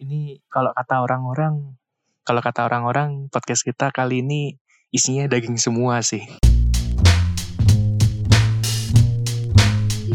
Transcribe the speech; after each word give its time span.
Ini 0.00 0.40
kalau 0.48 0.72
kata 0.72 1.04
orang-orang, 1.04 1.76
kalau 2.24 2.40
kata 2.40 2.64
orang-orang 2.64 3.28
podcast 3.28 3.60
kita 3.68 3.92
kali 3.92 4.24
ini 4.24 4.56
isinya 4.96 5.28
daging 5.28 5.60
semua 5.60 6.00
sih. 6.00 6.24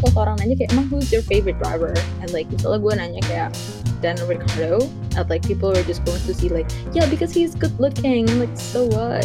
Kalau 0.01 0.25
orang 0.25 0.41
nanya 0.41 0.57
kayak, 0.57 0.73
emang 0.73 0.89
who's 0.89 1.13
your 1.13 1.21
favorite 1.29 1.61
driver? 1.61 1.93
And 2.17 2.33
like, 2.33 2.49
misalnya 2.49 2.81
gue 2.81 2.93
nanya 2.97 3.21
kayak 3.29 3.49
Daniel 4.01 4.25
Ricciardo, 4.25 4.89
and 5.21 5.29
like 5.29 5.45
people 5.45 5.69
are 5.69 5.85
just 5.85 6.01
going 6.01 6.17
to 6.25 6.33
see 6.33 6.49
like, 6.49 6.65
yeah, 6.97 7.05
because 7.05 7.29
he's 7.29 7.53
good 7.53 7.77
looking. 7.77 8.25
I'm 8.25 8.41
like, 8.41 8.57
so 8.57 8.89
what? 8.89 9.21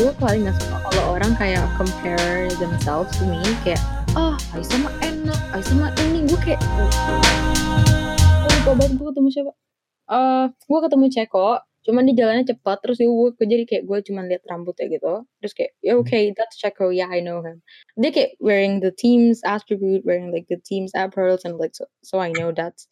Gue 0.00 0.16
paling 0.16 0.48
gak 0.48 0.56
suka 0.64 0.80
kalau 0.80 1.20
orang 1.20 1.36
kayak 1.36 1.68
compare 1.76 2.48
themselves 2.56 3.12
to 3.20 3.28
me 3.28 3.44
kayak, 3.68 3.84
ah, 4.14 4.34
oh, 4.34 4.54
Aisyah 4.54 4.78
mah 4.78 4.94
enak, 5.02 5.40
Aisyah 5.50 5.74
mah 5.74 5.90
ini. 6.06 6.22
Gue 6.30 6.38
kayak, 6.38 6.62
oh, 6.62 6.90
lupa 8.46 8.70
banget 8.78 8.94
gue 8.94 9.06
ketemu 9.10 9.28
siapa. 9.34 9.52
Uh, 10.04 10.44
gue 10.54 10.78
ketemu 10.86 11.06
Ceko, 11.10 11.48
cuman 11.84 12.02
di 12.06 12.12
jalannya 12.14 12.44
cepat 12.46 12.78
terus 12.84 13.02
gue, 13.02 13.10
gue 13.10 13.46
jadi 13.46 13.64
kayak 13.66 13.84
gue 13.90 13.98
cuman 14.06 14.24
lihat 14.30 14.42
rambutnya 14.46 14.86
gitu. 14.86 15.26
Terus 15.42 15.52
kayak 15.52 15.72
ya 15.82 15.92
oke 15.98 16.06
okay, 16.06 16.30
that's 16.36 16.56
Checo 16.60 16.94
yeah 16.94 17.10
I 17.10 17.18
know 17.18 17.42
him. 17.42 17.60
Dia 17.98 18.14
kayak 18.14 18.38
wearing 18.38 18.78
the 18.78 18.94
team's 18.94 19.42
attribute 19.42 20.06
wearing 20.06 20.30
like 20.30 20.46
the 20.46 20.60
team's 20.62 20.94
apparel 20.94 21.36
and 21.42 21.58
like 21.58 21.74
so, 21.74 21.90
so 22.06 22.22
I 22.22 22.30
know 22.36 22.54
that's 22.54 22.86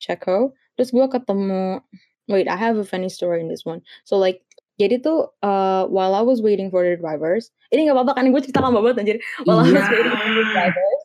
Checo 0.00 0.56
terus 0.74 0.90
gue 0.90 1.06
ketemu 1.06 1.84
wait 2.30 2.48
I 2.48 2.56
have 2.56 2.78
a 2.78 2.86
funny 2.86 3.10
story 3.10 3.44
in 3.44 3.52
this 3.52 3.66
one. 3.66 3.84
So 4.08 4.16
like 4.16 4.40
jadi 4.80 5.00
tuh 5.00 5.32
uh, 5.44 5.84
while 5.88 6.14
I 6.16 6.22
was 6.24 6.40
waiting 6.40 6.72
for 6.72 6.84
the 6.84 6.96
drivers 6.96 7.52
ini 7.72 7.88
gak 7.88 7.96
apa-apa 7.96 8.12
kan 8.20 8.28
gue 8.30 8.40
cerita 8.40 8.60
lama 8.64 8.80
banget 8.80 8.98
anjir 9.04 9.16
while 9.44 9.60
I 9.60 9.68
was 9.68 9.88
waiting 9.88 10.14
for 10.14 10.30
the 10.32 10.44
drivers 10.52 11.00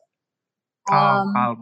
um, 0.88 1.28
calm, 1.36 1.56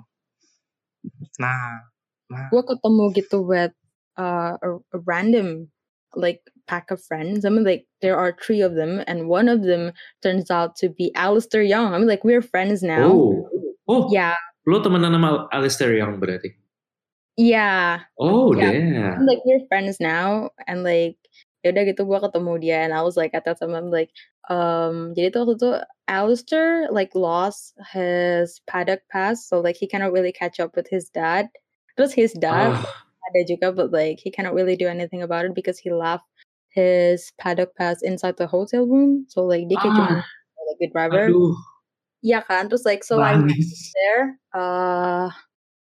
nah, 1.42 1.82
nah. 2.30 2.46
gue 2.50 2.62
ketemu 2.62 3.04
gitu 3.18 3.38
with 3.42 3.74
uh, 4.18 4.54
a, 4.62 4.68
a 4.94 4.98
random 5.02 5.70
like 6.16 6.40
pack 6.66 6.90
of 6.90 7.02
friends. 7.02 7.44
I 7.44 7.50
mean, 7.50 7.64
like 7.64 7.86
there 8.02 8.16
are 8.16 8.36
three 8.40 8.60
of 8.60 8.74
them, 8.74 9.04
and 9.06 9.28
one 9.28 9.48
of 9.48 9.62
them 9.62 9.92
turns 10.22 10.50
out 10.50 10.76
to 10.76 10.88
be 10.88 11.14
Alistair 11.14 11.62
Young. 11.62 11.94
I 11.94 11.98
mean, 11.98 12.08
like 12.08 12.24
we're 12.24 12.42
friends 12.42 12.82
now. 12.82 13.06
Oh, 13.06 13.48
oh, 13.88 14.08
yeah. 14.10 14.34
Lo 14.66 14.82
temenan 14.82 15.14
sama 15.14 15.46
Alistair 15.52 15.94
Young 15.94 16.18
berarti? 16.18 16.56
Yeah. 17.36 18.02
Oh, 18.18 18.56
yeah. 18.56 18.72
damn. 18.72 19.26
Like 19.26 19.44
we're 19.44 19.64
friends 19.68 20.00
now, 20.00 20.50
and 20.66 20.82
like 20.82 21.16
yaudah 21.66 21.82
gitu 21.90 22.06
gue 22.06 22.18
ketemu 22.22 22.52
dia, 22.62 22.78
and 22.86 22.94
I 22.94 23.02
was 23.02 23.18
like 23.18 23.34
kata 23.34 23.58
sama 23.58 23.82
like, 23.82 24.14
um, 24.46 25.10
jadi 25.18 25.34
tuh 25.34 25.42
waktu 25.42 25.54
itu 25.58 25.70
Alistair 26.06 26.86
like 26.94 27.10
lost 27.18 27.74
his 27.90 28.62
paddock 28.70 29.02
pass, 29.10 29.42
so 29.42 29.58
like 29.58 29.74
he 29.74 29.90
cannot 29.90 30.14
really 30.14 30.32
catch 30.32 30.62
up 30.62 30.78
with 30.78 30.86
his 30.86 31.10
dad. 31.10 31.50
Terus 31.98 32.14
his 32.14 32.30
dad. 32.38 32.70
Oh 32.76 33.06
ada 33.30 33.42
juga, 33.46 33.74
but 33.74 33.90
like 33.90 34.22
he 34.22 34.30
cannot 34.30 34.54
really 34.54 34.78
do 34.78 34.86
anything 34.86 35.22
about 35.22 35.44
it 35.44 35.54
because 35.54 35.78
he 35.78 35.90
left 35.90 36.24
his 36.70 37.32
paddock 37.38 37.74
pass 37.74 38.02
inside 38.02 38.36
the 38.36 38.46
hotel 38.46 38.86
room. 38.86 39.26
So 39.28 39.42
like 39.42 39.66
dia 39.66 39.78
kayak 39.82 39.94
ah. 39.94 40.22
cuma 40.22 40.66
like 40.70 40.80
the 40.80 40.88
driver. 40.90 41.26
Aduh. 41.30 41.54
Yeah 42.24 42.42
kan, 42.42 42.66
terus 42.66 42.82
like 42.82 43.06
so 43.06 43.22
I 43.22 43.38
went 43.38 43.54
there, 43.94 44.40
uh, 44.50 45.30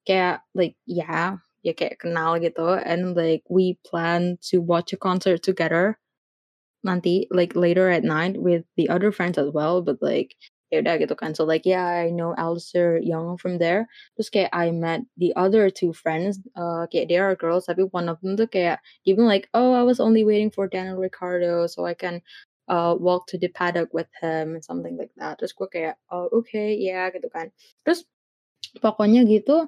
kayak 0.08 0.40
like 0.56 0.80
yeah, 0.88 1.42
ya 1.64 1.74
kayak 1.76 2.00
kenal 2.00 2.40
gitu, 2.40 2.80
and 2.86 3.16
like 3.16 3.44
we 3.50 3.78
plan 3.88 4.38
to 4.52 4.60
watch 4.62 4.94
a 4.94 5.00
concert 5.00 5.44
together 5.44 6.00
nanti 6.86 7.28
like 7.32 7.56
later 7.56 7.90
at 7.92 8.04
night 8.08 8.40
with 8.40 8.64
the 8.80 8.88
other 8.90 9.12
friends 9.12 9.38
as 9.38 9.52
well, 9.52 9.82
but 9.84 10.00
like 10.02 10.36
ya 10.72 10.86
gitu 10.86 11.18
kan 11.18 11.34
so 11.34 11.44
like 11.44 11.66
yeah 11.66 12.06
I 12.06 12.14
know 12.14 12.38
Alistair 12.38 13.02
Young 13.02 13.38
from 13.42 13.58
there. 13.58 13.90
Terus 14.16 14.30
kayak 14.30 14.52
I 14.54 14.70
met 14.72 15.02
the 15.18 15.34
other 15.36 15.70
two 15.74 15.94
friends 15.98 16.38
uh, 16.54 16.86
kayak 16.94 17.10
they 17.10 17.18
are 17.18 17.34
girls 17.36 17.66
tapi 17.66 17.90
one 17.90 18.06
of 18.08 18.22
them 18.22 18.38
tuh 18.38 18.46
kayak 18.48 18.80
even 19.10 19.26
like 19.26 19.50
oh 19.58 19.74
I 19.74 19.82
was 19.82 19.98
only 20.00 20.22
waiting 20.24 20.54
for 20.54 20.70
Daniel 20.70 21.02
Ricardo 21.02 21.66
so 21.66 21.90
I 21.90 21.98
can 21.98 22.22
uh, 22.70 22.94
walk 22.94 23.26
to 23.34 23.38
the 23.42 23.50
paddock 23.50 23.90
with 23.98 24.08
him 24.22 24.54
and 24.54 24.64
something 24.64 24.94
like 24.94 25.12
that. 25.18 25.42
Terus 25.42 25.58
gue 25.58 25.68
kayak 25.68 25.98
oh 26.14 26.30
okay 26.46 26.78
yeah, 26.78 27.10
gitu 27.10 27.28
kan 27.34 27.50
terus 27.82 28.06
pokoknya 28.78 29.26
gitu 29.26 29.68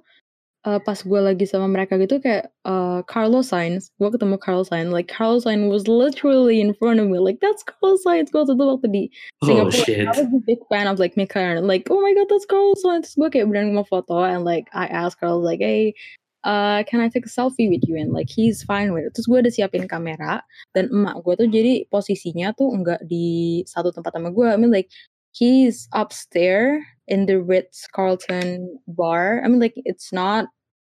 uh, 0.65 0.79
pas 0.81 0.97
gue 1.01 1.19
lagi 1.21 1.45
sama 1.49 1.65
mereka 1.65 1.97
gitu 1.97 2.21
kayak 2.21 2.53
uh, 2.65 3.01
Carlos 3.09 3.49
Sainz, 3.49 3.89
gue 3.97 4.09
ketemu 4.13 4.37
Carlos 4.37 4.69
Sainz, 4.69 4.93
like 4.93 5.09
Carlos 5.09 5.45
Sainz 5.45 5.65
was 5.69 5.87
literally 5.89 6.61
in 6.61 6.73
front 6.77 7.01
of 7.01 7.09
me, 7.09 7.17
like 7.17 7.41
that's 7.41 7.65
Carlos 7.65 8.01
Sainz. 8.05 8.29
Gue 8.29 8.45
waktu 8.45 8.53
itu 8.53 8.65
waktu 8.65 8.87
di 8.89 9.03
Oh, 9.41 9.47
Singapore, 9.47 9.71
shit. 9.73 10.05
I 10.05 10.13
was 10.13 10.29
a 10.29 10.43
big 10.45 10.61
fan 10.69 10.85
of 10.85 11.01
like 11.01 11.17
McLaren, 11.17 11.65
like 11.65 11.89
oh 11.89 12.01
my 12.01 12.13
god 12.13 12.29
that's 12.29 12.45
Carlos 12.45 12.81
Sainz. 12.85 13.17
Gue 13.17 13.29
kayak 13.33 13.49
berani 13.49 13.73
mau 13.73 13.85
foto 13.87 14.21
and 14.21 14.45
like 14.45 14.69
I 14.73 14.85
asked 14.85 15.17
Carlos 15.17 15.41
like 15.41 15.61
hey 15.61 15.97
uh, 16.43 16.83
can 16.85 17.01
I 17.01 17.09
take 17.09 17.25
a 17.25 17.29
selfie 17.29 17.69
with 17.69 17.85
you 17.85 17.97
and 17.97 18.13
like 18.13 18.29
he's 18.29 18.61
fine 18.63 18.93
with 18.93 19.09
it. 19.09 19.13
Terus 19.17 19.27
gue 19.29 19.39
udah 19.41 19.53
siapin 19.53 19.85
kamera 19.89 20.41
dan 20.77 20.89
emak 20.93 21.21
gue 21.25 21.33
tuh 21.37 21.49
jadi 21.49 21.85
posisinya 21.89 22.53
tuh 22.53 22.69
enggak 22.73 23.01
di 23.05 23.61
satu 23.65 23.89
tempat 23.93 24.13
sama 24.13 24.29
gue. 24.33 24.47
I 24.49 24.57
mean 24.57 24.73
like 24.73 24.89
he's 25.31 25.87
upstairs 25.93 26.83
in 27.07 27.25
the 27.25 27.41
Ritz 27.41 27.87
Carlton 27.91 28.79
bar. 28.87 29.41
I 29.43 29.47
mean 29.47 29.59
like 29.59 29.73
it's 29.87 30.13
not 30.13 30.47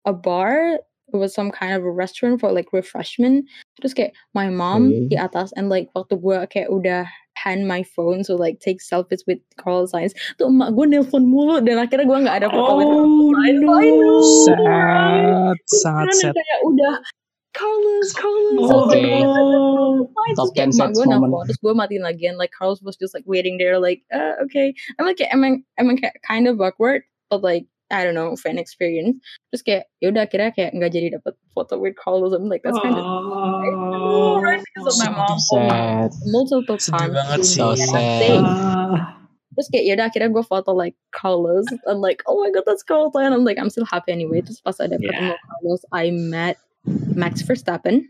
a 0.06 0.14
bar. 0.14 0.80
It 1.14 1.18
was 1.18 1.34
some 1.34 1.52
kind 1.52 1.74
of 1.74 1.84
a 1.84 1.92
restaurant 1.92 2.40
for 2.42 2.52
like 2.52 2.74
refreshment. 2.74 3.46
Terus 3.78 3.94
kayak 3.94 4.14
my 4.34 4.50
mom 4.50 4.90
mm-hmm. 4.90 5.08
di 5.14 5.18
atas 5.18 5.54
and 5.54 5.70
like 5.70 5.88
waktu 5.94 6.18
gue 6.18 6.38
kayak 6.50 6.70
udah 6.74 7.06
hand 7.36 7.68
my 7.68 7.84
phone 7.84 8.24
so 8.24 8.34
like 8.40 8.64
take 8.64 8.80
selfies 8.80 9.22
with 9.28 9.38
Carl 9.60 9.86
Sainz 9.92 10.16
tuh 10.40 10.48
emak 10.48 10.72
gue 10.72 10.88
nelpon 10.88 11.28
mulu 11.28 11.60
dan 11.62 11.84
akhirnya 11.84 12.08
gue 12.08 12.20
nggak 12.24 12.38
ada 12.42 12.48
foto 12.48 12.80
with 12.80 12.90
Carl 12.90 13.12
Oh, 13.12 13.36
Sainz. 13.36 13.60
no. 13.60 13.76
I 13.76 13.92
know, 13.92 14.24
Sad, 14.48 15.58
sangat 15.84 16.16
sad. 16.16 16.34
kayak 16.34 16.60
udah 16.64 16.94
Carlos, 17.56 18.08
Carlos. 18.12 18.60
Oh, 18.60 18.68
I 18.68 18.76
was 18.76 18.88
like, 18.92 19.00
Okay. 19.00 19.24
"Oh, 19.24 19.32
Carlos 19.32 20.12
Sainz." 20.12 20.36
Top 20.36 20.46
Terus 20.46 20.52
kayak 20.52 20.68
10 20.68 20.76
emak 20.76 20.76
sets 20.76 20.94
gue 20.94 21.06
moment. 21.08 21.22
nelpon, 21.32 21.44
terus 21.48 21.60
gue 21.64 21.74
matiin 21.74 22.04
lagi 22.04 22.24
and 22.28 22.36
like 22.36 22.52
Carlos 22.52 22.84
was 22.84 23.00
just 23.00 23.16
like 23.16 23.24
waiting 23.24 23.56
there 23.56 23.80
like 23.80 24.04
uh, 24.12 24.36
okay. 24.44 24.76
I'm 25.00 25.08
like 25.08 25.16
kayak 25.16 25.32
emang 25.32 25.64
emang 25.80 25.96
kayak 25.96 26.20
kind 26.22 26.46
of 26.46 26.60
awkward 26.60 27.08
but 27.32 27.40
like 27.40 27.64
I 27.94 28.02
don't 28.04 28.18
know 28.18 28.34
fan 28.36 28.58
experience. 28.58 29.22
Terus 29.54 29.62
kayak 29.62 29.84
yaudah 30.02 30.26
akhirnya 30.26 30.52
kayak 30.52 30.72
nggak 30.74 30.92
jadi 30.92 31.08
dapet 31.16 31.38
foto 31.54 31.78
with 31.80 31.96
Carlos. 31.96 32.34
I'm 32.36 32.50
like 32.50 32.66
that's 32.66 32.76
kind 32.82 32.98
of 32.98 33.06
Oh. 33.06 34.42
right 34.42 34.60
because 34.76 35.00
of 35.00 35.06
my 35.06 35.12
mom 35.16 35.38
Sad. 35.40 36.12
multiple 36.28 36.76
Sedih 36.76 36.98
times. 36.98 37.14
banget 37.16 37.40
sih. 37.46 37.62
So 37.62 37.66
me. 37.72 37.86
sad. 37.88 38.44
Terus 39.56 39.68
kayak 39.72 39.86
yaudah 39.88 40.06
akhirnya 40.12 40.30
gue 40.34 40.44
foto 40.44 40.76
like 40.76 40.98
Carlos 41.16 41.64
and 41.88 42.04
like 42.04 42.20
oh 42.28 42.36
my 42.44 42.52
god 42.52 42.68
that's 42.68 42.84
Carlos 42.84 43.16
and 43.16 43.32
I'm 43.32 43.48
like 43.48 43.56
I'm 43.56 43.72
still 43.72 43.88
happy 43.88 44.12
anyway. 44.12 44.44
Terus 44.44 44.60
pas 44.60 44.76
ada 44.82 45.00
Yeah. 45.00 45.14
ketemu 45.14 45.34
Carlos 45.48 45.82
I 45.96 46.12
met 46.12 46.58
Max 47.16 47.42
Verstappen. 47.42 48.06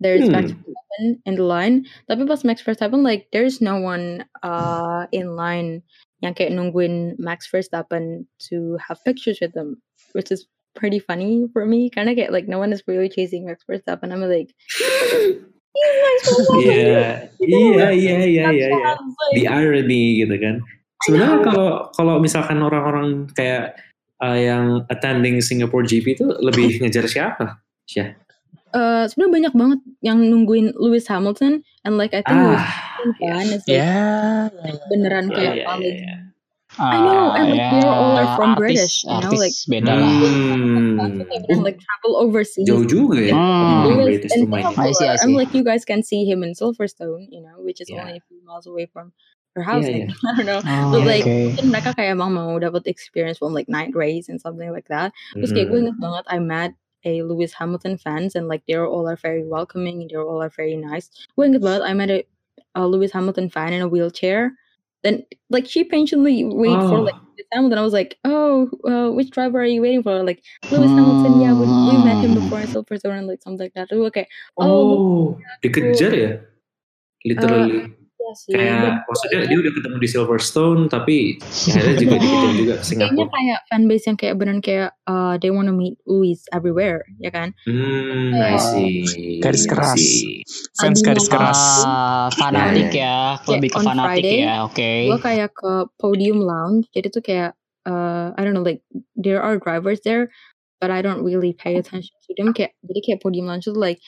There's 0.00 0.24
Hmm. 0.26 0.32
Max 0.32 0.52
Verstappen 0.56 1.04
in 1.28 1.34
the 1.36 1.44
line. 1.44 1.84
Tapi 2.08 2.24
pas 2.24 2.40
Max 2.42 2.64
Verstappen 2.64 3.04
like 3.04 3.28
there's 3.36 3.60
no 3.60 3.76
one 3.76 4.24
uh 4.40 5.04
in 5.12 5.36
line 5.36 5.84
yang 6.24 6.32
kayak 6.32 6.56
nungguin 6.56 7.20
Max 7.20 7.44
Verstappen 7.50 8.24
to 8.48 8.80
have 8.80 8.96
pictures 9.04 9.38
with 9.44 9.52
them, 9.52 9.76
which 10.16 10.32
is 10.32 10.48
pretty 10.72 10.98
funny 10.98 11.44
for 11.52 11.68
me. 11.68 11.92
Kind 11.92 12.08
of 12.08 12.16
get 12.16 12.32
like 12.32 12.48
no 12.48 12.56
one 12.56 12.72
is 12.72 12.80
really 12.88 13.12
chasing 13.12 13.44
Max 13.44 13.60
Verstappen. 13.68 14.08
I'm 14.08 14.24
like 14.24 14.56
yeah, 15.76 15.92
Max 16.00 16.16
Verstappen. 16.24 16.64
Iya, 16.64 17.04
iya, 17.44 17.88
iya, 17.92 18.16
iya, 18.24 18.44
That's 18.48 18.56
iya, 18.56 18.68
what. 18.72 18.84
I 18.84 18.92
was 18.96 19.14
like, 19.20 19.34
The 19.36 19.44
irony 19.52 20.04
gitu 20.24 20.36
kan. 20.40 20.56
Sebenarnya 21.04 21.38
kalau 21.44 21.68
kalau 21.96 22.14
misalkan 22.20 22.60
orang-orang 22.60 23.28
kayak 23.32 23.76
uh, 24.20 24.36
yang 24.36 24.84
attending 24.92 25.40
Singapore 25.40 25.84
GP 25.84 26.16
itu 26.20 26.28
lebih 26.40 26.80
ngejar 26.84 27.08
siapa? 27.08 27.60
Syah. 27.90 28.14
uh, 28.70 29.02
sebenarnya 29.04 29.34
banyak 29.34 29.54
banget 29.56 29.80
yang 30.00 30.18
nungguin 30.22 30.70
Lewis 30.78 31.06
Hamilton 31.06 31.52
and 31.82 31.98
like 31.98 32.14
I 32.14 32.22
think 32.22 32.38
Lewis 32.38 32.62
Ah, 32.62 32.70
Hamilton 33.02 33.14
kan 33.18 33.46
is 33.50 33.64
like 34.62 34.80
beneran 34.86 35.26
Iya, 35.26 35.34
kayak 35.34 35.54
iya, 35.56 35.64
paling 35.66 35.96
iya, 35.98 36.14
I 36.78 36.96
know, 36.96 37.34
and, 37.34 37.50
like, 37.50 37.66
they're 37.74 37.90
all, 37.90 38.14
like, 38.14 38.30
from 38.38 38.54
artis, 38.54 38.62
British, 38.62 38.94
you 39.02 39.18
know, 39.18 39.34
like- 39.34 39.58
beda 39.66 39.90
lah. 39.90 40.06
Hmm. 40.06 41.18
kayak 41.18 41.42
beneran 41.42 41.66
like 41.66 41.78
travel 41.82 42.12
overseas. 42.14 42.62
Jauh 42.62 42.86
juga 42.86 43.18
ya. 43.18 43.34
Hmm. 43.34 43.90
Lewis 43.90 44.22
British 44.22 44.38
and 44.38 44.46
I 44.54 44.94
see, 44.94 45.10
I'm 45.10 45.34
like 45.34 45.50
you 45.50 45.66
guys 45.66 45.82
can 45.82 46.06
see 46.06 46.22
him 46.22 46.46
in 46.46 46.54
Silverstone, 46.54 47.26
you 47.26 47.42
know, 47.42 47.58
which 47.58 47.82
is 47.82 47.90
Yeah. 47.90 48.06
only 48.06 48.22
a 48.22 48.24
few 48.24 48.38
miles 48.46 48.70
away 48.70 48.86
from 48.86 49.10
her 49.58 49.66
house. 49.66 49.82
Yeah, 49.82 50.06
like, 50.06 50.14
I 50.30 50.30
don't 50.38 50.46
know. 50.46 50.62
Oh, 50.62 50.94
But 50.94 51.10
like 51.10 51.26
okay. 51.26 51.50
mungkin 51.50 51.66
mereka 51.74 51.90
kayak 51.98 52.14
emang 52.14 52.38
mau 52.38 52.54
dapat 52.54 52.86
experience 52.86 53.42
from 53.42 53.50
like 53.50 53.66
night 53.66 53.90
race 53.90 54.30
and 54.30 54.38
something 54.38 54.70
like 54.70 54.86
that. 54.94 55.10
Terus 55.34 55.50
kayak 55.50 55.74
gue 55.74 55.78
Hmm. 55.82 55.84
inget 55.90 55.98
banget 55.98 56.24
I 56.30 56.38
met 56.38 56.72
a 57.04 57.22
Lewis 57.22 57.52
Hamilton 57.52 57.96
fans 57.96 58.34
and 58.34 58.48
like 58.48 58.62
they're 58.68 58.86
all 58.86 59.08
are 59.08 59.16
very 59.16 59.44
welcoming, 59.44 60.02
and 60.02 60.10
they're 60.10 60.22
all 60.22 60.42
are 60.42 60.52
very 60.52 60.76
nice. 60.76 61.10
Inget 61.38 61.62
banget 61.62 61.82
I 61.82 61.94
met 61.94 62.10
a, 62.10 62.24
a 62.74 62.86
Lewis 62.86 63.12
Hamilton 63.12 63.48
fan 63.48 63.72
in 63.72 63.82
a 63.82 63.88
wheelchair. 63.88 64.52
Then 65.02 65.24
like 65.48 65.64
she 65.64 65.84
patiently 65.84 66.44
wait 66.44 66.76
for 66.76 67.00
Oh. 67.00 67.08
like 67.08 67.16
Lewis 67.16 67.48
Hamilton. 67.52 67.78
I 67.80 67.86
was 67.88 67.96
like, 67.96 68.18
oh, 68.28 68.68
uh, 68.84 69.08
which 69.16 69.30
driver 69.32 69.60
are 69.60 69.64
you 69.64 69.80
waiting 69.80 70.02
for? 70.04 70.20
Like 70.22 70.44
Lewis 70.68 70.92
Hamilton, 70.92 71.40
yeah, 71.40 71.56
we, 71.56 71.64
we 71.64 72.04
met 72.04 72.20
him 72.20 72.36
before 72.36 72.60
in 72.60 72.68
Silverstone 72.68 73.16
and 73.16 73.26
like 73.26 73.40
something 73.40 73.64
like 73.64 73.72
that. 73.80 73.88
Gue 73.88 74.12
kayak, 74.12 74.28
oh, 74.60 74.68
Oh, 74.68 75.40
dikejar 75.64 76.12
ya? 76.12 76.30
Literally. 77.24 77.96
Iya 78.20 78.32
sih. 78.36 78.52
kayak 78.52 78.76
dan 78.76 78.94
maksudnya 79.08 79.28
kayaknya 79.32 79.48
dia 79.48 79.58
udah 79.64 79.72
ketemu 79.72 79.96
di 79.96 80.08
Silverstone 80.08 80.82
tapi 80.86 81.16
ya 81.40 81.72
akhirnya 81.80 81.96
juga 81.96 82.16
dikitin 82.20 82.52
juga 82.52 82.74
ke 82.76 82.84
kayaknya 82.84 82.84
Singapura 82.84 83.28
kayak 83.32 83.60
fanbase 83.66 84.04
yang 84.04 84.18
kayak 84.20 84.34
beneran 84.36 84.60
kayak 84.60 84.90
uh, 85.08 85.34
they 85.40 85.48
wanna 85.48 85.72
meet 85.72 85.96
Louis 86.04 86.36
everywhere, 86.52 87.00
ya 87.16 87.30
kan? 87.32 87.56
hmm 87.64 88.36
I 88.36 88.38
Kayak 88.38 88.60
see 88.60 89.40
Garis 89.40 89.64
I 89.64 89.68
keras. 89.72 90.02
Fans 90.76 91.00
garis 91.00 91.26
keras. 91.26 91.60
Ah, 91.82 92.28
fanatik 92.36 92.92
ya, 92.92 93.40
kayak 93.40 93.48
lebih 93.56 93.70
ke 93.72 93.78
on 93.80 93.84
fanatik 93.88 94.04
Friday 94.20 94.38
ya. 94.44 94.54
Oke. 94.68 94.92
gue 95.08 95.18
kayak 95.18 95.50
ke 95.56 95.72
podium 95.96 96.38
lounge 96.44 96.84
jadi 96.92 97.08
tuh 97.08 97.24
kayak 97.24 97.50
uh, 97.88 98.36
I 98.36 98.44
don't 98.44 98.52
know 98.52 98.60
like 98.62 98.84
there 99.16 99.40
are 99.40 99.56
drivers 99.56 100.04
there 100.04 100.28
but 100.80 100.88
I 100.88 101.00
don't 101.00 101.20
really 101.20 101.52
pay 101.52 101.76
attention 101.76 102.12
to 102.24 102.32
them 102.36 102.52
kayak 102.52 102.76
jadi 102.84 103.00
kayak 103.00 103.20
podium 103.20 103.48
lounge 103.48 103.64
tuh 103.68 103.76
like 103.76 104.00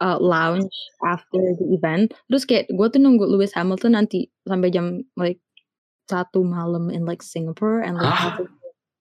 uh, 0.00 0.18
lounge 0.18 0.70
after 1.04 1.40
the 1.58 1.66
event. 1.74 2.14
Terus 2.30 2.44
kayak 2.46 2.70
gue 2.70 2.86
tuh 2.90 3.00
nunggu 3.02 3.26
Lewis 3.26 3.54
Hamilton 3.54 3.98
nanti 3.98 4.30
sampai 4.46 4.70
jam 4.70 5.02
like 5.18 5.42
satu 6.08 6.40
malam 6.46 6.88
in 6.88 7.04
like 7.04 7.20
Singapore 7.20 7.84
and 7.84 8.00
like 8.00 8.16
after 8.16 8.48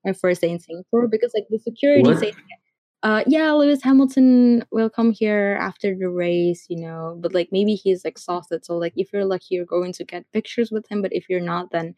my 0.04 0.12
first 0.12 0.44
day 0.44 0.52
in 0.52 0.60
Singapore 0.60 1.08
because 1.08 1.32
like 1.32 1.48
the 1.48 1.60
security 1.60 2.04
What? 2.04 2.20
say 2.20 2.32
uh 3.04 3.24
yeah 3.30 3.54
Lewis 3.56 3.80
Hamilton 3.80 4.64
will 4.76 4.90
come 4.92 5.16
here 5.16 5.56
after 5.56 5.96
the 5.96 6.10
race 6.12 6.68
you 6.68 6.82
know 6.84 7.16
but 7.22 7.32
like 7.32 7.48
maybe 7.52 7.80
he's 7.80 8.04
exhausted. 8.04 8.66
So 8.66 8.76
like 8.76 8.92
if 9.00 9.14
you're 9.14 9.24
lucky 9.28 9.56
you're 9.56 9.70
going 9.70 9.94
to 9.96 10.04
get 10.04 10.28
pictures 10.36 10.68
with 10.72 10.84
him 10.92 11.00
but 11.02 11.16
if 11.16 11.30
you're 11.32 11.44
not 11.44 11.72
then 11.72 11.96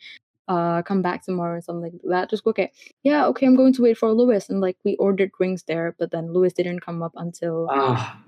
uh 0.49 0.81
come 0.81 1.01
back 1.01 1.25
tomorrow 1.25 1.57
or 1.57 1.65
something 1.65 1.89
like 1.93 2.05
that. 2.05 2.29
Just 2.29 2.45
go 2.45 2.53
okay 2.53 2.69
yeah 3.01 3.25
okay 3.33 3.49
I'm 3.49 3.57
going 3.57 3.73
to 3.79 3.81
wait 3.81 3.97
for 3.97 4.13
Lewis. 4.13 4.49
And 4.49 4.61
like 4.61 4.77
we 4.85 4.93
ordered 5.01 5.31
drinks 5.33 5.65
there 5.65 5.95
but 5.97 6.11
then 6.13 6.33
Lewis 6.33 6.53
didn't 6.53 6.85
come 6.85 7.01
up 7.01 7.13
until 7.17 7.65
ah 7.73 8.21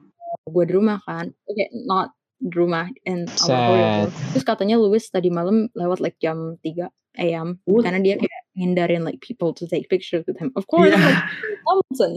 gue 0.45 0.63
di 0.65 0.73
rumah 0.73 0.99
kan 1.03 1.29
okay 1.45 1.67
not 1.85 2.11
di 2.37 2.53
rumah 2.53 2.89
Set. 3.05 3.29
hotel 3.37 4.09
terus 4.33 4.43
katanya 4.43 4.75
Lewis 4.81 5.07
tadi 5.07 5.29
malam 5.29 5.69
lewat 5.73 6.01
like 6.01 6.17
jam 6.17 6.57
3 6.65 6.89
a.m. 7.19 7.59
Karena 7.67 7.99
dia 7.99 8.15
kayak 8.15 8.41
ngindarin 8.55 9.03
like 9.03 9.19
people 9.19 9.51
to 9.51 9.67
take 9.67 9.91
pictures 9.91 10.23
with 10.23 10.39
him 10.39 10.47
of 10.55 10.63
course 10.65 10.89
Iya. 10.89 10.99
like 11.03 11.21
Thompson 11.67 12.11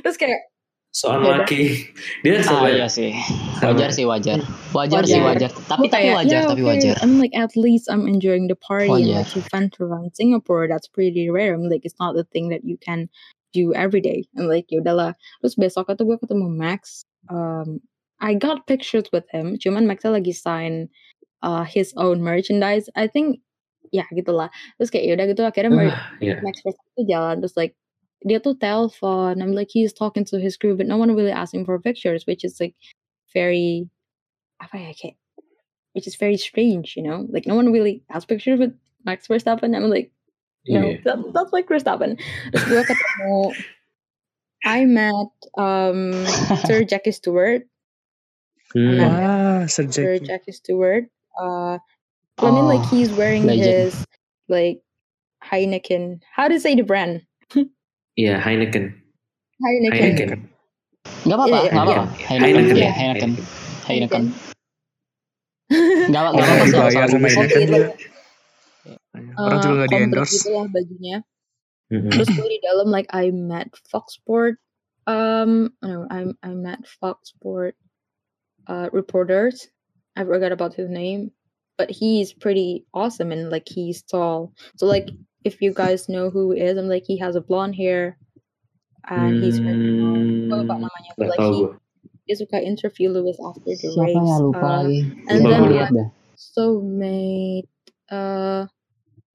terus 0.00 0.16
kayak 0.16 0.38
so 0.94 1.10
unlucky 1.12 1.90
dia 2.24 2.40
Ah 2.40 2.62
sampai 2.62 2.78
iya 2.78 2.86
sih. 2.88 3.10
Wajar 3.60 3.90
sih 3.92 4.06
wajar. 4.08 4.40
Wajar 4.72 5.02
Wajar. 5.02 5.12
sih 5.12 5.20
wajar. 5.20 5.50
Tapi 5.52 5.66
tapi 5.68 5.86
kayak 5.92 6.14
wajar, 6.24 6.40
yeah 6.40 6.48
tapi 6.48 6.62
okay 6.62 6.70
wajar. 6.72 6.94
I 7.02 7.04
mean 7.04 7.18
like 7.20 7.36
at 7.36 7.52
least 7.52 7.90
I'm 7.90 8.06
enjoying 8.08 8.48
the 8.48 8.56
party 8.56 8.88
and 8.88 9.02
Wajar. 9.04 9.26
like 9.26 9.34
event 9.36 9.76
around 9.82 10.14
Singapore 10.16 10.70
that's 10.70 10.88
pretty 10.88 11.26
rare 11.28 11.52
I 11.52 11.58
mean 11.60 11.68
like 11.68 11.84
it's 11.84 11.98
not 12.00 12.14
the 12.16 12.24
thing 12.24 12.48
that 12.54 12.62
you 12.64 12.78
can 12.80 13.10
do 13.52 13.74
every 13.76 14.00
day 14.00 14.24
and 14.38 14.46
like 14.48 14.70
ya 14.70 14.78
udahlah 14.80 15.12
terus 15.42 15.58
besok 15.58 15.90
tuh 15.90 16.06
gue 16.06 16.16
ketemu 16.16 16.48
Max 16.48 17.02
um 17.28 17.80
I 18.20 18.34
got 18.34 18.66
pictures 18.66 19.12
with 19.12 19.28
him. 19.28 19.60
Cuman 19.60 19.84
Maxnya 19.84 20.16
lagi 20.16 20.32
sign 20.32 20.88
uh, 21.44 21.64
his 21.64 21.92
own 21.96 22.24
merchandise. 22.24 22.88
I 22.96 23.06
think 23.06 23.40
ya 23.94 24.02
gitulah 24.10 24.50
terus 24.76 24.90
kayak 24.90 25.06
yaudah 25.14 25.26
gitu 25.30 25.42
akhirnya 25.46 25.70
mer- 25.70 25.94
ah 25.94 26.10
ya 26.18 26.40
Max 26.42 26.64
tuh 26.64 27.06
jalan. 27.06 27.44
Terus 27.44 27.54
like 27.54 27.76
dia 28.24 28.40
tuh 28.40 28.56
telepon. 28.56 29.44
I'm 29.44 29.52
like 29.52 29.68
he's 29.70 29.92
talking 29.92 30.24
to 30.32 30.40
his 30.40 30.56
crew 30.56 30.74
but 30.74 30.88
no 30.88 30.96
one 30.96 31.12
really 31.14 31.30
asking 31.34 31.68
for 31.68 31.78
pictures 31.78 32.24
which 32.26 32.42
is 32.42 32.58
like 32.58 32.74
very 33.36 33.86
apa 34.58 34.80
ya 34.80 34.92
kayak 34.96 35.16
which 35.92 36.08
is 36.08 36.16
very 36.16 36.40
strange 36.40 36.96
you 36.96 37.04
know? 37.04 37.28
Like 37.28 37.44
no 37.44 37.54
one 37.54 37.70
really 37.70 38.02
has 38.08 38.24
pictures 38.24 38.58
with 38.58 38.72
Max 39.04 39.28
Verstappen. 39.28 39.76
I'm 39.76 39.92
like 39.92 40.10
no 40.66 40.82
iya 40.82 41.04
that, 41.04 41.20
that's 41.36 41.52
like 41.52 41.68
Verstappen. 41.68 42.16
Terus 42.50 42.64
gue 42.64 42.82
ketemu 42.90 43.36
I 44.66 44.82
met 44.84 45.30
um, 45.54 46.10
Sir 46.66 46.82
Jackie 46.84 47.14
Stewart 47.14 47.64
Hmm. 48.74 48.98
Nah, 48.98 49.08
Wah, 49.08 49.60
Sir 49.70 49.86
Sir 49.88 50.18
Jackie. 50.18 50.26
Jackie 50.26 50.52
Stewart 50.52 51.06
uh 51.38 51.78
I 52.36 52.48
mean 52.50 52.66
like 52.66 52.82
Oh, 52.82 52.90
he's 52.90 53.14
wearing 53.14 53.46
legend. 53.46 53.62
his 53.62 53.94
like 54.50 54.82
Heineken 55.40 56.18
how 56.34 56.50
do 56.50 56.58
you 56.58 56.60
say 56.60 56.74
the 56.74 56.82
brand 56.82 57.22
Iya 58.20 58.42
Heineken 58.42 58.90
Heineken, 59.62 59.96
Heineken 59.96 60.40
Nggak 61.24 61.36
apa-apa, 61.38 61.56
Iya, 61.56 61.70
nggak 61.70 61.86
iya. 61.86 61.94
apa-apa. 61.96 62.04
Heineken, 62.26 62.42
Heineken 62.42 62.76
ya, 62.76 62.82
ya 62.82 62.92
Heineken. 62.92 63.30
Heineken. 63.86 64.22
Heineken. 64.22 64.24
Nggak 66.10 66.20
nggak 66.22 66.34
Orang 66.34 66.46
apa-apa 66.46 66.66
sih 66.66 66.74
dibayar 66.74 67.02
asal 67.06 67.06
sama 67.08 67.26
bagus. 67.26 67.34
ini 67.34 67.38
Oke, 67.38 67.54
kan 67.54 67.62
gitu. 67.62 67.72
juga. 67.72 67.88
Orang 69.38 69.58
uh, 69.58 69.62
juga 69.62 69.74
nggak 69.74 69.88
di 69.88 69.96
komplit 69.96 70.06
endorse. 70.06 70.34
gitu 70.36 70.48
lah 70.52 70.66
bajunya. 70.68 71.16
Mhm. 71.92 72.10
Terus 72.10 72.28
gue 72.34 72.48
di 72.50 72.58
dalam 72.66 72.90
like 72.90 73.06
I 73.14 73.30
met 73.30 73.70
Fox 73.86 74.18
Sport, 74.18 74.58
um, 75.06 75.70
no, 75.86 76.06
I 76.10 76.26
I 76.42 76.50
met 76.54 76.82
Fox 76.98 77.30
Sport 77.30 77.78
uh, 78.66 78.90
reporters. 78.90 79.70
I 80.18 80.24
forgot 80.26 80.50
about 80.50 80.74
his 80.74 80.90
name, 80.90 81.30
but 81.78 81.86
he's 81.92 82.32
pretty 82.34 82.82
awesome 82.90 83.30
and 83.30 83.50
like 83.54 83.68
he's 83.70 84.02
tall. 84.02 84.50
So 84.80 84.86
like 84.90 85.06
if 85.46 85.62
you 85.62 85.70
guys 85.70 86.08
know 86.10 86.26
who 86.30 86.50
he 86.50 86.66
is, 86.66 86.74
I'm 86.74 86.90
like 86.90 87.06
he 87.06 87.18
has 87.22 87.38
a 87.38 87.44
blonde 87.44 87.78
hair 87.78 88.18
and 89.06 89.38
he's 89.38 89.62
very 89.62 89.94
tall. 90.02 90.18
Gue 90.18 90.56
lupa 90.66 90.74
Hmm, 90.74 90.82
namanya, 90.90 91.12
but 91.14 91.30
like 91.30 91.44
he 91.54 91.70
gue 91.70 91.78
dia 92.26 92.34
suka 92.34 92.58
interview 92.58 93.06
Lewis 93.14 93.38
after 93.38 93.62
the 93.62 93.78
Siapa 93.94 94.10
race. 94.10 94.26
ya 94.26 94.36
lupa 94.42 94.58
Uh, 94.58 94.74
lagi. 94.82 94.98
and 95.30 95.38
then 95.46 95.60
gue. 95.62 95.70
gue 95.70 95.86
my 95.94 96.06
soulmate, 96.34 97.70
uh, 98.10 98.66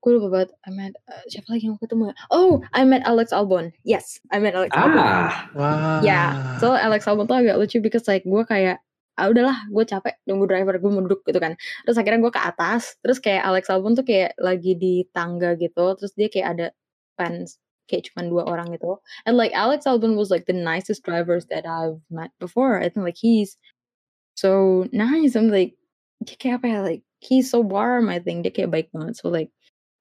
gue 0.01 0.11
lupa 0.17 0.27
banget. 0.33 0.49
I 0.65 0.69
met 0.73 0.93
uh, 1.05 1.23
siapa 1.29 1.47
lagi 1.53 1.69
yang 1.69 1.77
aku 1.77 1.85
ketemu? 1.85 2.09
ya? 2.09 2.15
Oh, 2.33 2.59
I 2.73 2.81
met 2.83 3.05
Alex 3.05 3.29
Albon. 3.29 3.69
Yes, 3.85 4.17
I 4.33 4.41
met 4.41 4.57
Alex 4.57 4.73
Albon. 4.73 4.97
ah 4.97 5.47
Wah. 5.53 6.01
Ya, 6.01 6.57
so 6.57 6.73
Alex 6.73 7.05
Albon 7.05 7.29
tuh 7.29 7.37
agak 7.37 7.61
lucu 7.61 7.77
because 7.79 8.09
like 8.09 8.25
gue 8.25 8.43
kayak 8.49 8.81
ah 9.19 9.27
udahlah 9.29 9.67
gue 9.69 9.83
capek 9.85 10.15
nunggu 10.25 10.49
driver 10.49 10.75
gue 10.79 10.91
mau 10.91 11.03
duduk 11.03 11.21
gitu 11.27 11.37
kan 11.37 11.53
terus 11.83 11.99
akhirnya 11.99 12.23
gue 12.23 12.33
ke 12.33 12.41
atas 12.41 12.95
terus 13.03 13.19
kayak 13.19 13.43
Alex 13.43 13.67
Albon 13.67 13.93
tuh 13.93 14.07
kayak 14.07 14.33
lagi 14.39 14.73
di 14.73 15.03
tangga 15.11 15.53
gitu 15.59 15.93
terus 15.99 16.15
dia 16.15 16.31
kayak 16.31 16.47
ada 16.57 16.67
fans 17.19 17.59
kayak 17.91 18.07
cuma 18.09 18.23
dua 18.25 18.47
orang 18.47 18.71
gitu 18.71 18.97
and 19.27 19.35
like 19.35 19.51
Alex 19.51 19.83
Albon 19.83 20.15
was 20.15 20.31
like 20.31 20.47
the 20.47 20.55
nicest 20.55 21.03
drivers 21.03 21.45
that 21.51 21.67
I've 21.67 21.99
met 22.07 22.31
before 22.39 22.79
I 22.79 22.87
think 22.87 23.03
like 23.03 23.19
he's 23.19 23.59
so 24.39 24.87
nice 24.95 25.35
I'm 25.35 25.51
like 25.51 25.75
dia 26.23 26.39
kayak 26.39 26.63
apa 26.63 26.67
ya 26.71 26.79
like 26.81 27.03
he's 27.19 27.51
so 27.51 27.59
warm 27.59 28.07
I 28.07 28.23
think 28.23 28.47
dia 28.47 28.55
kayak 28.55 28.71
baik 28.71 28.87
banget 28.95 29.19
so 29.19 29.27
like 29.27 29.51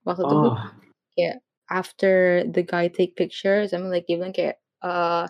waktu 0.07 0.23
itu 0.25 0.37
oh. 0.37 0.57
kayak 1.15 1.37
after 1.71 2.45
the 2.51 2.65
guy 2.65 2.91
take 2.91 3.15
pictures 3.15 3.73
I'm 3.73 3.89
like 3.89 4.09
even 4.09 4.35
kayak 4.35 4.59
uh 4.83 5.29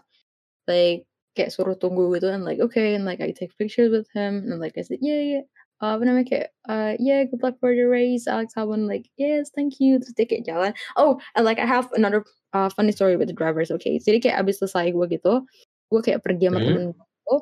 like 0.70 1.04
kayak 1.34 1.54
suruh 1.54 1.78
tunggu 1.78 2.10
gitu 2.18 2.30
and 2.30 2.42
like 2.42 2.58
okay 2.58 2.94
and 2.94 3.06
like 3.06 3.22
I 3.22 3.30
take 3.30 3.54
pictures 3.58 3.90
with 3.90 4.08
him 4.14 4.46
and 4.48 4.58
like 4.58 4.74
I 4.78 4.82
said 4.82 5.02
yeah 5.02 5.22
yeah. 5.38 5.44
Uh, 5.80 5.96
apa 5.96 6.04
namanya 6.04 6.26
kayak 6.28 6.48
uh, 6.68 6.92
yeah 7.00 7.24
good 7.24 7.40
luck 7.40 7.56
for 7.56 7.72
the 7.72 7.88
race 7.88 8.28
Alex 8.28 8.52
Albon 8.52 8.84
like 8.84 9.08
yes 9.16 9.48
thank 9.48 9.80
you. 9.80 9.96
Terus 9.96 10.12
dia 10.12 10.28
kayak 10.28 10.44
jalan. 10.44 10.72
Oh 11.00 11.16
and 11.32 11.48
like 11.48 11.56
I 11.56 11.64
have 11.64 11.88
another 11.96 12.20
uh, 12.52 12.68
funny 12.68 12.92
story 12.92 13.16
with 13.16 13.32
the 13.32 13.36
drivers 13.36 13.72
okay. 13.72 13.96
Jadi 13.96 14.20
kayak 14.20 14.44
abis 14.44 14.60
selesai 14.60 14.92
gue 14.92 15.06
gitu 15.08 15.48
gue 15.90 16.00
kayak 16.00 16.22
pergi 16.22 16.48
sama 16.48 16.58
Hmm. 16.62 16.66
temen 16.70 16.84
gue 16.94 17.38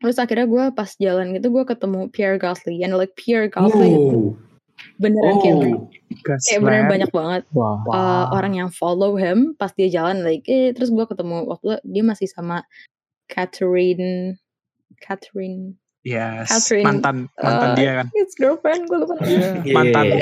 terus 0.00 0.16
akhirnya 0.18 0.46
gue 0.48 0.64
pas 0.74 0.90
jalan 0.98 1.36
gitu 1.38 1.48
gue 1.52 1.64
ketemu 1.64 2.00
Pierre 2.10 2.38
Gasly 2.40 2.82
and 2.82 2.96
like 2.98 3.14
Pierre 3.14 3.46
Gasly 3.46 3.94
oh 4.80 4.98
beneran 4.98 5.34
kayak 5.38 5.56
oh 5.56 5.86
kayak 6.24 6.60
beneran 6.60 6.84
man. 6.86 6.92
banyak 6.92 7.10
banget 7.10 7.42
Wah. 7.52 7.76
uh, 7.86 8.26
orang 8.32 8.52
yang 8.56 8.68
follow 8.68 9.14
him 9.14 9.54
pas 9.54 9.70
dia 9.72 9.88
jalan 9.88 10.20
like 10.20 10.44
eh 10.46 10.72
terus 10.72 10.88
gua 10.88 11.04
ketemu 11.04 11.44
waktu 11.46 11.64
itu 11.66 11.78
dia 11.86 12.02
masih 12.02 12.26
sama 12.26 12.64
Catherine 13.28 14.36
Catherine 14.98 15.76
Yes. 16.00 16.48
Catherine, 16.48 16.88
Mantan 16.88 17.28
mantan 17.36 17.70
uh, 17.70 17.76
dia 17.76 17.90
kan. 18.00 18.06
his 18.16 18.32
girlfriend 18.32 18.88
gue 18.88 19.04
lupa 19.04 19.20
namanya. 19.20 19.36
Iya, 19.36 19.52
Iya, 19.60 19.74
mantan. 19.76 20.04
iya, 20.08 20.16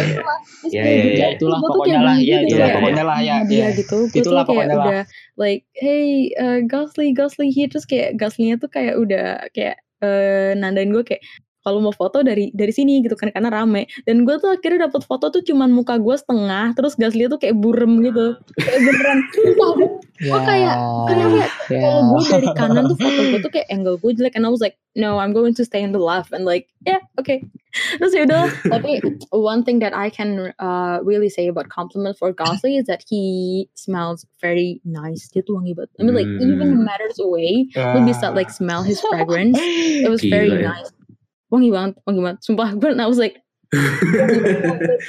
Ya, 0.66 0.82
kayak 0.82 0.98
gitu, 0.98 1.26
itulah 1.38 1.54
gua 1.54 1.62
tuh 1.62 1.70
pokoknya 1.70 1.86
kayak 1.94 2.02
lah, 2.02 2.16
ya 2.18 2.18
gitu 2.18 2.42
itulah 2.50 2.66
ya. 2.66 2.74
pokoknya 2.74 3.04
lah 3.06 3.18
ya. 3.22 3.36
dia 3.46 3.66
gitu 3.70 3.94
gue 3.94 4.10
tuh 4.10 4.18
Itulah 4.18 4.42
kayak 4.42 4.50
pokoknya 4.50 4.74
lah. 4.74 4.82
udah 4.82 5.02
like 5.38 5.62
hey 5.78 6.06
uh, 6.34 6.58
Gasly 6.66 7.06
Gasly 7.14 7.48
here 7.54 7.70
terus 7.70 7.86
kayak 7.86 8.18
Gasly-nya 8.18 8.58
tuh 8.58 8.66
kayak 8.66 8.94
udah 8.98 9.26
kayak 9.54 9.76
eh 10.02 10.50
nandain 10.54 10.90
gue 10.90 11.04
kayak 11.06 11.22
kalau 11.68 11.84
mau 11.84 11.92
foto 11.92 12.24
dari 12.24 12.48
dari 12.56 12.72
sini 12.72 13.04
gitu 13.04 13.12
kan 13.12 13.28
karena 13.28 13.52
rame. 13.52 13.84
Dan 14.08 14.24
gue 14.24 14.40
tuh 14.40 14.48
akhirnya 14.48 14.88
dapat 14.88 15.04
foto 15.04 15.28
tuh 15.28 15.44
cuman 15.44 15.68
muka 15.68 16.00
gue 16.00 16.16
setengah 16.16 16.72
terus 16.72 16.96
Gasly 16.96 17.28
tuh 17.28 17.36
kayak 17.36 17.60
burem 17.60 18.00
gitu. 18.00 18.40
Kayak 18.56 18.80
beneran. 18.80 19.18
Sumpah 19.36 19.70
gue 20.18 20.38
kayak 20.42 20.76
kenapa 21.06 21.36
ya 21.36 21.46
ya. 21.70 21.78
kalau 21.78 22.02
gue 22.08 22.22
dari 22.26 22.48
kanan 22.56 22.82
tuh 22.88 22.96
foto 22.96 23.20
gue 23.28 23.40
tuh 23.44 23.52
kayak 23.52 23.68
angle 23.68 24.00
gue 24.00 24.12
jelek. 24.16 24.32
And 24.32 24.48
I 24.48 24.50
was 24.50 24.64
like 24.64 24.80
no 24.96 25.20
I'm 25.20 25.30
going 25.30 25.52
to 25.54 25.62
stay 25.62 25.84
in 25.84 25.92
the 25.92 26.00
left 26.00 26.32
and 26.32 26.48
like 26.48 26.72
yeah 26.82 27.04
okay. 27.20 27.44
Terus 28.00 28.16
yaudah 28.16 28.48
tapi 28.74 28.98
one 29.30 29.60
thing 29.62 29.78
that 29.78 29.92
I 29.92 30.08
can 30.08 30.56
uh, 30.56 31.04
really 31.04 31.28
say 31.28 31.46
about 31.46 31.68
compliment 31.68 32.16
for 32.16 32.32
Gasly 32.32 32.80
is 32.80 32.88
that 32.88 33.04
he 33.04 33.68
smells 33.76 34.24
very 34.40 34.80
nice. 34.82 35.28
Dia 35.28 35.44
tuh 35.44 35.60
wangi 35.60 35.76
banget. 35.76 35.92
I 36.00 36.08
mean 36.08 36.16
like 36.16 36.26
even 36.40 36.56
Hmm. 36.74 36.82
matters 36.82 37.20
away 37.20 37.68
Ya. 37.76 37.94
lu 37.94 38.02
bisa 38.02 38.32
like 38.32 38.48
smell 38.50 38.82
his 38.82 38.98
fragrance. 38.98 39.54
It 39.60 40.08
was 40.10 40.24
very 40.24 40.50
Gila 40.50 40.64
ya. 40.64 40.72
nice 40.74 40.90
wangi 41.48 41.70
banget 41.72 41.94
wangi 42.04 42.20
banget 42.20 42.38
sumpah 42.44 42.68
gue 42.76 42.90
and 42.92 43.02
I 43.02 43.08
was 43.08 43.20
like 43.20 43.40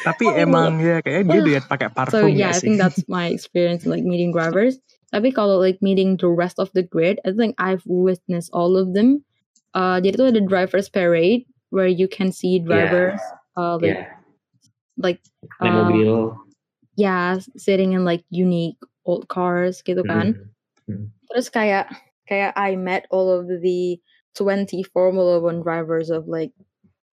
Tapi 0.08 0.26
Oh, 0.28 0.36
emang 0.36 0.84
ya 0.84 1.00
kayaknya 1.00 1.32
dia 1.32 1.42
lihat 1.48 1.72
pakai 1.72 1.88
so 1.88 1.96
parfum 1.96 2.36
yeah 2.36 2.52
nggak 2.52 2.56
I 2.56 2.60
think 2.60 2.76
that's 2.76 3.00
my 3.08 3.32
experience 3.32 3.88
in 3.88 3.90
like 3.96 4.04
meeting 4.04 4.36
drivers. 4.36 4.84
Tapi 5.16 5.32
kalau 5.32 5.64
like 5.64 5.80
meeting 5.80 6.20
the 6.20 6.28
rest 6.28 6.60
of 6.60 6.68
the 6.76 6.84
grid 6.84 7.24
I 7.24 7.32
think 7.32 7.56
I've 7.56 7.88
witnessed 7.88 8.52
all 8.52 8.76
of 8.76 8.92
them. 8.92 9.24
Uh, 9.72 10.04
jadi 10.04 10.20
tuh 10.20 10.28
ada 10.36 10.44
drivers 10.44 10.92
parade 10.92 11.48
where 11.72 11.88
you 11.88 12.12
can 12.12 12.36
see 12.36 12.60
drivers 12.60 13.24
uh, 13.56 13.80
like 13.80 13.96
ya 13.96 14.20
like 15.00 15.24
naik 15.64 15.72
uh, 15.72 15.88
mobil. 15.88 16.36
yeah, 17.00 17.40
sitting 17.56 17.96
in 17.96 18.04
like 18.04 18.22
unique 18.30 18.78
old 19.08 19.32
cars 19.32 19.82
gitu 19.82 20.04
kan. 20.04 20.36
Hmm. 20.86 21.10
Terus 21.32 21.48
kayak 21.48 21.88
kayak 22.28 22.54
I 22.60 22.76
met 22.76 23.08
all 23.10 23.32
of 23.32 23.48
the 23.48 23.98
20 24.40 24.84
Formula 24.96 25.44
One 25.44 25.62
drivers 25.62 26.10
of 26.10 26.28
like 26.32 26.56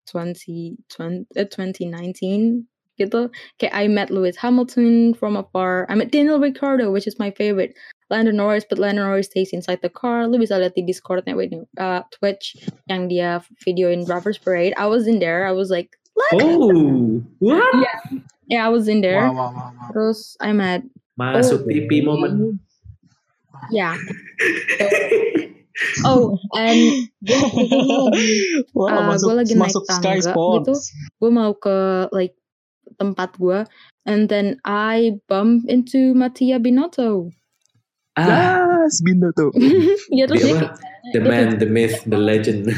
20, 0.06 0.78
20 0.94 1.26
uh, 1.34 1.44
2019 1.50 2.70
gitu. 2.96 3.28
Kayak 3.60 3.74
I 3.74 3.84
met 3.90 4.08
Lewis 4.14 4.38
Hamilton 4.38 5.12
from 5.12 5.36
afar. 5.36 5.84
I 5.90 5.94
met 5.98 6.14
Daniel 6.14 6.40
Ricciardo, 6.40 6.88
which 6.94 7.04
is 7.10 7.18
my 7.18 7.34
favorite. 7.34 7.74
Lando 8.08 8.30
Norris, 8.30 8.62
but 8.62 8.78
Lando 8.78 9.02
Norris 9.02 9.26
stays 9.26 9.50
inside 9.50 9.82
the 9.82 9.90
car. 9.90 10.30
Lu 10.30 10.38
bisa 10.38 10.54
lihat 10.62 10.78
di 10.78 10.86
Discordnya, 10.86 11.34
wait, 11.34 11.50
no, 11.50 11.66
uh, 11.74 12.06
Twitch 12.14 12.54
yang 12.86 13.10
dia 13.10 13.42
videoin 13.66 14.06
Drivers 14.06 14.38
Parade. 14.38 14.70
I 14.78 14.86
was 14.86 15.10
in 15.10 15.18
there. 15.18 15.42
I 15.42 15.50
was 15.50 15.74
like, 15.74 15.98
look. 16.14 16.38
oh 16.38 17.18
what 17.42 17.74
Yeah, 18.46 18.62
I 18.62 18.70
was 18.70 18.86
in 18.86 19.02
there. 19.02 19.26
Wow, 19.26 19.34
wow, 19.34 19.50
wow, 19.50 19.70
wow. 19.74 19.90
Terus 19.90 20.38
I 20.38 20.54
met, 20.54 20.86
masuk 21.18 21.66
Oh. 21.66 21.68
TV 21.68 22.06
moment. 22.06 22.62
yeah. 23.74 23.98
Oh, 26.02 26.40
and 26.56 26.80
gue 27.20 27.36
lagi 27.36 28.28
Wah, 28.76 28.88
Uh, 28.88 29.02
masuk, 29.12 29.26
gua 29.28 29.36
lagi 29.44 29.52
naik 29.54 29.76
tangga 29.84 30.12
gitu. 30.16 30.74
gue 31.20 31.30
mau 31.30 31.52
ke 31.52 32.08
like 32.16 32.32
tempat 32.96 33.36
gue 33.36 33.60
and 34.08 34.30
then 34.30 34.56
I 34.64 35.20
bump 35.28 35.68
into 35.68 36.16
Mattia 36.16 36.56
Binotto. 36.56 37.28
Ah. 38.16 38.86
Yes, 38.88 39.04
Bindo 39.04 39.28
tuh. 39.36 39.52
ya 40.16 40.24
terus 40.24 40.40
dia 40.40 40.54
dia 40.56 40.60
apa 40.64 40.68
the 41.12 41.20
man 41.20 41.46
the 41.60 41.68
myth 41.68 42.00
the 42.08 42.16
legend. 42.16 42.72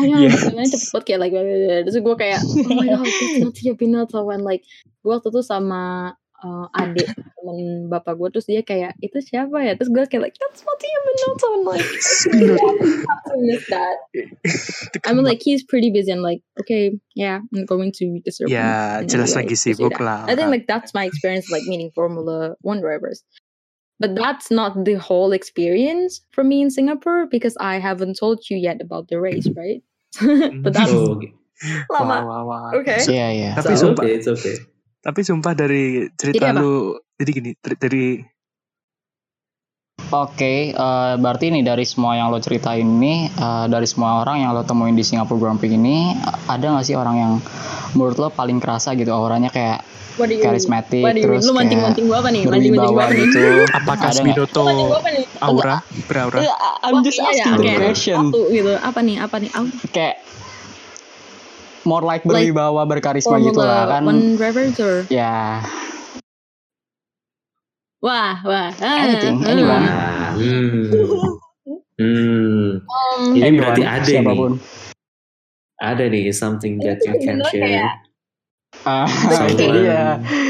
I 0.00 0.08
know 0.08 0.24
Yes. 0.24 0.48
cepet 0.72 1.04
kayak 1.04 1.20
like 1.22 1.34
terus 1.86 1.94
gue 1.94 2.16
kayak 2.18 2.40
oh 2.42 2.74
my 2.74 2.88
god 2.90 3.06
it's 3.06 3.38
Mattia 3.38 3.78
Binotto. 3.78 4.26
And 4.32 4.42
like 4.42 4.64
gue 5.04 5.12
waktu 5.12 5.30
itu 5.30 5.42
sama 5.46 6.16
uh, 6.42 6.66
adik 6.74 7.08
temen 7.14 7.88
bapak 7.88 8.18
gue 8.18 8.28
terus 8.34 8.46
dia 8.50 8.62
kayak 8.66 8.98
itu 8.98 9.18
siapa 9.22 9.62
ya 9.62 9.72
terus 9.78 9.90
gue 9.90 10.02
kayak 10.10 10.30
like 10.30 10.36
that's 10.38 10.62
Mattia 10.66 10.98
Binotto 11.06 11.48
and 11.54 11.64
like 11.66 11.88
Binotto. 12.34 12.68
I 12.78 12.90
have 13.06 13.22
to 13.30 13.34
miss 13.38 13.64
that 13.70 13.96
I 15.06 15.14
mean 15.14 15.24
like 15.24 15.40
he's 15.42 15.62
pretty 15.62 15.90
busy 15.90 16.10
and 16.10 16.22
like 16.22 16.42
okay 16.60 16.98
yeah 17.14 17.40
I'm 17.54 17.64
going 17.66 17.94
to 18.02 18.20
disturb 18.26 18.50
him 18.50 18.58
ya 18.58 19.02
and 19.02 19.08
jelas 19.08 19.34
like, 19.38 19.46
lagi 19.46 19.54
to 19.54 19.60
say 19.62 19.72
sibuk 19.74 19.98
lah. 20.02 20.26
I 20.26 20.34
think 20.34 20.50
like 20.50 20.66
that's 20.66 20.92
my 20.92 21.06
experience 21.06 21.48
like 21.48 21.64
meeting 21.64 21.94
Formula 21.94 22.58
One 22.60 22.82
drivers. 22.82 23.22
But 24.02 24.18
that's 24.18 24.50
not 24.50 24.82
the 24.82 24.98
whole 24.98 25.30
experience 25.30 26.26
for 26.34 26.42
me 26.42 26.58
in 26.58 26.74
Singapore 26.74 27.30
because 27.30 27.54
I 27.62 27.78
haven't 27.78 28.18
told 28.18 28.42
you 28.50 28.58
yet 28.58 28.82
about 28.82 29.06
the 29.06 29.22
race, 29.22 29.46
right? 29.54 29.78
but 30.58 30.74
that's 30.74 30.90
oh 30.90 31.22
Wah, 31.86 32.02
lama. 32.02 32.26
wah, 32.26 32.42
wah. 32.42 32.70
Okay. 32.82 32.98
Iya, 32.98 33.28
iya. 33.30 33.50
Tapi 33.54 33.78
it's 33.78 33.82
sumpah, 33.86 34.02
okay 34.02 34.18
it's 34.18 34.26
okay 34.26 34.58
tapi 35.02 35.20
sumpah 35.26 35.52
dari 35.58 36.06
cerita 36.14 36.46
Jadi 36.48 36.54
apa? 36.54 36.62
lu, 36.62 36.94
jadi 37.18 37.30
gini, 37.34 37.50
dari, 37.58 37.76
dari 37.76 38.06
Oke, 40.12 40.76
eh, 40.76 41.14
berarti 41.16 41.48
nih 41.48 41.64
dari 41.64 41.88
semua 41.88 42.20
yang 42.20 42.28
lo 42.28 42.36
ceritain 42.36 42.84
ini, 42.84 43.32
eh, 43.32 43.66
dari 43.66 43.88
semua 43.88 44.20
orang 44.20 44.44
yang 44.44 44.52
lo 44.52 44.60
temuin 44.60 44.92
di 44.92 45.00
Singapore 45.00 45.40
Grand 45.40 45.56
Prix 45.56 45.72
ini, 45.72 46.12
ada 46.52 46.68
nggak 46.68 46.84
sih 46.84 46.96
orang 46.96 47.16
yang 47.16 47.32
menurut 47.96 48.20
lo 48.20 48.28
paling 48.28 48.60
kerasa 48.60 48.92
gitu 48.92 49.08
auranya 49.08 49.48
kayak 49.48 49.80
karismatik, 50.20 51.00
terus 51.24 51.48
Lu 51.48 51.56
kayak 51.56 51.64
manting-manting 51.64 52.04
gua 52.04 52.18
apa 52.20 52.28
nih? 52.28 52.42
Gua 52.44 52.52
berwibawa 52.52 53.00
apa 53.08 53.12
nih? 53.16 53.24
gitu? 53.24 53.40
apakah 53.72 54.10
nih? 54.12 54.34
aura, 55.40 55.76
beraura? 56.04 56.40
Eh, 56.44 56.52
I'm 56.84 57.00
just 57.00 57.16
asking 57.16 57.56
the 57.56 57.64
kayak 57.64 57.80
question. 57.80 58.18
Gitu. 58.28 58.72
Apa 58.76 59.00
nih? 59.00 59.16
Apa 59.16 59.36
nih? 59.40 59.50
Kayak 59.88 60.20
more 61.84 62.00
like 62.00 62.22
Like 62.22 62.48
berwibawa 62.48 62.82
berkarisma 62.84 63.38
gitu 63.38 63.58
lah 63.58 63.86
kan? 63.90 64.02
One 64.04 64.38
Ya, 65.08 65.62
Wah, 68.02 68.34
wah. 68.42 68.70
ah, 68.74 68.98
Anything, 69.00 69.36
ah. 69.38 69.50
anyone. 69.50 69.84
Ah, 69.86 70.30
hmm. 70.34 70.90
Hmm. 71.94 72.82
Um, 72.82 73.22
Ini 73.30 73.42
anyone, 73.46 73.58
berarti 73.62 73.82
ada 73.86 74.02
siapa 74.02 74.32
pun. 74.34 74.50
nih. 74.52 74.60
Ada 75.78 76.04
nih 76.08 76.24
something 76.32 76.74
that 76.80 76.98
you 77.02 77.14
can 77.18 77.38
share. 77.46 77.94
Ah, 78.82 79.06
The 79.06 79.46
itu 79.54 79.62
case- 79.62 79.74
dia. 79.78 80.02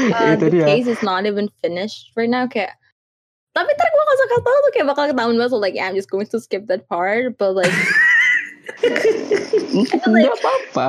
uh, 0.09 0.33
itu 0.33 0.37
the 0.39 0.49
dia. 0.49 0.65
case 0.65 0.87
is 0.87 1.01
not 1.05 1.29
even 1.29 1.45
finished 1.61 2.09
right 2.15 2.29
now 2.29 2.49
kayak 2.49 2.73
tapi 3.53 3.69
ntar 3.69 3.85
gue 3.85 4.01
gak 4.01 4.17
suka 4.17 4.35
tau 4.41 4.57
tuh 4.57 4.71
kayak 4.73 4.87
bakal 4.89 5.03
ketahuan 5.05 5.37
banget 5.37 5.53
so 5.53 5.61
like 5.61 5.77
yeah, 5.77 5.85
I'm 5.85 5.93
just 5.93 6.09
going 6.09 6.25
to 6.25 6.41
skip 6.41 6.65
that 6.73 6.89
part 6.89 7.37
but 7.37 7.53
like 7.53 7.69
Enggak 10.05 10.33
apa-apa. 10.35 10.87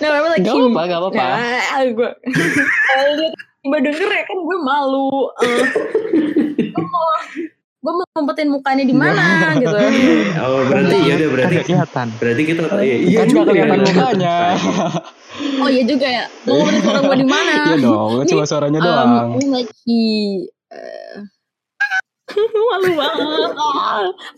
no 0.00 0.06
I 0.06 0.18
mean 0.18 0.30
like 0.30 0.42
Gak 0.42 0.54
apa-apa, 0.54 0.82
gak 0.86 1.00
apa-apa. 1.00 1.26
nah 1.26 1.82
gue 1.86 2.10
kalau 2.86 3.12
dia 3.16 3.28
tiba 3.60 3.76
denger 3.78 4.08
ya 4.08 4.22
kan 4.24 4.38
gue 4.38 4.58
malu 4.58 5.08
uh, 5.28 5.64
gue 6.56 6.84
mau 6.86 7.04
gue 7.80 7.92
mau 7.92 8.04
ngumpetin 8.14 8.48
mukanya 8.48 8.84
di 8.84 8.92
mana 8.92 9.24
gitu 9.56 9.76
Oh 10.38 10.60
berarti 10.64 10.96
ya 11.00 11.14
udah 11.16 11.28
berarti 11.30 11.56
kelihatan. 11.64 12.06
berarti 12.16 12.42
kita 12.44 12.60
iya, 12.80 12.96
iya 12.98 13.18
kan 13.18 13.26
juga 13.26 13.40
gak 13.40 13.48
kelihatan 13.50 13.78
ya. 13.80 13.88
mukanya. 13.92 14.36
oh 15.60 15.68
iya 15.68 15.82
juga 15.84 16.06
ya 16.08 16.24
mau 16.44 16.54
ngumpetin 16.56 16.80
suara 16.82 17.00
gue 17.02 17.16
di 17.16 17.28
mana 17.28 17.52
Iya 17.66 17.76
dong, 17.78 18.12
cuma 18.26 18.44
suaranya 18.44 18.80
doang. 18.80 19.10
um, 19.10 19.30
I 19.30 19.36
mean, 19.36 19.50
like 19.50 19.70
he 19.84 20.00
uh, 20.68 21.16
malu 22.54 22.90
banget 22.94 23.50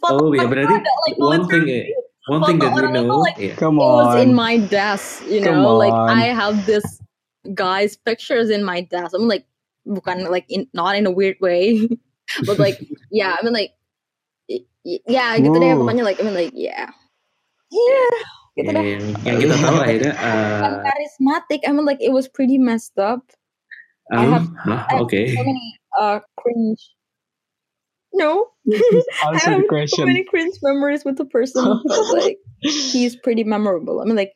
Oh 0.03 0.33
ya 0.33 0.43
foto 0.43 0.49
berarti 0.49 0.75
one 1.19 1.45
thing 1.47 1.63
literally 1.63 2.02
one 2.31 2.43
thing 2.47 2.59
that 2.63 2.71
we 2.71 2.79
foto 2.79 2.87
orang 2.87 2.95
itu, 2.95 3.03
know 3.09 3.21
like, 3.23 3.39
ya. 3.39 3.55
Come 3.59 3.77
it 3.79 3.87
was 3.87 4.15
in 4.23 4.31
my 4.35 4.55
desk, 4.71 5.23
you 5.27 5.43
Come 5.43 5.63
know, 5.63 5.75
like. 5.79 5.95
I 5.95 6.31
have 6.31 6.67
this 6.67 6.85
guy's 7.55 7.99
pictures 7.99 8.51
in 8.51 8.63
my 8.63 8.83
desk. 8.87 9.15
I'm 9.19 9.27
like, 9.27 9.47
bukan 9.83 10.31
like 10.31 10.47
in, 10.47 10.71
not 10.71 10.95
in 10.95 11.07
a 11.07 11.13
weird 11.15 11.39
way, 11.43 11.91
but 12.47 12.59
like 12.63 12.79
yeah, 13.11 13.35
I 13.35 13.43
mean 13.43 13.51
like 13.55 13.75
y- 14.47 14.67
y- 14.87 15.03
yeah, 15.11 15.35
gitu 15.39 15.59
deh 15.59 15.75
Wow. 15.75 15.83
pokoknya 15.83 16.05
like 16.07 16.19
I 16.21 16.23
mean 16.23 16.39
like 16.39 16.55
yeah, 16.55 16.87
yeah, 17.75 18.15
gitu 18.55 18.71
Ya, 18.71 18.79
deh. 18.79 18.85
yang, 18.87 19.05
yang 19.27 19.37
kita 19.43 19.55
tahu 19.59 19.77
akhirnya 19.83 20.13
uh, 20.23 20.79
charismatic. 20.87 21.61
I 21.67 21.75
mean 21.75 21.83
like 21.89 21.99
it 21.99 22.15
was 22.15 22.31
pretty 22.31 22.63
messed 22.63 22.95
up. 23.03 23.27
I 24.15 24.23
um, 24.23 24.31
have- 24.39 24.51
hah, 24.63 24.81
I 24.87 24.95
have 25.03 25.11
So 25.11 25.43
many 25.43 25.67
uh 25.99 26.19
cringe. 26.39 26.83
No, 28.15 28.49
I 28.73 28.77
Answer 29.33 29.51
the 29.57 29.67
have 29.81 29.89
so 29.89 30.05
many 30.07 30.25
cringe 30.25 30.55
memories 30.63 31.05
with 31.05 31.17
the 31.17 31.25
person, 31.25 31.65
but 31.87 32.13
like 32.13 32.39
he's 32.61 33.17
pretty 33.17 33.45
memorable. 33.45 34.01
I 34.01 34.05
mean, 34.05 34.17
like, 34.17 34.33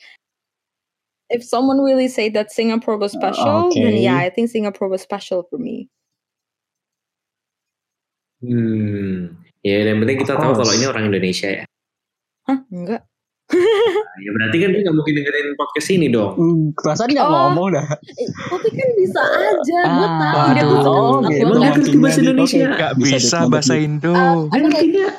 if 1.28 1.44
someone 1.44 1.78
really 1.80 2.08
say 2.08 2.28
that 2.30 2.52
Singapore 2.52 2.96
was 2.96 3.12
special, 3.12 3.70
then 3.74 3.94
okay. 3.94 4.02
yeah, 4.02 4.16
I 4.16 4.30
think 4.30 4.50
Singapore 4.50 4.88
was 4.88 5.02
special 5.02 5.44
for 5.50 5.58
me. 5.58 5.88
hmm 8.42 9.32
ya 9.64 9.82
yang 9.82 9.98
penting 10.04 10.20
kita 10.22 10.36
Of 10.36 10.40
tahu 10.44 10.52
kalau 10.60 10.70
course. 10.70 10.76
ini 10.76 10.86
orang 10.86 11.04
Indonesia 11.08 11.48
ya 11.50 11.64
Hah? 12.46 12.62
Enggak. 12.70 13.02
Ya 14.16 14.30
berarti 14.34 14.56
kan 14.58 14.68
dia 14.74 14.80
nggak 14.82 14.96
mungkin 14.96 15.12
dengerin 15.14 15.46
podcast 15.54 15.88
ini 15.88 16.06
dong 16.10 16.32
Hmm, 16.34 16.74
Perasaan 16.74 17.08
nggak 17.08 17.26
Oh. 17.26 17.34
ngomong 17.46 17.66
dah. 17.70 17.86
Eh, 17.86 18.28
Tapi 18.50 18.68
kan 18.74 18.88
bisa 18.96 19.22
aja. 19.22 19.80
Gue 19.86 20.08
Ah, 20.08 20.18
tahu 20.18 20.48
dia 20.50 20.62
tuh 20.62 20.78
suka 20.82 20.90
Oh, 20.90 20.90
gitu. 20.90 21.06
emang 21.06 21.22
podcast. 21.22 21.54
nggak 21.56 21.72
ngerti 21.72 21.96
bahasa 21.96 22.18
Indonesia 22.20 22.66
Gak 22.74 22.92
Bisa 22.96 23.38
bahasa. 23.46 23.72
Indo. 23.76 24.12
Uh, 24.12 24.42
like, 24.50 24.82
tidak 24.82 25.14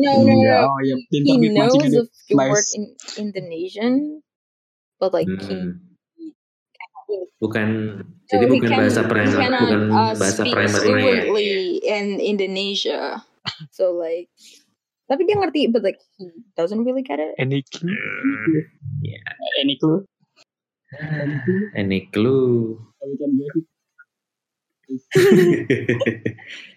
no, 0.00 0.10
no, 0.16 0.32
Iya, 0.32 0.56
no. 0.56 0.66
oh 0.66 0.78
ya, 0.80 0.94
He 1.12 1.18
bit 1.22 1.52
knows 1.52 1.74
the 1.76 1.84
ini. 1.84 1.98
word 2.32 2.50
Nice. 2.56 2.70
in 2.72 2.82
Indonesian, 3.20 3.94
but 4.96 5.12
like 5.12 5.28
he 5.28 5.54
Hmm. 5.54 5.78
bukan 7.36 7.68
jadi 8.26 8.44
No, 8.44 8.48
he 8.48 8.54
bukan 8.56 8.70
can- 8.70 8.80
bahasa 8.80 9.00
primer 9.04 9.38
bukan 9.38 9.82
uh, 9.90 10.12
bahasa 10.14 10.42
ya 10.42 10.66
fluently 10.68 11.50
in 11.80 12.06
Indonesia. 12.18 13.20
So 13.70 13.94
like, 13.94 14.28
tapi 15.10 15.26
dia 15.26 15.34
ngerti, 15.34 15.66
but 15.74 15.82
like 15.82 15.98
he 16.16 16.30
doesn't 16.54 16.86
really 16.86 17.02
get 17.02 17.18
it. 17.18 17.34
Any 17.34 17.66
clue? 17.66 17.90
Yeah. 19.02 19.18
Any 19.58 19.74
clue? 19.74 20.06
any 21.76 22.08
clue 22.12 22.78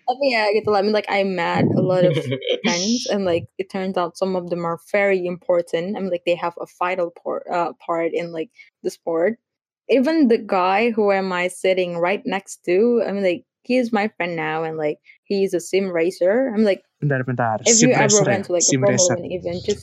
Tapi 0.03 0.25
ya 0.29 0.53
gitu 0.53 0.69
lah. 0.69 0.79
I 0.79 0.85
mean 0.85 0.93
like 0.93 1.09
I 1.09 1.25
met 1.25 1.65
a 1.65 1.81
lot 1.81 2.05
of 2.05 2.13
friends, 2.61 3.09
and 3.09 3.25
like 3.25 3.49
it 3.57 3.73
turns 3.73 3.97
out 3.97 4.21
some 4.21 4.37
of 4.37 4.53
them 4.53 4.69
are 4.69 4.77
very 4.93 5.25
important. 5.25 5.97
I 5.97 5.99
mean 5.99 6.13
like 6.13 6.21
they 6.29 6.37
have 6.37 6.53
a 6.61 6.69
vital 6.77 7.09
part 7.09 7.49
uh, 7.49 7.73
part 7.81 8.13
in 8.13 8.29
like 8.29 8.53
the 8.85 8.93
sport. 8.93 9.41
Even 9.89 10.29
the 10.29 10.37
guy 10.37 10.93
who 10.93 11.09
am 11.09 11.33
I 11.33 11.49
sitting 11.49 11.97
right 11.97 12.21
next 12.21 12.61
to, 12.69 13.01
I 13.01 13.09
mean 13.17 13.25
like 13.25 13.49
he 13.65 13.81
is 13.81 13.89
my 13.89 14.13
friend 14.13 14.37
now, 14.37 14.61
and 14.61 14.77
like 14.77 15.01
he's 15.25 15.57
a 15.57 15.63
sim 15.63 15.89
racer. 15.89 16.53
I'm 16.53 16.61
like 16.61 16.85
Bentar, 17.03 17.19
bentar. 17.21 17.57
if 17.61 17.75
Sim 17.75 17.91
racer 17.91 18.23
ya? 18.23 18.39
like 18.47 18.63
Sim 18.63 18.79
racer. 18.79 19.19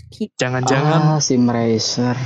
Keep 0.08 0.30
Jangan-jangan, 0.34 1.00
Ah, 1.06 1.20
sim 1.20 1.44
racer. 1.44 2.16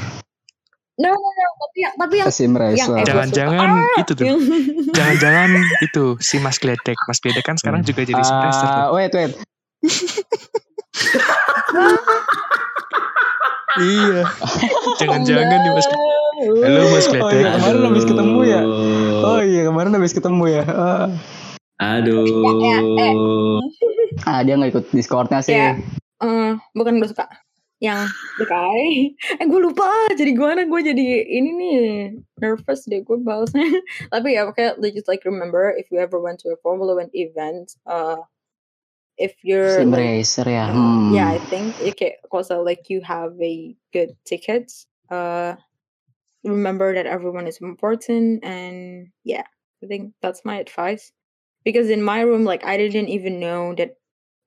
no 0.95 1.11
no 1.11 1.19
no. 1.19 1.47
Tapi 1.59 1.79
yang 1.83 1.95
tapi 1.99 2.15
yang 2.17 2.31
Sim 2.31 2.55
racer. 2.55 3.03
Jangan-jangan. 3.03 3.69
Ah! 3.75 3.99
itu 3.99 4.13
tuh. 4.15 4.25
Jangan-jangan 4.97 5.51
itu 5.83 6.15
si 6.21 6.39
Mas 6.39 6.57
Gledek. 6.57 6.95
Mas 7.03 7.19
Gledek 7.19 7.43
kan 7.43 7.59
sekarang 7.59 7.83
Hmm. 7.83 7.91
juga 7.91 8.07
jadi 8.07 8.23
sim 8.23 8.39
racer. 8.39 8.63
tuh. 8.65 8.79
Ah, 8.79 8.89
wait, 8.93 9.11
wait. 9.11 9.33
Iya. 13.75 14.23
Jangan-jangan 14.97 15.59
nih 15.59 15.73
Mas. 15.73 15.87
Halo 16.63 16.81
Mas 16.89 17.07
Oh 17.07 17.11
iya 17.11 17.19
Gledek. 17.35 17.51
kemarin 17.59 17.83
habis 17.85 18.05
ketemu 18.07 18.39
ya. 18.45 18.61
Oh 19.21 19.41
iya 19.43 19.63
kemarin 19.67 19.93
habis 19.93 20.13
ketemu 20.15 20.45
ya. 20.47 20.63
Ah. 20.65 21.07
Aduh. 21.75 22.23
Ah 24.23 24.47
dia 24.47 24.55
nggak 24.55 24.71
ikut 24.71 24.87
Discordnya 24.95 25.43
sih. 25.43 25.59
Kayak, 25.59 25.83
eh, 26.23 26.55
bukan 26.79 27.03
gue 27.03 27.11
suka 27.11 27.27
yang 27.83 28.07
Dekai. 28.39 29.13
Eh 29.43 29.47
gue 29.47 29.61
lupa 29.61 29.91
jadi 30.15 30.31
gimana 30.33 30.63
gue 30.65 30.81
jadi 30.81 31.05
ini 31.27 31.51
nih 31.55 31.79
nervous 32.39 32.87
deh 32.87 33.03
gue 33.03 33.19
bahasnya. 33.19 33.67
Tapi 34.15 34.39
ya 34.39 34.47
oke 34.47 34.79
just 34.95 35.11
like 35.11 35.27
remember 35.27 35.75
if 35.75 35.91
you 35.91 35.99
ever 35.99 36.23
went 36.23 36.39
to 36.47 36.55
a 36.55 36.59
Formula 36.63 36.95
One 36.95 37.11
event, 37.13 37.75
uh, 37.85 38.23
if 39.19 39.35
you're 39.43 39.83
Sim 39.83 39.95
racer 39.95 40.47
ya. 40.47 40.71
uh, 40.71 40.75
Hmm. 40.75 41.15
yeah 41.15 41.29
I 41.31 41.39
think 41.51 41.75
okay 41.95 42.19
also 42.31 42.63
like 42.63 42.89
you 42.89 43.03
have 43.03 43.35
a 43.43 43.75
good 43.93 44.15
ticket. 44.25 44.73
Uh, 45.11 45.55
remember 46.43 46.95
that 46.95 47.07
everyone 47.07 47.47
is 47.47 47.61
important 47.61 48.43
and 48.45 49.09
yeah 49.23 49.47
I 49.83 49.87
think 49.87 50.15
that's 50.23 50.43
my 50.45 50.59
advice. 50.59 51.13
Because 51.65 51.89
in 51.89 52.03
my 52.05 52.21
room 52.21 52.45
like 52.45 52.65
I 52.65 52.77
didn't 52.77 53.09
even 53.09 53.41
know 53.41 53.75
that 53.77 53.97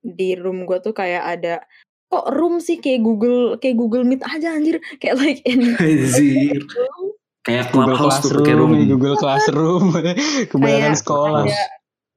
di 0.08 0.40
room 0.40 0.64
gue 0.64 0.80
tuh 0.80 0.96
kayak 0.96 1.24
ada 1.40 1.60
kok 2.08 2.32
room 2.32 2.64
sih? 2.64 2.80
Kayak 2.80 3.04
Google 3.04 3.60
kayak 3.60 3.76
Google 3.76 4.08
Meet 4.08 4.24
aja 4.24 4.56
anjir. 4.56 4.80
Kayak 5.04 5.16
like 5.20 5.40
in 5.44 5.76
Kayak 7.48 7.72
Google 7.72 7.96
clubhouse 7.96 8.20
tuh 8.28 8.32
pakai 8.36 8.56
Classroom, 8.60 8.72
room. 8.76 8.88
Google 8.92 9.16
Classroom, 9.16 9.84
kebanyakan 10.52 10.92
Kayak 10.92 11.00
sekolah. 11.00 11.44
ada 11.48 11.62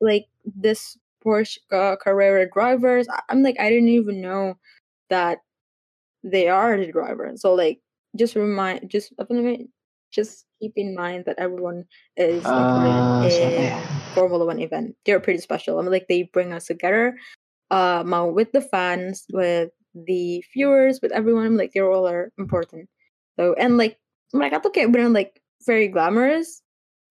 like 0.02 0.26
this 0.42 0.99
Porsche 1.23 1.62
uh, 1.70 1.94
Carrera 2.02 2.50
drivers. 2.50 3.06
I'm 3.30 3.47
like 3.47 3.54
I 3.62 3.70
didn't 3.70 3.94
even 3.94 4.18
know 4.18 4.59
that 5.06 5.38
they 6.26 6.50
are 6.50 6.75
the 6.75 6.90
driver. 6.90 7.30
So 7.38 7.54
like 7.54 7.78
just 8.18 8.35
remind 8.35 8.90
just 8.90 9.14
apa 9.23 9.30
namanya 9.30 9.70
just 10.11 10.50
keep 10.59 10.75
in 10.75 10.99
mind 10.99 11.30
that 11.30 11.38
everyone 11.38 11.87
is 12.18 12.42
siapa 12.42 13.30
in 13.30 13.70
ya? 13.70 13.78
Formula 14.18 14.42
One 14.42 14.59
event. 14.59 14.99
They're 15.06 15.23
pretty 15.23 15.38
special. 15.38 15.78
I 15.78 15.87
mean 15.87 15.94
like 15.94 16.11
they 16.11 16.26
bring 16.26 16.50
us 16.50 16.66
together 16.66 17.14
uh 17.71 18.03
mau 18.07 18.29
with 18.31 18.53
the 18.53 18.61
fans 18.61 19.27
with 19.33 19.71
the 19.95 20.43
viewers 20.55 21.00
with 21.03 21.12
everyone 21.12 21.47
I'm 21.47 21.57
like 21.57 21.73
they're 21.75 21.91
all 21.91 22.07
are 22.07 22.31
important 22.39 22.87
so 23.39 23.55
and 23.59 23.79
like 23.79 23.99
mereka 24.35 24.62
tuh 24.62 24.71
kayak 24.71 24.95
bener 24.95 25.11
like 25.11 25.43
very 25.67 25.91
glamorous 25.91 26.62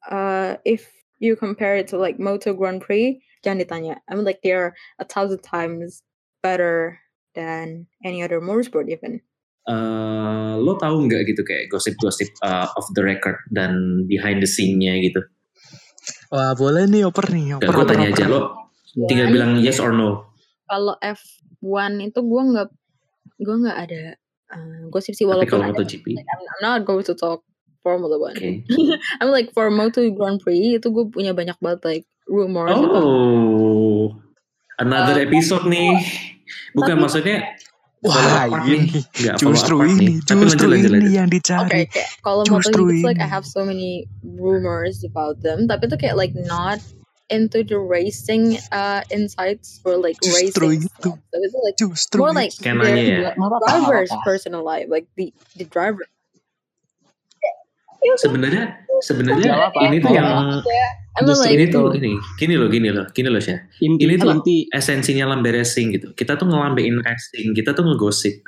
uh 0.08 0.56
if 0.64 0.88
you 1.20 1.36
compare 1.36 1.76
it 1.76 1.92
to 1.92 2.00
like 2.00 2.20
Moto 2.20 2.56
Grand 2.56 2.80
Prix 2.80 3.20
jangan 3.44 3.64
ditanya 3.64 3.96
I 4.08 4.16
mean 4.16 4.24
like 4.24 4.40
they're 4.44 4.76
a 5.00 5.06
thousand 5.08 5.44
times 5.44 6.04
better 6.40 7.00
than 7.36 7.88
any 8.04 8.24
other 8.24 8.40
motorsport 8.40 8.88
even 8.88 9.20
Eh, 9.70 10.54
lo 10.58 10.74
tahu 10.82 11.06
nggak 11.06 11.30
gitu 11.30 11.46
kayak 11.46 11.70
gosip-gosip 11.70 12.26
uh, 12.42 12.66
off 12.74 12.90
the 12.98 13.06
record 13.06 13.38
dan 13.54 14.02
behind 14.10 14.42
the 14.42 14.50
scene-nya 14.50 14.98
gitu? 14.98 15.22
Wah 16.34 16.58
boleh 16.58 16.90
nih 16.90 17.06
oper 17.06 17.30
nih. 17.30 17.54
Gak 17.54 17.70
Oper, 17.70 17.74
gue 17.78 17.86
oper, 17.86 17.90
tanya 17.94 18.08
oper. 18.10 18.18
aja 18.18 18.26
lo 18.34 18.40
tinggal 19.06 19.30
bilang 19.30 19.62
yes 19.62 19.78
or 19.78 19.94
no. 19.94 20.29
Kalau 20.70 20.94
F1 21.02 21.66
itu 22.00 22.20
gue 22.22 22.42
nggak 22.46 22.70
gue 23.40 23.56
nggak 23.60 23.78
ada 23.80 24.04
uh, 24.50 24.82
gosip 24.88 25.12
sih 25.12 25.24
Tapi 25.24 25.34
walaupun 25.34 25.52
kalau 25.52 25.66
ada 25.66 25.74
MotoGP, 25.76 26.06
like, 26.14 26.28
I'm, 26.28 26.42
I'm 26.42 26.62
not 26.62 26.80
going 26.84 27.04
to 27.04 27.14
talk 27.14 27.42
Formula 27.80 28.16
One 28.16 28.36
oke. 28.36 28.50
I'm 29.20 29.30
like 29.30 29.50
for 29.52 29.68
Moto 29.70 30.04
Grand 30.12 30.38
Prix 30.38 30.78
itu 30.78 30.88
gue 30.88 31.06
punya 31.08 31.32
banyak 31.32 31.58
banget 31.58 31.82
like 31.82 32.06
rumors 32.26 32.70
about 32.70 33.02
Oh, 33.02 34.14
another 34.78 35.18
Uh, 35.18 35.26
episode 35.26 35.66
nih. 35.66 35.98
Bukan 36.72 36.96
tapi- 36.96 37.02
maksudnya 37.02 37.38
Wah 38.00 38.48
ini. 38.64 38.96
Nggak 39.12 39.44
justru 39.44 39.76
ini, 39.84 39.96
nih. 40.00 40.14
Tapi 40.24 40.40
justru 40.48 40.66
lanjut, 40.68 40.88
ini 40.88 40.96
lanjut. 41.04 41.12
yang 41.12 41.28
Oke, 41.28 41.36
dicari. 41.36 41.68
kayak 41.68 41.90
kalau 42.24 42.44
Justru 42.48 42.82
MotoGP 42.84 42.96
it's 42.96 43.04
like 43.04 43.20
I 43.20 43.28
ini. 43.28 43.32
have 43.32 43.44
so 43.44 43.62
many 43.64 43.92
rumors 44.24 45.04
about 45.04 45.44
them, 45.44 45.68
tapi 45.68 45.92
itu 45.92 46.00
kayak 46.00 46.16
like 46.16 46.32
not 46.48 46.80
into 47.30 47.64
the 47.64 47.78
racing 47.78 48.58
uh 48.74 49.02
insights 49.10 49.80
or 49.86 49.98
like 49.98 50.18
Justru 50.20 50.70
racing 50.74 50.90
itu. 50.90 51.10
stuff. 51.14 51.20
So 51.30 51.36
it's 51.42 51.56
like 51.56 51.78
Justru 51.78 52.18
more 52.20 52.34
ini. 52.34 52.36
like 52.36 52.52
Skenanya 52.52 52.94
their 52.94 53.34
ya. 53.34 53.60
Driver's 53.70 54.12
personal 54.26 54.62
life, 54.66 54.90
like 54.90 55.06
the 55.16 55.32
the 55.56 55.66
driver. 55.66 56.06
Sebenarnya 58.00 58.80
sebenarnya 59.04 59.52
ini 59.84 59.98
tuh 60.00 60.12
yang 60.16 60.64
Justru 61.20 61.36
like 61.36 61.52
ini 61.60 61.66
tuh 61.68 61.84
gini, 61.92 62.12
gini 62.40 62.56
loh, 62.56 62.68
gini 62.72 62.90
loh, 62.96 63.06
gini 63.12 63.28
loh. 63.28 63.42
Inti, 63.44 64.04
Ini 64.08 64.14
tuh 64.16 64.30
inti, 64.40 64.56
esensinya 64.72 65.28
lambe 65.28 65.52
racing 65.52 65.92
gitu. 65.92 66.08
Kita 66.16 66.40
tuh 66.40 66.48
ngelambein 66.48 66.96
racing, 67.04 67.52
kita 67.52 67.76
tuh 67.76 67.84
ngegosip. 67.84 68.40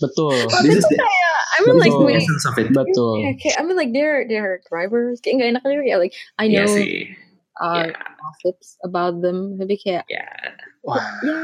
betul, 0.00 0.32
This 0.66 0.80
is 0.80 0.86
the, 0.90 0.96
I 0.98 1.58
mean 1.62 1.76
like 1.78 1.92
we 1.94 2.16
essence 2.16 2.42
of 2.48 2.56
it. 2.58 2.72
betul. 2.72 3.20
yeah, 3.20 3.36
kayak, 3.38 3.56
I 3.60 3.62
mean 3.62 3.76
like 3.78 3.92
they're 3.94 4.24
they're 4.26 4.58
drivers. 4.66 5.20
Kayak 5.22 5.34
nggak 5.38 5.48
enak 5.54 5.62
aja 5.62 5.76
kayak 5.86 5.98
like 6.02 6.14
I 6.40 6.44
Iya 6.48 6.64
know 6.66 6.72
sih. 6.74 6.90
Uh, 7.60 7.84
Ya, 7.84 7.92
gossips 8.16 8.80
about 8.82 9.20
them, 9.20 9.54
tapi 9.56 9.76
kayak 9.76 10.04
ya. 10.08 10.24
Wah, 10.80 10.96
ya, 11.20 11.36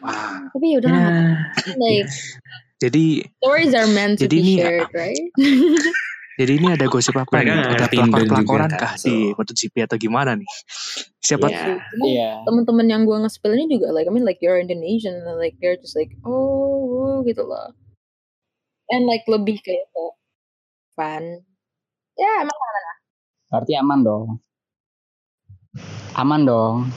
wah. 0.00 0.40
tapi 0.50 0.72
ya 0.72 0.76
udah 0.80 0.90
lah. 0.90 1.36
like 1.76 2.08
Jadi 2.80 3.28
stories 3.38 3.76
are 3.76 3.84
meant 3.86 4.16
to 4.16 4.24
be 4.24 4.40
ini- 4.40 4.56
shared, 4.56 4.88
right? 4.96 5.20
jadi 6.40 6.56
ini 6.56 6.72
ada 6.72 6.88
gosip 6.88 7.12
apa 7.12 7.44
nih? 7.44 7.52
Ada 7.76 7.92
pelakor-pelakoran 7.92 8.72
juga 8.72 8.80
kah 8.80 8.92
kan, 8.96 9.04
di 9.04 9.28
so. 9.28 9.36
MotoGP 9.36 9.74
atau 9.84 9.96
gimana 10.00 10.32
nih? 10.32 10.48
Siapa 11.20 11.52
Ya. 11.52 11.76
Cuma 11.76 12.04
Iya. 12.08 12.30
temen-temen 12.48 12.86
yang 12.88 13.02
gue 13.04 13.12
nge-spill 13.20 13.52
ini 13.52 13.68
juga 13.68 13.92
like 13.92 14.08
I 14.08 14.12
mean 14.12 14.24
like 14.24 14.40
you're 14.40 14.56
Indonesian 14.56 15.20
and 15.20 15.36
like 15.36 15.60
they're 15.60 15.76
just 15.76 15.92
like 15.92 16.08
oh 16.24 17.20
gitu 17.22 17.44
loh 17.44 17.76
and 18.88 19.04
like 19.04 19.28
lebih 19.28 19.60
kayak 19.60 19.84
fan 20.96 21.44
ya 22.16 22.30
emang 22.40 22.56
Berarti 23.50 23.72
aman 23.76 24.00
dong. 24.00 24.26
Aman 26.18 26.44
dong. 26.44 26.90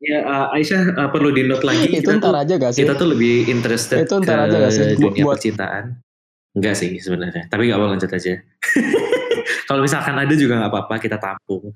Ya, 0.00 0.24
uh, 0.24 0.46
Aisyah 0.56 0.96
uh, 0.96 1.08
perlu 1.12 1.28
di 1.28 1.44
note 1.44 1.60
lagi. 1.60 1.92
itu 1.92 2.00
kita 2.00 2.16
ntar 2.16 2.32
tuh, 2.32 2.40
aja 2.40 2.54
gak 2.56 2.72
sih? 2.72 2.80
kita 2.80 2.96
tuh 2.96 3.08
lebih 3.12 3.52
interested 3.52 4.08
Itu 4.08 4.16
ke 4.16 4.24
ntar 4.24 4.48
aja 4.48 4.56
gak 4.64 4.72
sih? 4.72 4.96
Dunia 4.96 5.24
buat- 5.26 5.36
percintaan. 5.36 5.84
Enggak 6.56 6.74
sih 6.80 6.96
sebenarnya. 6.96 7.44
Tapi 7.52 7.68
gak 7.68 7.76
apa 7.76 7.86
lanjut 7.92 8.08
aja. 8.08 8.32
Kalau 9.68 9.80
misalkan 9.84 10.16
ada 10.16 10.32
juga 10.32 10.56
nggak 10.56 10.72
apa-apa 10.72 10.94
kita 10.96 11.20
tampung. 11.20 11.68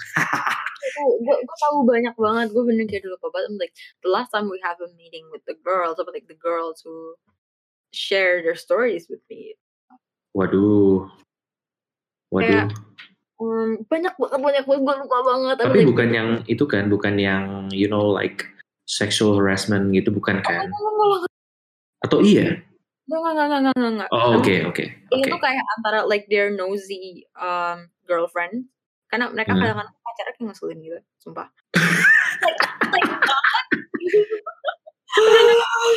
gue 1.02 1.36
gue 1.38 1.56
tahu 1.58 1.76
banyak 1.88 2.14
banget 2.14 2.46
gue 2.52 2.64
bener 2.68 2.84
kayak 2.86 3.02
dulu 3.06 3.16
banget 3.30 3.48
I'm 3.48 3.56
like 3.58 3.74
the 4.04 4.10
last 4.12 4.30
time 4.30 4.46
we 4.50 4.60
have 4.62 4.78
a 4.82 4.90
meeting 4.94 5.24
with 5.32 5.42
the 5.48 5.56
girls 5.62 5.96
or 5.98 6.06
like 6.10 6.28
the 6.28 6.36
girls 6.38 6.82
who 6.84 7.16
share 7.96 8.42
their 8.44 8.58
stories 8.58 9.08
with 9.08 9.22
me 9.30 9.56
Waduh. 10.36 11.08
Waduh. 12.32 12.48
Kayak, 12.48 12.66
um, 13.36 13.70
banyak 13.92 14.14
banget 14.16 14.40
banyak 14.40 14.64
banget 14.64 14.82
gue 14.82 14.94
lupa 15.04 15.18
banget 15.20 15.56
Tapi 15.60 15.78
like, 15.84 15.88
bukan 15.92 16.08
yang 16.16 16.28
itu 16.48 16.64
kan, 16.64 16.88
bukan 16.88 17.14
yang 17.20 17.68
you 17.70 17.86
know 17.86 18.08
like 18.08 18.48
sexual 18.88 19.36
harassment 19.36 19.92
gitu 19.92 20.08
bukan 20.08 20.40
kan? 20.40 20.72
Atau 22.02 22.24
iya? 22.24 22.58
enggak, 23.12 23.20
enggak, 23.20 23.46
enggak, 23.46 23.72
enggak, 23.76 23.92
enggak. 23.92 24.08
Oh 24.10 24.40
oke 24.40 24.54
oke 24.72 24.84
tuh 25.12 25.40
kayak 25.42 25.64
antara 25.76 26.08
like 26.08 26.24
their 26.32 26.48
nosy 26.48 27.28
um, 27.36 27.92
girlfriend 28.08 28.64
karena 29.12 29.28
mereka 29.28 29.52
Hmm. 29.52 29.60
kadang-kadang 29.60 29.92
pacarnya 30.00 30.32
kayak 30.32 30.46
ngeselin 30.48 30.78
gitu 30.80 30.98
sumpah 31.20 31.48
like, 32.40 32.60
like 32.96 33.10
not 33.12 33.44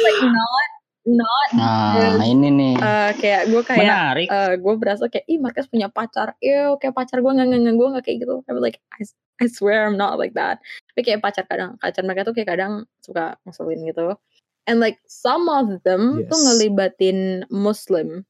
like 0.04 0.22
not 0.28 0.70
not 1.06 1.50
Nah, 1.54 2.18
ini 2.22 2.50
nih. 2.50 2.76
uh, 2.76 3.12
kayak 3.14 3.48
gue 3.48 3.62
kayak 3.62 3.82
Menarik. 3.82 4.28
uh, 4.28 4.54
gue 4.54 4.74
berasa 4.76 5.06
kayak 5.06 5.26
ih 5.26 5.38
Marcus 5.38 5.66
punya 5.66 5.88
pacar 5.88 6.34
Ew, 6.40 6.76
kayak 6.76 6.94
pacar 6.94 7.22
gue 7.22 7.32
nggak 7.32 7.48
nggak 7.48 7.76
gue 7.76 7.88
nggak 7.94 8.04
kayak 8.04 8.18
gitu 8.22 8.42
I'm 8.44 8.58
like 8.58 8.82
I, 8.92 9.06
I 9.38 9.46
swear 9.46 9.86
I'm 9.86 9.96
not 9.96 10.18
like 10.18 10.34
that 10.34 10.60
tapi 10.90 11.02
kayak 11.04 11.22
pacar 11.22 11.46
kadang 11.46 11.78
pacar 11.78 12.02
mereka 12.02 12.24
tuh 12.24 12.34
kayak 12.34 12.50
kadang 12.50 12.74
suka 13.00 13.38
ngeselin 13.44 13.86
gitu 13.86 14.18
and 14.66 14.82
like 14.82 14.98
some 15.06 15.46
of 15.46 15.78
them 15.84 16.26
tuh 16.26 16.34
Yes. 16.34 16.44
ngelibatin 16.44 17.18
Muslim 17.48 18.26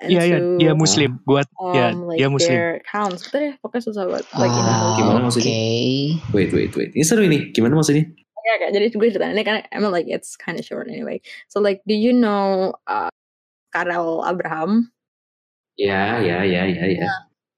Iya 0.00 0.22
iya 0.24 0.38
dia 0.56 0.72
muslim. 0.72 1.20
Buat 1.28 1.44
um, 1.60 1.76
ya 1.76 1.92
like 1.92 2.16
dia 2.16 2.32
muslim. 2.32 2.56
accounts 2.80 3.28
Bentar 3.28 3.40
ya 3.42 3.52
pokoknya 3.60 3.84
susah 3.84 4.02
banget 4.08 4.24
like 4.32 4.48
Ah, 4.48 4.96
Gimana 4.96 5.18
maksudnya? 5.20 5.52
Oke. 5.52 5.68
Wait 6.32 6.50
wait 6.56 6.72
wait. 6.72 6.90
Ini 6.96 7.04
seru 7.04 7.20
ini. 7.20 7.52
Gimana 7.52 7.76
maksudnya? 7.76 8.08
Ya 8.50 8.56
kayak 8.58 8.72
jadi 8.74 8.84
gue 8.90 9.08
ceritain 9.14 9.34
ini 9.38 9.44
kan 9.46 9.62
I 9.70 9.78
mean 9.78 9.94
like 9.94 10.10
it's 10.10 10.34
kind 10.34 10.58
of 10.58 10.66
short 10.66 10.90
anyway 10.90 11.22
so 11.46 11.62
like 11.62 11.78
do 11.86 11.94
you 11.94 12.10
know 12.10 12.74
uh, 12.90 13.10
Karel 13.70 14.26
Abraham 14.26 14.90
Ya 15.78 16.20
ya 16.20 16.44
ya 16.44 16.66
ya 16.68 16.84
ya. 16.92 17.08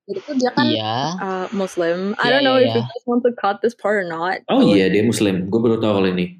jadi 0.07 0.21
tuh 0.23 0.35
dia 0.39 0.51
kan 0.55 0.63
Iya. 0.69 0.95
uh, 1.19 1.47
Muslim. 1.51 2.15
I 2.23 2.29
Iya, 2.29 2.31
don't 2.39 2.45
know 2.47 2.59
iya, 2.61 2.71
if 2.71 2.75
you 2.79 2.83
iya. 2.85 2.91
guys 2.93 3.05
want 3.09 3.23
to 3.27 3.33
cut 3.35 3.59
this 3.65 3.75
part 3.75 3.99
or 3.99 4.07
not. 4.07 4.47
Oh 4.47 4.63
iya 4.63 4.87
dia 4.87 5.03
Muslim. 5.03 5.51
Gue 5.51 5.59
baru 5.59 5.83
tahu 5.83 5.99
kalau 5.99 6.09
ini. 6.13 6.39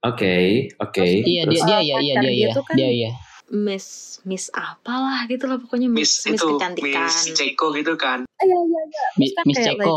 Oke 0.00 0.68
oke. 0.80 1.04
Iya 1.26 1.44
dia 1.50 1.60
dia 1.66 1.78
iya 1.82 1.96
iya 2.00 2.14
dia 2.22 2.30
dia 2.30 2.32
iya. 2.32 2.48
tuh 2.56 2.64
kan 2.64 2.76
Dia 2.78 2.88
iya. 2.88 3.10
Miss 3.52 4.16
Miss 4.24 4.48
apalah 4.54 5.28
gitu 5.28 5.44
lah 5.44 5.60
pokoknya 5.60 5.92
Miss 5.92 6.24
Miss, 6.24 6.40
kecantikan. 6.40 7.10
Ceko 7.10 7.66
gitu 7.76 7.92
kan. 8.00 8.24
Iya 8.40 8.58
iya 8.64 8.80
iya. 8.88 9.04
Kan 9.36 9.44
Miss 9.44 9.58
kayak, 9.60 9.76
Ceko. 9.76 9.96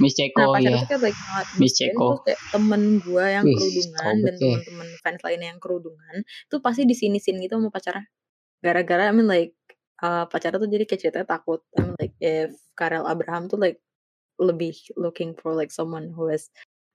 Miss 0.00 0.14
Nah 0.16 0.24
Ceko 0.30 0.42
pacarnya 0.56 0.80
ya. 0.80 0.88
kayak 0.88 1.02
like 1.04 1.20
not 1.28 1.46
Miss 1.60 1.74
Ceko. 1.76 2.06
terus 2.08 2.22
kayak 2.24 2.40
temen 2.54 2.82
gue 3.04 3.24
yang 3.28 3.44
Wih, 3.44 3.56
kerudungan 3.58 4.14
dan 4.24 4.34
ya. 4.34 4.38
teman-teman 4.40 4.88
fans 5.04 5.20
lainnya 5.26 5.48
yang 5.52 5.60
kerudungan 5.60 6.16
tuh 6.48 6.58
pasti 6.64 6.82
di 6.88 6.96
sini 6.96 7.18
sini 7.20 7.44
gitu 7.44 7.60
sama 7.60 7.68
pacarnya. 7.68 8.06
Gara-gara 8.62 9.10
I 9.10 9.12
mean 9.12 9.28
like 9.28 9.52
uh, 10.00 10.24
pacarnya 10.30 10.62
tuh 10.62 10.70
jadi 10.70 10.84
kayak 10.88 11.00
ceritanya 11.02 11.28
takut. 11.28 11.60
I 11.76 11.80
mean 11.84 11.96
like 12.00 12.14
if 12.22 12.54
Karel 12.78 13.04
Abraham 13.04 13.52
tuh 13.52 13.60
like 13.60 13.82
lebih 14.40 14.72
looking 14.96 15.36
for 15.36 15.52
like 15.52 15.68
someone 15.74 16.14
who 16.16 16.32
is 16.32 16.48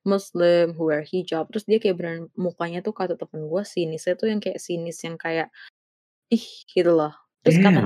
Muslim, 0.08 0.74
who 0.74 0.88
wear 0.90 1.04
hijab. 1.04 1.52
Terus 1.52 1.68
dia 1.68 1.78
kayak 1.84 2.00
beneran 2.00 2.24
mukanya 2.40 2.80
tuh 2.80 2.96
kata 2.96 3.20
temen 3.20 3.46
gue 3.52 3.64
sinisnya 3.68 4.16
tuh 4.16 4.32
yang 4.32 4.40
kayak 4.40 4.58
sinis 4.64 5.04
yang 5.04 5.20
kayak 5.20 5.52
ih 6.32 6.46
gitu 6.72 6.96
loh. 6.96 7.14
Terus 7.44 7.60
kata 7.60 7.82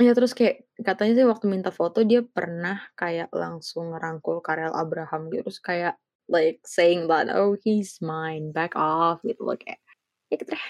Damn. 0.00 0.08
Ya 0.08 0.16
terus 0.16 0.32
kayak 0.32 0.64
katanya 0.80 1.12
sih 1.12 1.28
waktu 1.28 1.44
minta 1.44 1.68
foto 1.68 2.00
dia 2.00 2.24
pernah 2.24 2.80
kayak 2.96 3.28
langsung 3.36 3.92
ngerangkul 3.92 4.40
Karel 4.40 4.72
Abraham 4.72 5.28
gitu 5.28 5.44
terus 5.44 5.60
kayak 5.60 6.00
like 6.24 6.64
saying 6.64 7.04
that 7.04 7.28
oh 7.28 7.52
he's 7.60 8.00
mine 8.00 8.48
back 8.48 8.72
off 8.80 9.20
gitu 9.20 9.44
loh 9.44 9.60
kayak 9.60 9.76
ya 10.32 10.40
gitu 10.40 10.56
deh. 10.56 10.66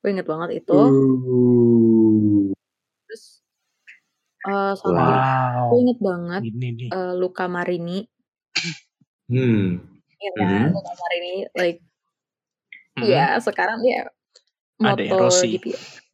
Gue 0.00 0.08
inget 0.16 0.24
banget 0.24 0.64
itu 0.64 0.72
Ooh. 0.72 2.56
terus 3.04 3.44
eh 4.48 4.72
sama 4.80 5.20
Wow. 5.20 5.68
gue 5.68 5.78
inget 5.84 5.98
banget 6.00 6.42
Ini 6.48 6.68
nih. 6.72 6.88
eh, 6.88 7.12
Luca 7.20 7.44
Marini 7.52 8.00
Hmm. 9.28 9.82
ya 10.16 10.30
kan 10.40 10.70
Mhm. 10.70 10.72
Luca 10.72 10.92
Marini 10.96 11.34
like 11.52 11.80
Mm-mm. 12.96 13.12
ya 13.12 13.36
sekarang 13.44 13.84
dia 13.84 14.08
Ada 14.80 15.04
yang 15.04 15.20
Rossi. 15.20 15.52
MotoGP 15.52 15.66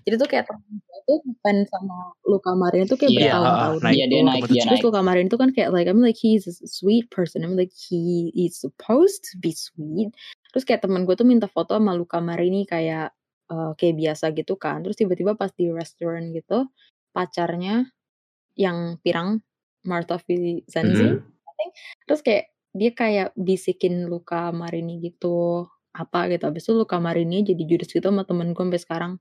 jadi 0.02 0.14
tuh 0.18 0.26
kayak 0.26 0.50
temen 0.50 0.82
tuh 1.12 1.20
fans 1.44 1.68
sama 1.68 2.16
Luca 2.25 2.57
Marini 2.57 2.88
tuh 2.88 2.96
kayak 2.96 3.12
Iya, 3.12 3.20
bertahun-tahun 3.37 3.81
naik 3.85 3.92
Iya 3.92 4.05
dia 4.09 4.20
naik, 4.25 4.42
dia. 4.48 4.62
Terus 4.64 4.81
naik. 4.81 4.87
Luca 4.88 5.01
Marini 5.05 5.29
tuh 5.29 5.40
kan 5.44 5.51
kayak 5.53 5.70
like 5.77 5.88
I'm 5.92 6.01
like 6.01 6.16
he's 6.16 6.48
a 6.48 6.55
sweet 6.64 7.12
person. 7.12 7.44
I'm 7.44 7.55
like 7.55 7.75
he 7.77 8.33
is 8.33 8.57
supposed 8.57 9.29
to 9.29 9.37
be 9.37 9.53
sweet. 9.53 10.16
Terus 10.57 10.64
kayak 10.64 10.81
temen 10.88 11.05
gue 11.05 11.12
tuh 11.12 11.29
minta 11.29 11.44
foto 11.46 11.77
sama 11.77 11.92
Luca 11.92 12.25
Marini 12.25 12.64
kayak 12.64 13.12
eh, 13.53 13.72
kayak 13.77 13.94
biasa 14.01 14.25
gitu 14.33 14.57
kan. 14.57 14.81
Terus 14.81 14.96
tiba-tiba 14.96 15.37
pas 15.37 15.53
di 15.53 15.68
restoran 15.68 16.33
gitu 16.33 16.64
pacarnya 17.12 17.92
yang 18.57 18.96
pirang 19.05 19.44
Martha 19.85 20.16
Vincenzi. 20.25 21.07
Mhm. 21.12 21.20
I 21.20 21.53
think. 21.61 21.72
Terus 22.09 22.20
kayak 22.25 22.44
dia 22.72 22.90
kayak 22.96 23.29
bisikin 23.37 24.09
Luca 24.09 24.48
Marini 24.48 24.96
gitu 25.05 25.68
apa 25.92 26.25
gitu. 26.33 26.48
Habis 26.48 26.64
itu 26.64 26.72
Luca 26.72 26.96
Marini 26.96 27.44
jadi 27.44 27.62
judes 27.68 27.92
gitu 27.92 28.09
sama 28.09 28.25
temen 28.25 28.57
gue 28.57 28.64
sampai 28.64 28.81
sekarang. 28.81 29.12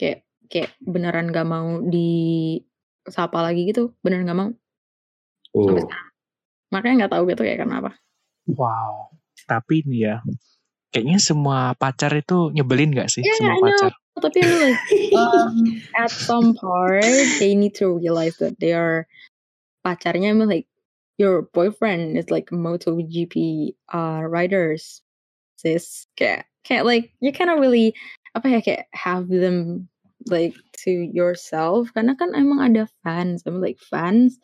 Kayak 0.00 0.24
kayak 0.48 0.72
beneran 0.80 1.28
gak 1.28 1.44
mau 1.44 1.84
di 1.84 2.56
sapa 3.04 3.44
lagi 3.44 3.68
gitu. 3.68 3.92
Beneran 4.00 4.24
gak 4.24 4.40
mau. 4.40 4.50
Sampai 5.52 5.76
Oh. 5.76 5.84
sekarang. 5.84 6.08
Makanya 6.70 6.94
nggak 7.04 7.12
tahu 7.12 7.22
gitu 7.28 7.42
kayak 7.44 7.60
kenapa. 7.60 7.90
Wow. 8.48 9.10
Tapi 9.44 9.82
nih 9.84 10.00
ya, 10.06 10.16
kayaknya 10.88 11.18
semua 11.18 11.74
pacar 11.74 12.14
itu 12.14 12.54
nyebelin 12.54 12.94
gak 12.94 13.10
sih? 13.10 13.20
Yeah, 13.20 13.34
semua 13.36 13.52
I 13.52 13.58
know. 13.58 13.66
pacar. 13.68 13.92
Tapi 14.20 14.38
I 14.38 14.46
mean, 14.46 14.60
like, 14.62 14.78
um, 15.16 15.54
at 15.96 16.10
some 16.12 16.52
part 16.54 17.02
they 17.42 17.54
need 17.54 17.72
to 17.78 17.90
realize 17.96 18.36
that 18.38 18.58
they 18.60 18.70
are 18.70 19.08
pacarnya 19.80 20.30
I 20.30 20.36
mean, 20.36 20.46
like 20.46 20.68
your 21.16 21.48
boyfriend 21.50 22.14
is 22.20 22.28
like 22.30 22.52
MotoGP 22.52 23.34
uh, 23.90 24.22
riders, 24.22 25.00
sis. 25.56 26.06
Kayak 26.14 26.46
kayak 26.62 26.84
like 26.84 27.04
you 27.18 27.32
cannot 27.32 27.58
really 27.58 27.96
apa 28.36 28.46
ya 28.46 28.60
kayak 28.62 28.86
have 28.94 29.26
them 29.28 29.88
like 30.28 30.54
to 30.76 31.08
yourself 31.10 31.88
karena 31.96 32.12
kan 32.14 32.36
emang 32.36 32.60
ada 32.60 32.84
fans, 33.02 33.42
I 33.46 33.50
mean 33.50 33.64
like 33.64 33.80
fans 33.80 34.36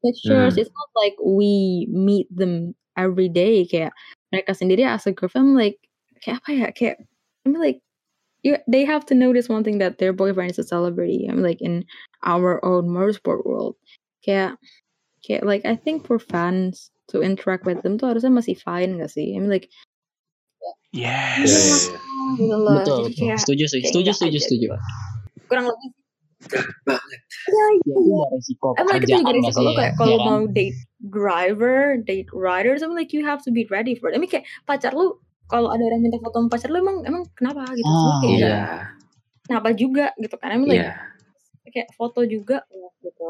pictures. 0.00 0.54
Hmm. 0.54 0.60
It's 0.62 0.72
not 0.72 0.90
like 0.94 1.16
we 1.20 1.86
meet 1.90 2.30
them 2.30 2.74
every 2.96 3.28
day 3.28 3.66
kayak 3.66 3.92
mereka 4.32 4.56
sendiri 4.56 4.86
as 4.86 5.04
a 5.04 5.12
girlfriend 5.12 5.58
like 5.58 5.76
kayak 6.22 6.40
apa 6.40 6.50
ya 6.54 6.68
kayak 6.72 6.96
I 7.44 7.52
mean 7.52 7.60
like 7.62 7.82
you, 8.46 8.56
they 8.68 8.84
have 8.84 9.04
to 9.06 9.14
notice 9.14 9.48
one 9.48 9.64
thing 9.64 9.78
that 9.78 9.98
their 9.98 10.12
boyfriend 10.12 10.52
is 10.52 10.58
a 10.58 10.62
celebrity. 10.62 11.26
I 11.28 11.34
mean, 11.34 11.42
like 11.42 11.60
in 11.60 11.84
our 12.22 12.64
own 12.64 12.86
motorsport 12.86 13.44
world, 13.44 13.74
kayak, 14.24 14.54
kayak 15.26 15.42
like 15.42 15.66
I 15.66 15.74
think 15.74 16.06
for 16.06 16.18
fans 16.18 16.90
to 17.10 17.22
interact 17.22 17.66
with 17.66 17.82
them 17.82 17.98
tuh 17.98 18.14
harusnya 18.14 18.30
masih 18.30 18.54
fine 18.54 19.02
gak 19.02 19.10
sih? 19.10 19.34
I 19.34 19.42
mean 19.42 19.50
like 19.50 19.66
Ya, 20.90 21.18
Yes. 21.38 21.52
ya, 21.86 21.92
ya. 21.92 21.98
gitu 22.34 22.56
loh. 22.56 22.74
Betul, 22.80 22.98
betul. 23.04 23.24
kayak 23.26 23.38
Setuju, 23.38 23.64
setuju, 23.66 23.82
kayak 23.82 23.90
setuju, 23.90 24.10
setuju, 24.12 24.38
setuju. 24.40 24.66
kurang 25.46 25.66
lebih. 25.68 25.90
Banget. 26.84 27.20
Iya 27.48 27.64
Ya, 27.82 27.96
iya. 27.96 28.24
resiko 28.28 28.68
mean 28.76 28.86
like 28.86 29.02
itu 29.02 29.12
juga 29.14 29.30
resiko 29.32 29.50
sih 29.52 29.64
lo 29.64 29.70
ya? 29.70 29.76
kayak 29.76 29.88
Ya 29.88 29.96
kalau 29.96 30.16
kan? 30.16 30.26
mau 30.26 30.40
date 30.46 30.78
driver, 31.00 31.78
date 31.98 32.30
riders, 32.30 32.80
I 32.80 32.86
mean 32.86 32.94
like 32.94 33.10
you 33.10 33.22
have 33.22 33.40
to 33.42 33.50
be 33.50 33.64
ready 33.66 33.94
for 33.94 34.08
it. 34.08 34.14
I 34.14 34.18
mean 34.18 34.28
kayak 34.28 34.44
pacar 34.62 34.92
lu 34.92 35.16
kalau 35.46 35.70
ada 35.70 35.80
orang 35.80 36.00
minta 36.00 36.18
foto 36.18 36.36
sama 36.36 36.48
pacar 36.48 36.68
lu 36.68 36.78
emang 36.78 37.02
emang 37.02 37.22
kenapa 37.32 37.62
gitu? 37.72 37.86
Ah, 37.86 38.18
kayak 38.20 38.36
Iya. 38.36 38.58
kenapa 39.44 39.68
juga 39.72 40.06
gitu 40.16 40.36
kan? 40.36 40.48
I 40.50 40.56
mean 40.56 40.68
like 40.68 40.82
Iya. 40.82 40.92
kayak 41.68 41.88
foto 41.92 42.20
juga 42.22 42.62
ya, 42.68 42.88
gitu. 43.00 43.28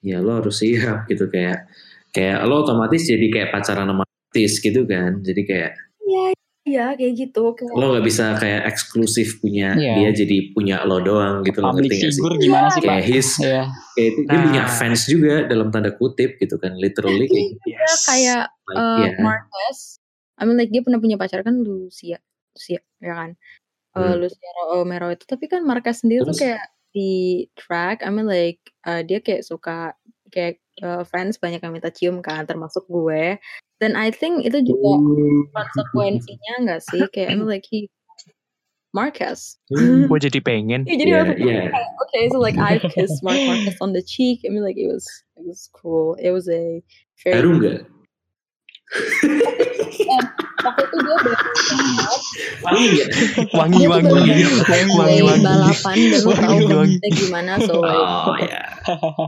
Ya 0.00 0.18
lo 0.20 0.36
harus 0.36 0.60
siap 0.60 1.08
gitu 1.08 1.26
kayak 1.26 1.64
kayak 2.10 2.44
lo 2.44 2.62
otomatis 2.62 3.04
jadi 3.04 3.26
kayak 3.26 3.48
pacaran 3.50 3.88
sama 3.88 4.04
artis 4.34 4.58
gitu 4.58 4.82
kan. 4.82 5.22
Jadi 5.22 5.42
kayak 5.46 5.72
Iya, 6.04 6.26
iya 6.66 6.86
kayak 6.98 7.12
gitu. 7.16 7.54
Kayak, 7.54 7.70
lo 7.72 7.84
nggak 7.94 8.04
bisa 8.04 8.34
kayak 8.36 8.66
eksklusif 8.66 9.38
punya 9.38 9.72
Iya. 9.72 9.94
dia 9.94 10.26
jadi 10.26 10.36
punya 10.50 10.82
lo 10.84 10.98
doang 11.00 11.40
gitu 11.46 11.62
lo 11.62 11.70
ngerti 11.72 11.86
gak 11.86 11.96
sih? 11.96 12.08
figure 12.12 12.36
gimana 12.36 12.66
sih, 12.68 12.80
Pak? 12.82 12.90
Kayak 12.90 13.04
his 13.06 13.28
Iya. 13.38 13.62
kayak 13.94 14.08
itu, 14.10 14.20
dia 14.20 14.34
Nah. 14.34 14.44
punya 14.44 14.62
fans 14.68 15.00
juga 15.06 15.34
dalam 15.46 15.68
tanda 15.70 15.90
kutip 15.94 16.30
gitu 16.36 16.58
kan 16.58 16.74
literally 16.76 17.24
kayak 17.24 17.46
gitu. 17.46 17.62
Iya, 17.64 17.78
Yes. 17.78 18.02
kayak 18.04 18.44
Like, 18.66 18.76
uh, 18.76 18.98
ya. 19.00 19.10
Marquez. 19.22 19.78
I 20.34 20.42
mean 20.44 20.56
like 20.58 20.72
dia 20.74 20.82
pernah 20.82 20.98
punya 20.98 21.14
pacar 21.14 21.40
kan 21.40 21.54
Lucia, 21.56 22.18
Lucia 22.52 22.80
ya 22.98 23.14
kan. 23.14 23.30
Uh, 23.94 24.10
Hmm. 24.10 24.26
Lucia 24.26 24.50
Romero 24.68 25.08
itu 25.08 25.22
tapi 25.24 25.46
kan 25.46 25.62
Marquez 25.62 26.02
sendiri 26.02 26.26
tuh 26.26 26.34
Terus? 26.34 26.42
kayak 26.42 26.62
di 26.90 27.12
track 27.54 28.02
I 28.02 28.10
mean 28.10 28.26
like 28.26 28.58
uh, 28.82 29.00
dia 29.00 29.18
kayak 29.18 29.46
suka 29.46 29.94
kayak 30.34 30.58
uh, 30.82 31.06
fans 31.06 31.38
banyak 31.38 31.62
yang 31.62 31.70
minta 31.70 31.94
cium 31.94 32.18
kan 32.18 32.42
termasuk 32.42 32.82
gue 32.90 33.38
dan 33.78 33.94
I 33.94 34.10
think 34.10 34.42
itu 34.42 34.66
juga 34.66 34.98
konsekuensinya 35.54 36.52
enggak 36.58 36.82
sih 36.82 37.06
kayak 37.14 37.38
like 37.46 37.66
he 37.70 37.86
Marquez 38.94 39.58
Hmm. 39.74 40.06
Gue 40.06 40.22
jadi 40.22 40.38
pengen. 40.38 40.86
ya 40.86 40.94
jadi 40.94 41.10
iya. 41.10 41.66
kayak, 41.66 41.90
okay 42.06 42.30
so 42.30 42.38
like 42.38 42.54
I 42.54 42.78
kissed 42.78 43.22
Mark 43.26 43.38
Marquez 43.42 43.74
on 43.82 43.90
the 43.90 44.02
cheek 44.02 44.46
I 44.46 44.54
mean 44.54 44.62
like 44.62 44.78
it 44.78 44.86
was 44.86 45.02
it 45.34 45.42
was 45.42 45.66
cool 45.74 46.14
it 46.22 46.30
was 46.30 46.46
a 46.46 46.78
very 47.22 47.42
Baru 47.42 47.50
nggak? 47.58 47.93
Waktu 50.64 50.82
itu 50.86 50.96
banget 51.02 51.38
Wangi? 52.64 52.88
Wangi, 53.52 53.84
wangi. 53.88 54.12
Wangi, 54.64 55.20
wangi. 55.20 55.20
balapan 55.44 55.96
dan 56.12 56.22
tahu 56.24 56.58
prosesnya 56.68 57.10
gimana 57.12 57.52
so 57.64 57.80
like 57.80 58.06
Oh 58.24 58.36
ya. 58.40 58.62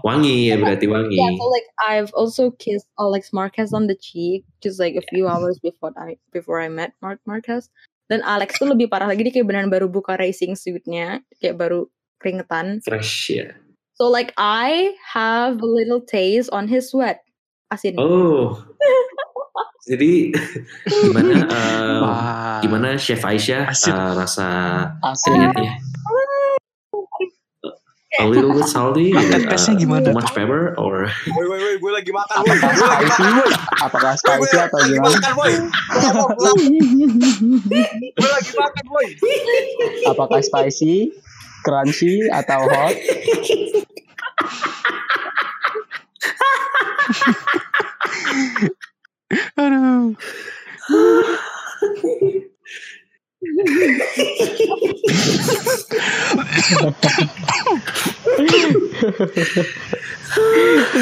Wangi 0.05 0.53
ya 0.53 0.57
berarti 0.61 0.87
wangi. 0.88 1.16
yeah 1.16 1.33
so 1.35 1.45
like 1.49 1.69
I've 1.81 2.12
also 2.12 2.53
kissed 2.57 2.88
Alex 3.01 3.33
Marquez 3.33 3.73
on 3.73 3.88
the 3.88 3.97
cheek 3.97 4.45
just 4.61 4.77
like 4.79 4.95
a 4.97 5.05
few 5.11 5.27
hours 5.29 5.57
before 5.61 5.92
I 5.97 6.21
before 6.33 6.61
I 6.61 6.69
met 6.69 6.92
Mark 7.01 7.21
Marquez 7.25 7.69
dan 8.07 8.23
Alex 8.23 8.61
tuh 8.61 8.71
lebih 8.71 8.87
parah 8.87 9.09
lagi 9.11 9.27
dia 9.27 9.33
kayak 9.35 9.49
beneran 9.51 9.73
baru 9.73 9.88
buka 9.90 10.14
racing 10.21 10.55
suitnya 10.55 11.25
kayak 11.42 11.59
baru 11.59 11.88
keringetan 12.23 12.81
Fresh 12.87 13.33
ya. 13.35 13.49
so 13.99 14.07
like 14.09 14.31
I 14.38 14.95
have 15.03 15.59
a 15.59 15.69
little 15.69 16.01
taste 16.05 16.49
on 16.53 16.69
his 16.71 16.92
sweat 16.92 17.25
asin 17.69 17.97
Oh. 17.99 18.57
Jadi 19.87 20.35
gimana 21.07 21.35
eh, 21.47 21.99
Wah. 22.03 22.59
gimana 22.59 22.88
Chef 22.99 23.23
Aisyah 23.23 23.71
eh, 23.71 24.11
rasa 24.19 24.47
keringatnya? 24.99 25.73
A 28.16 28.25
little 28.25 28.57
bit 28.57 28.64
salty, 28.64 29.12
Angkat 29.19 29.45
uh, 29.45 29.77
gimana? 29.77 30.09
too 30.09 30.16
much 30.16 30.33
pepper 30.33 30.73
or 30.81 31.05
Woi 31.29 31.45
woi 31.53 31.61
woi 31.61 31.75
gue 31.77 31.92
lagi 31.92 32.11
makan 32.16 32.49
woi. 32.49 32.57
Gue 32.57 32.88
lagi 32.88 33.12
makan 33.12 33.29
woi. 33.37 33.51
Apakah 33.85 34.12
spicy 34.16 34.40
gue 34.40 34.57
atau 34.57 34.79
lagi 34.81 34.97
gimana? 34.97 35.16
makan 35.21 35.35
woi. 35.37 35.53
Gue 38.16 38.31
lagi 38.33 38.53
makan 38.57 38.85
woi. 38.88 39.09
Apakah 40.09 40.40
spicy, 40.40 41.12
crunchy, 41.61 42.25
atau 42.33 42.64
hot? 42.64 42.97
Aduh. 49.56 50.14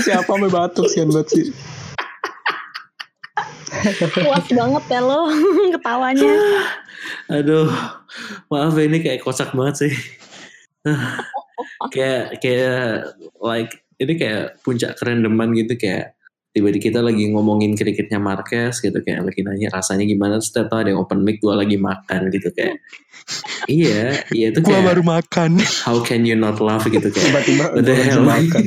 Siapa 0.04 0.32
mau 0.36 0.48
batuk 0.48 0.88
sih 0.88 1.04
buat 1.04 1.28
sih? 1.28 1.52
puas 3.92 4.46
banget 4.48 4.84
ya 4.88 5.00
lo 5.04 5.28
ketawanya 5.76 6.32
aduh 7.28 7.68
maaf 8.48 8.74
ya, 8.76 8.84
ini 8.88 8.98
kayak 9.04 9.20
kocak 9.20 9.52
banget 9.52 9.88
sih 9.88 9.94
kayak 11.94 12.40
kayak 12.40 13.12
like 13.40 13.84
ini 14.00 14.12
kayak 14.16 14.56
puncak 14.64 14.96
kerendeman 14.96 15.52
gitu 15.56 15.76
kayak 15.76 16.16
tiba-tiba 16.54 16.82
kita 16.86 17.00
lagi 17.02 17.34
ngomongin 17.34 17.74
cricketnya 17.74 18.22
Marquez 18.22 18.78
gitu 18.78 18.94
kayak 19.02 19.26
lagi 19.26 19.42
nanya 19.42 19.74
rasanya 19.74 20.06
gimana 20.06 20.38
terus 20.38 20.54
ternyata 20.54 20.86
ada 20.86 20.88
yang 20.94 21.02
open 21.02 21.26
mic 21.26 21.42
gue 21.42 21.50
lagi 21.50 21.74
makan 21.74 22.30
gitu 22.30 22.48
kayak 22.54 22.78
iya 23.66 24.22
iya 24.30 24.54
itu 24.54 24.62
Gua 24.62 24.78
kayak 24.78 24.86
baru 24.94 25.02
makan. 25.02 25.50
how 25.82 25.98
can 26.06 26.22
you 26.22 26.38
not 26.38 26.62
laugh 26.62 26.86
gitu 26.86 27.10
kayak 27.10 27.26
tiba-tiba 27.42 27.64
gua 27.74 27.94
hell 28.06 28.22
makan. 28.22 28.64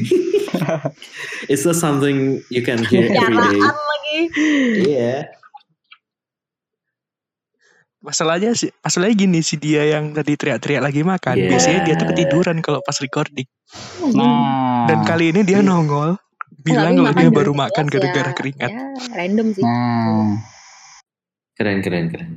it's 1.51 1.63
not 1.63 1.79
something 1.79 2.43
you 2.51 2.59
can 2.59 2.83
hear 2.83 3.07
every 3.07 3.39
day 3.39 3.61
lagi. 3.63 4.19
iya 4.83 5.15
Masalahnya 7.97 8.55
sih, 8.55 8.71
masalahnya 8.79 9.19
gini 9.19 9.39
si 9.43 9.59
dia 9.59 9.83
yang 9.83 10.15
tadi 10.15 10.39
teriak-teriak 10.39 10.79
lagi 10.79 11.01
makan. 11.03 11.35
Yeah. 11.43 11.49
Biasanya 11.51 11.79
dia 11.83 11.95
tuh 11.99 12.07
ketiduran 12.07 12.63
kalau 12.63 12.79
pas 12.79 12.95
recording. 13.03 13.43
Nah, 14.15 14.87
Dan 14.87 15.03
kali 15.03 15.35
ini 15.35 15.43
dia 15.43 15.59
nongol 15.59 16.15
bilang 16.67 16.93
kalau 16.99 17.13
dia 17.15 17.29
baru 17.31 17.51
11 17.55 17.61
makan 17.63 17.85
ya, 17.87 17.91
gara-gara 17.95 18.31
keringat. 18.35 18.71
Ya, 18.71 18.83
random 19.15 19.47
sih. 19.55 19.63
nah, 19.63 20.27
keren 21.55 21.79
keren 21.79 22.05
keren 22.11 22.29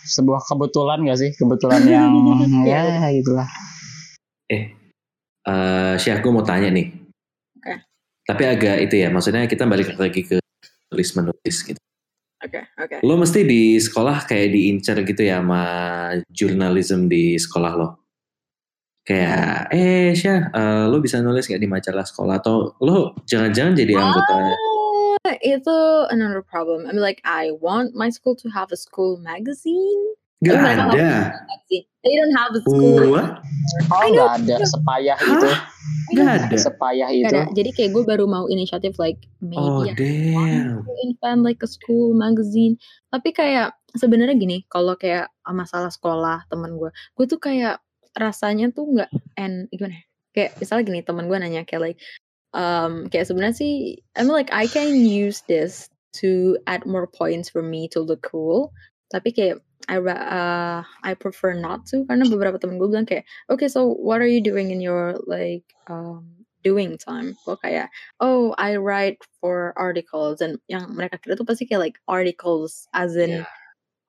sebuah 0.00 0.42
kebetulan 0.42 1.06
gak 1.06 1.18
sih? 1.22 1.30
Kebetulan 1.32 1.82
yang 1.86 2.10
ya 2.70 3.08
gitulah. 3.14 3.48
eh 4.50 4.74
eh 5.46 5.94
Syah 5.96 6.18
gue 6.18 6.32
mau 6.34 6.42
tanya 6.42 6.68
nih 6.74 6.90
Oke. 7.56 7.74
tapi 8.26 8.42
agak 8.44 8.76
itu 8.82 8.98
ya 8.98 9.08
maksudnya 9.08 9.46
kita 9.46 9.64
balik 9.64 9.94
lagi 9.94 10.26
ke 10.26 10.36
tulis 10.90 11.10
menulis 11.14 11.56
gitu 11.62 11.78
Oke, 12.40 12.56
oke. 12.80 13.04
Lo 13.04 13.20
mesti 13.20 13.44
di 13.44 13.76
sekolah 13.76 14.24
kayak 14.24 14.48
diincar 14.56 14.96
gitu 15.04 15.28
ya 15.28 15.44
sama 15.44 15.60
jurnalism 16.32 17.04
di 17.04 17.36
sekolah 17.36 17.72
lo. 17.76 17.99
Kayak, 19.10 19.74
eh 19.74 20.14
Syah, 20.14 20.54
eh, 20.54 20.84
lo 20.86 21.02
bisa 21.02 21.18
nulis 21.18 21.50
gak 21.50 21.58
di 21.58 21.66
majalah 21.66 22.06
sekolah? 22.06 22.38
Atau 22.38 22.78
lo 22.78 23.18
jangan-jangan 23.26 23.74
jadi 23.74 23.98
anggota? 23.98 24.54
Ah, 25.26 25.34
itu 25.42 25.76
another 26.14 26.46
problem. 26.46 26.86
I 26.86 26.94
mean, 26.94 27.02
like, 27.02 27.18
I 27.26 27.50
want 27.58 27.98
my 27.98 28.14
school 28.14 28.38
to 28.38 28.46
have 28.54 28.70
a 28.70 28.78
school 28.78 29.18
magazine. 29.18 30.14
Gak 30.46 30.62
Tapi 30.62 30.94
ada. 30.94 31.34
Magazine. 31.42 31.84
They 32.06 32.14
don't 32.16 32.32
have 32.38 32.54
a 32.54 32.62
school. 32.62 33.12
What? 33.12 33.42
Oh 33.92 34.02
nggak 34.08 34.30
ada 34.40 34.56
sepayah 34.72 35.18
itu, 35.20 35.48
Gak 36.16 36.30
ada. 36.48 36.56
sepayah 36.56 37.08
itu. 37.12 37.28
ada. 37.28 37.44
Jadi 37.52 37.70
kayak 37.76 37.90
gue 37.92 38.02
baru 38.08 38.24
mau 38.24 38.48
inisiatif 38.48 38.96
like 38.96 39.20
Oh 39.44 39.84
maybe 39.84 39.92
I 39.92 39.94
damn. 40.00 40.32
want 40.32 40.88
to 40.88 40.92
invent 41.04 41.40
like 41.44 41.60
a 41.60 41.68
school 41.68 42.16
magazine. 42.16 42.80
Tapi 43.12 43.36
kayak 43.36 43.76
sebenarnya 43.92 44.32
gini, 44.38 44.64
kalau 44.72 44.96
kayak 44.96 45.28
masalah 45.44 45.92
sekolah 45.92 46.48
teman 46.48 46.78
gue, 46.80 46.88
gue 46.88 47.26
tuh 47.28 47.36
kayak 47.36 47.82
rasanya 48.20 48.68
tuh 48.70 48.84
nggak 48.92 49.10
and 49.40 49.66
gimana? 49.72 49.96
ya, 49.96 50.04
Kayak 50.30 50.52
misalnya 50.62 50.84
gini 50.86 51.00
teman 51.02 51.26
gue 51.26 51.38
nanya 51.40 51.62
kayak 51.66 51.82
like 51.82 51.98
um 52.54 53.08
kayak 53.10 53.26
sebenarnya 53.26 53.56
sih 53.56 53.98
I 54.14 54.22
mean 54.22 54.36
like 54.36 54.52
I 54.54 54.68
can 54.70 54.94
use 54.94 55.42
this 55.50 55.90
to 56.20 56.58
add 56.66 56.84
more 56.86 57.06
points 57.06 57.48
for 57.50 57.62
me 57.64 57.88
to 57.94 58.02
look 58.02 58.22
cool. 58.26 58.70
Tapi 59.10 59.34
kayak 59.34 59.58
I 59.90 59.98
uh, 59.98 60.84
I 61.02 61.12
prefer 61.18 61.56
not 61.56 61.88
to 61.90 62.04
karena 62.06 62.28
beberapa 62.28 62.60
temen 62.60 62.78
gue 62.78 62.86
bilang 62.86 63.08
kayak 63.08 63.24
okay 63.50 63.66
so 63.66 63.90
what 63.98 64.20
are 64.22 64.28
you 64.28 64.38
doing 64.44 64.70
in 64.70 64.78
your 64.78 65.18
like 65.26 65.66
um 65.90 66.26
doing 66.62 67.00
time 67.00 67.32
gue 67.48 67.56
kayak 67.64 67.88
oh 68.20 68.52
I 68.60 68.76
write 68.76 69.18
for 69.40 69.72
articles 69.80 70.44
dan 70.44 70.60
yang 70.68 70.92
mereka 70.92 71.16
kira 71.18 71.34
tuh 71.34 71.48
pasti 71.48 71.64
kayak 71.64 71.90
like 71.90 71.98
articles 72.06 72.86
as 72.92 73.16
in 73.16 73.42
Yeah. 73.42 73.48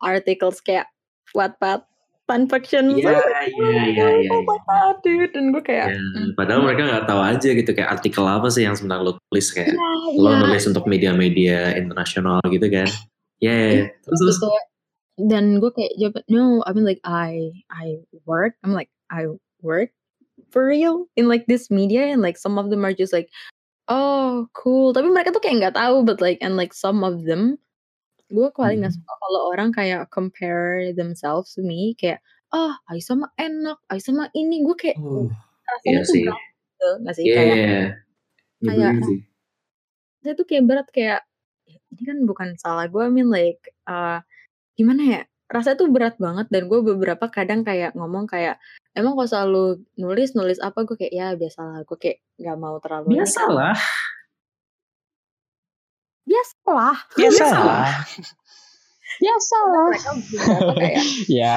articles 0.04 0.60
kayak 0.60 0.86
Wattpad 1.32 1.88
fan 2.32 2.48
fiction 2.48 2.96
Iya, 2.96 3.20
iya, 3.52 3.84
iya, 3.92 4.08
iya, 4.24 4.32
oh 4.32 4.48
my 4.48 4.60
god 4.64 5.04
dude. 5.04 5.36
Dan 5.36 5.52
gue 5.52 5.60
kayak 5.60 5.92
Ya, 5.92 6.00
"Hmm, 6.00 6.32
padahal 6.40 6.64
mereka 6.64 6.88
nggak 6.88 7.06
tahu 7.12 7.20
aja 7.20 7.50
gitu 7.52 7.72
kayak 7.76 7.92
artikel 7.92 8.24
apa 8.24 8.48
sih 8.48 8.64
yang 8.64 8.80
sebenarnya 8.80 9.04
lo 9.04 9.14
tulis 9.28 9.48
kayak 9.52 9.76
iya 9.76 9.92
lo 10.16 10.32
iya. 10.32 10.40
nulis 10.48 10.64
untuk 10.64 10.88
media-media 10.88 11.76
internasional 11.76 12.40
gitu 12.48 12.72
kan. 12.72 12.88
Ya, 13.44 13.52
yeah. 13.52 13.92
terus 14.08 14.20
terus? 14.24 14.40
gitu 14.40 14.48
dan 15.20 15.60
gue 15.62 15.70
kayak 15.76 15.94
jawab 16.00 16.24
no 16.32 16.64
I 16.66 16.72
mean 16.74 16.88
like 16.88 17.04
I 17.06 17.52
I 17.70 18.02
work 18.26 18.58
I'm 18.66 18.74
like 18.74 18.90
I 19.12 19.30
work 19.62 19.92
for 20.50 20.66
real 20.66 21.06
in 21.20 21.28
like 21.30 21.46
this 21.46 21.70
media 21.70 22.10
and 22.10 22.24
like 22.24 22.40
some 22.40 22.58
of 22.58 22.72
them 22.72 22.82
are 22.88 22.96
just 22.96 23.14
like 23.14 23.30
oh 23.92 24.48
cool. 24.56 24.96
Tapi 24.96 25.12
mereka 25.12 25.36
tuh 25.36 25.44
kayak 25.44 25.58
nggak 25.62 25.78
tahu 25.78 26.08
but 26.08 26.24
like 26.24 26.40
and 26.40 26.56
like 26.56 26.72
some 26.72 27.04
of 27.04 27.28
them 27.28 27.60
gue 28.32 28.48
paling 28.52 28.80
nggak 28.80 28.94
Hmm. 28.94 29.04
suka 29.04 29.14
kalau 29.20 29.42
orang 29.48 29.70
kayak 29.70 30.02
compare 30.08 30.90
themselves 30.92 31.54
to 31.54 31.62
me 31.62 31.94
kayak 31.94 32.20
ah 32.50 32.74
Aisyah 32.88 33.16
mah 33.18 33.32
enak 33.36 33.78
Aisyah 33.88 34.14
mah 34.14 34.28
ini 34.34 34.62
gue 34.62 34.76
kayak 34.76 34.98
Oh, 34.98 35.28
rasanya 35.64 35.92
iya 35.94 36.02
tuh 36.02 36.12
sih. 36.12 36.24
berat 36.26 36.42
gitu 36.42 36.88
nggak 36.98 37.14
sih 37.14 37.24
Iya, 37.24 37.36
kayak 37.36 37.56
yeah. 37.56 37.88
kayak 38.64 38.94
sih. 39.04 39.20
saya 40.22 40.34
tuh 40.34 40.46
kayak 40.46 40.64
berat 40.66 40.88
kayak 40.90 41.20
"Ya, 41.64 41.78
ini 41.90 42.02
kan 42.04 42.18
bukan 42.24 42.50
salah 42.56 42.86
gue 42.86 43.02
I 43.02 43.10
mean 43.10 43.28
like 43.28 43.60
uh, 43.86 44.20
gimana 44.74 45.02
ya 45.04 45.22
rasanya 45.48 45.78
tuh 45.78 45.90
berat 45.90 46.16
banget 46.16 46.48
dan 46.48 46.66
gue 46.66 46.80
beberapa 46.82 47.28
kadang 47.28 47.62
kayak 47.62 47.92
ngomong 47.92 48.24
kayak 48.24 48.56
emang 48.92 49.14
kalau 49.14 49.28
selalu 49.28 49.64
nulis 49.96 50.32
nulis 50.32 50.60
apa 50.60 50.84
gue 50.84 50.96
kayak 50.96 51.12
ya 51.12 51.28
biasalah 51.36 51.84
gue 51.84 51.98
kayak 51.98 52.18
nggak 52.38 52.58
mau 52.58 52.76
terlalu 52.80 53.20
Biasalah. 53.20 53.76
Biasalah 56.32 56.96
Biasalah. 57.20 57.92
Biasalah. 59.20 59.86
mereka 59.92 60.12
beberapa 60.16 60.72
kayak 60.80 61.04
Ya 61.44 61.56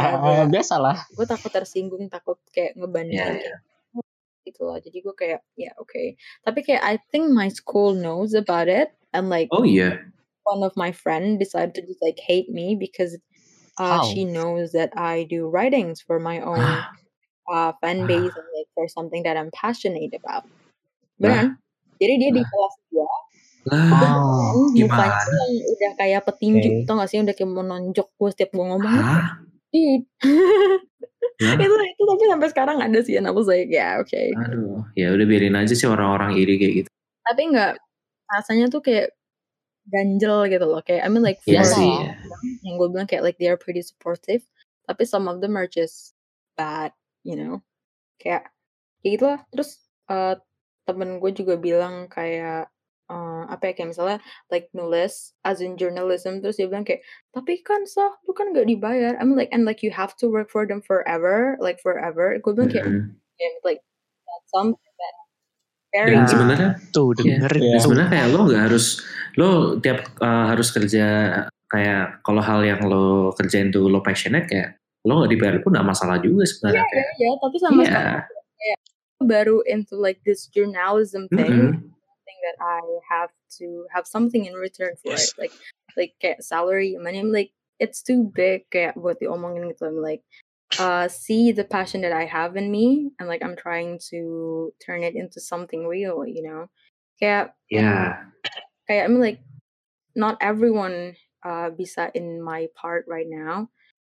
biasalah. 0.50 0.96
gue 1.14 1.24
takut 1.24 1.50
tersinggung 1.54 2.10
takut 2.10 2.36
kayak 2.50 2.74
ngebandingin 2.76 3.38
iya. 3.38 3.40
kayak 3.40 3.58
"Oh," 3.94 4.04
gitu 4.44 4.60
loh 4.66 4.78
jadi 4.82 4.98
gue 5.00 5.14
kayak 5.14 5.40
ya 5.56 5.70
oke 5.78 6.18
tapi 6.44 6.60
kayak 6.60 6.82
I 6.82 6.98
think 7.14 7.30
my 7.30 7.48
school 7.48 7.94
knows 7.94 8.34
about 8.34 8.66
it 8.66 8.92
and 9.14 9.30
like 9.30 9.48
Oh 9.54 9.62
iya. 9.64 10.02
one 10.44 10.60
of 10.60 10.74
my 10.76 10.92
friend 10.92 11.38
decided 11.40 11.72
to 11.78 11.82
just 11.86 12.02
like 12.04 12.18
hate 12.20 12.50
me 12.52 12.76
because 12.76 13.16
uh, 13.80 14.04
she 14.12 14.28
knows 14.28 14.76
that 14.76 14.92
I 14.92 15.24
do 15.24 15.48
writings 15.48 16.04
for 16.04 16.20
my 16.20 16.44
own 16.44 16.60
uh, 17.48 17.72
fan 17.80 18.04
base 18.04 18.28
and 18.34 18.48
like 18.52 18.68
for 18.76 18.86
something 18.92 19.24
that 19.24 19.34
I'm 19.40 19.48
passionate 19.56 20.12
about. 20.12 20.44
Beneran. 21.16 21.56
Jadi 21.96 22.12
dia 22.20 22.30
di 22.34 22.42
kelas 22.44 22.74
dia 22.92 23.08
Lah, 23.64 24.52
Oh, 24.52 24.68
dan 24.76 24.84
mukanya 24.84 25.08
gimana? 25.08 25.32
yang 25.32 25.52
udah 25.72 25.92
kayak 25.96 26.20
petinju, 26.28 26.68
Oke. 26.68 26.84
tau 26.84 26.94
gak 27.00 27.08
sih? 27.08 27.18
Udah 27.18 27.32
kayak 27.32 27.48
mau 27.48 27.64
nonjok 27.64 28.08
gue 28.12 28.28
setiap 28.36 28.50
gue 28.52 28.64
ngomong. 28.66 28.92
Hah? 28.92 29.02
Hah? 29.02 29.24
itu 31.34 31.74
itu 31.74 32.02
tapi 32.06 32.24
sampai 32.30 32.48
sekarang 32.54 32.78
ada 32.78 32.98
sih 33.02 33.18
I 33.18 33.26
was 33.34 33.50
like 33.50 33.66
ya 33.66 33.98
oke. 33.98 34.14
Aduh, 34.14 34.86
ya 34.94 35.10
udah 35.10 35.26
biarin 35.26 35.58
aja 35.58 35.74
sih 35.74 35.88
orang-orang 35.90 36.38
iri 36.38 36.54
kayak 36.56 36.74
gitu. 36.84 36.90
Tapi 37.26 37.42
nggak 37.50 37.72
rasanya 38.30 38.70
tuh 38.70 38.78
kayak 38.80 39.10
ganjel 39.90 40.46
gitu 40.46 40.64
loh 40.64 40.80
kayak 40.80 41.02
I 41.02 41.08
mean 41.10 41.26
like 41.26 41.42
Iya 41.44 41.66
for 41.66 41.74
sih. 41.74 41.92
yang 42.64 42.74
gue 42.78 42.88
bilang 42.88 43.08
kayak 43.10 43.24
like 43.26 43.36
they 43.36 43.50
are 43.50 43.58
pretty 43.60 43.82
supportive 43.82 44.40
tapi 44.86 45.04
some 45.04 45.26
of 45.28 45.42
them 45.44 45.56
are 45.56 45.68
just 45.68 46.16
bad 46.56 46.94
you 47.20 47.36
know 47.36 47.60
kayak 48.16 48.48
kayak 49.04 49.12
gitu 49.20 49.24
lah 49.28 49.40
terus 49.52 49.82
eh, 50.08 50.38
temen 50.88 51.20
gue 51.20 51.30
juga 51.34 51.60
bilang 51.60 52.06
kayak 52.08 52.72
eh, 53.04 53.42
apa 53.50 53.62
ya 53.68 53.72
kayak 53.76 53.90
misalnya 53.92 54.18
like 54.48 54.72
nulis 54.72 55.36
as 55.44 55.60
in 55.60 55.76
journalism 55.76 56.40
terus 56.40 56.56
dia 56.56 56.68
bilang 56.68 56.88
kayak 56.88 57.04
tapi 57.30 57.60
kan 57.60 57.84
sah 57.84 58.16
lu 58.24 58.32
kan 58.32 58.52
gak 58.56 58.64
dibayar 58.64 59.16
I 59.20 59.22
mean 59.28 59.36
like 59.36 59.52
and 59.52 59.68
like 59.68 59.84
you 59.84 59.92
have 59.92 60.16
to 60.24 60.32
work 60.32 60.48
for 60.48 60.64
them 60.64 60.80
forever 60.80 61.60
like 61.60 61.78
forever 61.84 62.36
gue 62.40 62.52
bilang 62.56 62.72
kayak 62.72 62.86
Mm-mm. 62.88 63.12
"Yeah, 63.36 63.54
like 63.60 63.84
that's 64.24 64.48
something 64.50 64.92
that 64.96 65.14
Dan 65.94 66.10
very 66.10 66.16
Nah, 66.18 66.26
sebenarnya 66.26 66.70
Tuh 66.90 67.08
dengerin 67.14 67.60
Iya. 67.62 67.72
tuh. 67.78 67.80
sebenarnya 67.86 68.10
kayak 68.10 68.26
lo 68.34 68.38
nggak 68.50 68.62
harus 68.66 68.86
lo 69.38 69.48
tiap 69.78 69.98
uh, 70.18 70.46
harus 70.50 70.68
kerja 70.74 71.06
kayak 71.70 72.22
kalau 72.26 72.42
hal 72.42 72.60
yang 72.66 72.82
lo 72.86 73.30
kerjain 73.34 73.70
tuh 73.70 73.86
lo 73.86 74.02
passionate 74.02 74.46
kayak 74.50 74.74
lo 75.04 75.22
nggak 75.22 75.30
dibayar 75.30 75.56
pun 75.62 75.70
nggak 75.76 75.86
masalah 75.86 76.16
juga 76.18 76.42
sebenarnya 76.48 76.82
ya 76.82 76.84
kayak 76.90 77.10
ya 77.20 77.30
tapi 77.38 77.56
sama 77.60 77.80
iya 77.84 77.90
sekali 77.90 78.72
baru 79.24 79.62
into 79.70 79.94
like 79.96 80.18
this 80.26 80.50
journalism 80.50 81.30
thing 81.30 81.78
think 81.78 81.94
that 82.44 82.56
I 82.60 82.80
have 83.08 83.32
to 83.58 83.86
have 83.94 84.06
something 84.06 84.44
in 84.44 84.54
return 84.54 84.94
for 85.00 85.14
it, 85.16 85.32
like 85.40 85.54
like 85.96 86.14
kayak 86.20 86.42
salary, 86.44 86.96
money. 87.00 87.18
I'm 87.20 87.32
like 87.32 87.52
it's 87.80 88.02
too 88.04 88.30
big 88.34 88.68
kayak 88.70 88.94
buat 89.00 89.18
diomongin 89.22 89.72
gitu. 89.72 89.88
I'm 89.88 90.00
like 90.04 90.22
uh 90.78 91.06
see 91.08 91.52
the 91.52 91.64
passion 91.64 92.02
that 92.02 92.12
I 92.14 92.26
have 92.26 92.56
in 92.56 92.70
me, 92.70 93.10
and 93.18 93.28
like 93.28 93.42
I'm 93.42 93.56
trying 93.56 93.98
to 94.10 94.72
turn 94.84 95.02
it 95.02 95.14
into 95.16 95.40
something 95.40 95.86
real, 95.86 96.26
you 96.26 96.42
know. 96.44 96.68
Kayak 97.22 97.54
ya 97.70 98.18
kayak 98.88 99.04
I 99.06 99.08
mean 99.08 99.22
like 99.22 99.40
not 100.16 100.38
everyone 100.40 101.16
uh 101.44 101.70
bisa 101.74 102.10
in 102.14 102.42
my 102.42 102.68
part 102.74 103.06
right 103.08 103.28
now. 103.28 103.68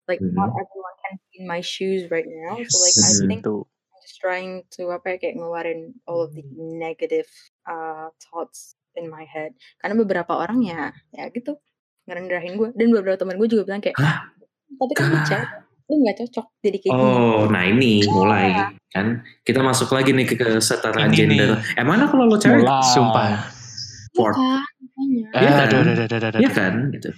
Like 0.07 0.21
not 0.33 0.49
Mhm. 0.51 0.61
everyone 0.63 0.95
can 1.03 1.15
be 1.31 1.43
in 1.43 1.45
my 1.47 1.61
shoes 1.61 2.09
right 2.11 2.27
now. 2.27 2.63
So 2.69 2.79
like 2.79 2.97
I 3.03 3.13
think 3.27 3.43
Tuh. 3.43 3.65
I'm 3.67 4.01
just 4.03 4.19
trying 4.21 4.63
to 4.79 4.91
apa 4.95 5.15
ya 5.15 5.17
kayak 5.21 5.35
ngeluarin 5.39 5.81
all 6.07 6.23
of 6.25 6.33
the 6.35 6.43
negative 6.55 7.27
uh, 7.67 8.07
thoughts 8.17 8.79
in 8.97 9.11
my 9.11 9.27
head. 9.27 9.53
Karena 9.77 9.95
beberapa 9.99 10.33
orang 10.39 10.63
ya 10.63 10.89
ya 11.13 11.29
gitu 11.29 11.59
ngerendahin 12.07 12.55
gue 12.55 12.69
dan 12.73 12.87
beberapa 12.95 13.19
teman 13.19 13.35
gue 13.35 13.47
juga 13.51 13.63
bilang 13.67 13.83
kayak 13.83 13.99
Hah? 13.99 14.31
tapi 14.79 14.93
kan 14.95 15.05
lu 15.11 15.17
Kah? 15.19 15.25
cewek 15.27 15.49
lu 15.87 15.93
nggak 16.03 16.15
cocok 16.19 16.47
jadi 16.63 16.77
kayak 16.83 16.93
gini. 16.99 17.15
Oh, 17.15 17.47
nah 17.47 17.63
ini 17.63 18.03
mulai 18.11 18.75
kan 18.91 19.23
kita 19.43 19.59
masuk 19.63 19.91
lagi 19.95 20.11
nih 20.11 20.27
ke 20.27 20.35
kesetaraan 20.35 21.11
Ini 21.11 21.15
gender. 21.15 21.49
Eh 21.79 21.85
mana 21.87 22.11
kalau 22.11 22.27
lo 22.27 22.35
cewek 22.35 22.63
Mulai. 22.63 22.83
Sumpah. 22.91 23.31
Iya 24.17 24.31
kan, 24.33 24.65
makanya. 24.81 25.25
Iya 25.29 25.51
kan? 25.53 25.67
Aduh, 25.67 25.77
aduh, 25.77 25.93
aduh, 25.93 26.05
aduh, 26.09 26.27
aduh. 26.33 26.41
ya 26.41 26.49
kan? 26.51 26.73
Gitu. 26.89 27.09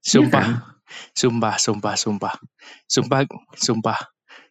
Sumpah, 0.00 0.44
Iya 0.44 0.70
sumpah, 1.14 1.54
sumpah, 1.60 1.94
sumpah, 1.94 2.34
sumpah, 2.90 3.20
sumpah, 3.54 3.98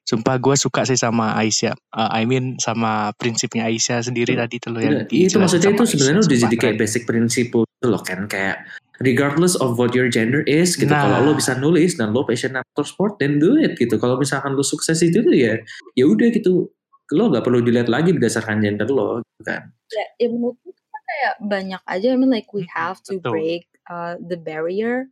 sumpah. 0.09 0.41
Gue 0.41 0.57
suka 0.57 0.81
sih 0.89 0.97
sama 0.97 1.37
Aisyah. 1.37 1.77
Uh, 1.93 2.09
I 2.09 2.25
mean 2.25 2.57
sama 2.57 3.13
prinsipnya 3.13 3.69
Aisyah 3.69 4.01
sendiri 4.01 4.33
Iya. 4.33 4.49
tadi 4.49 4.55
tuh 4.57 4.69
loh 4.73 4.81
yang 4.81 5.05
Tidak, 5.05 5.29
itu 5.29 5.37
maksudnya 5.37 5.69
itu 5.77 5.83
sebenarnya 5.85 6.21
udah 6.25 6.39
jadi 6.49 6.55
kayak 6.57 6.75
basic 6.81 7.05
prinsipal 7.05 7.69
gitu 7.69 7.87
loh 7.87 8.01
kan 8.01 8.25
kayak 8.25 8.65
regardless 8.99 9.55
of 9.55 9.79
what 9.79 9.95
your 9.95 10.11
gender 10.11 10.43
is 10.43 10.75
gitu 10.75 10.91
Nah. 10.91 11.07
kalau 11.07 11.31
lo 11.31 11.31
bisa 11.37 11.55
nulis 11.55 11.95
dan 11.95 12.11
lo 12.11 12.27
passion 12.27 12.51
motorsport 12.57 13.15
then 13.21 13.39
do 13.39 13.55
it 13.55 13.79
gitu 13.79 13.95
kalau 13.95 14.19
misalkan 14.19 14.57
lo 14.57 14.65
sukses 14.65 14.99
itu 14.99 15.23
tuh 15.23 15.31
ya 15.31 15.55
ya 15.95 16.03
udah 16.03 16.27
gitu 16.35 16.67
lo 17.15 17.23
nggak 17.31 17.41
perlu 17.47 17.63
dilihat 17.63 17.87
lagi 17.87 18.11
berdasarkan 18.11 18.59
gender 18.59 18.89
lo 18.91 19.23
gitu 19.23 19.41
kan 19.47 19.71
ya, 19.95 20.05
ya 20.19 20.27
menurutku 20.27 20.69
kan 20.75 21.01
kayak 21.07 21.33
banyak 21.39 21.81
aja 21.87 22.07
I 22.11 22.17
mean 22.19 22.29
like 22.29 22.51
we 22.51 22.67
have 22.69 22.99
to 23.07 23.17
betul. 23.23 23.31
break 23.33 23.63
uh, 23.87 24.19
the 24.19 24.35
barrier 24.35 25.07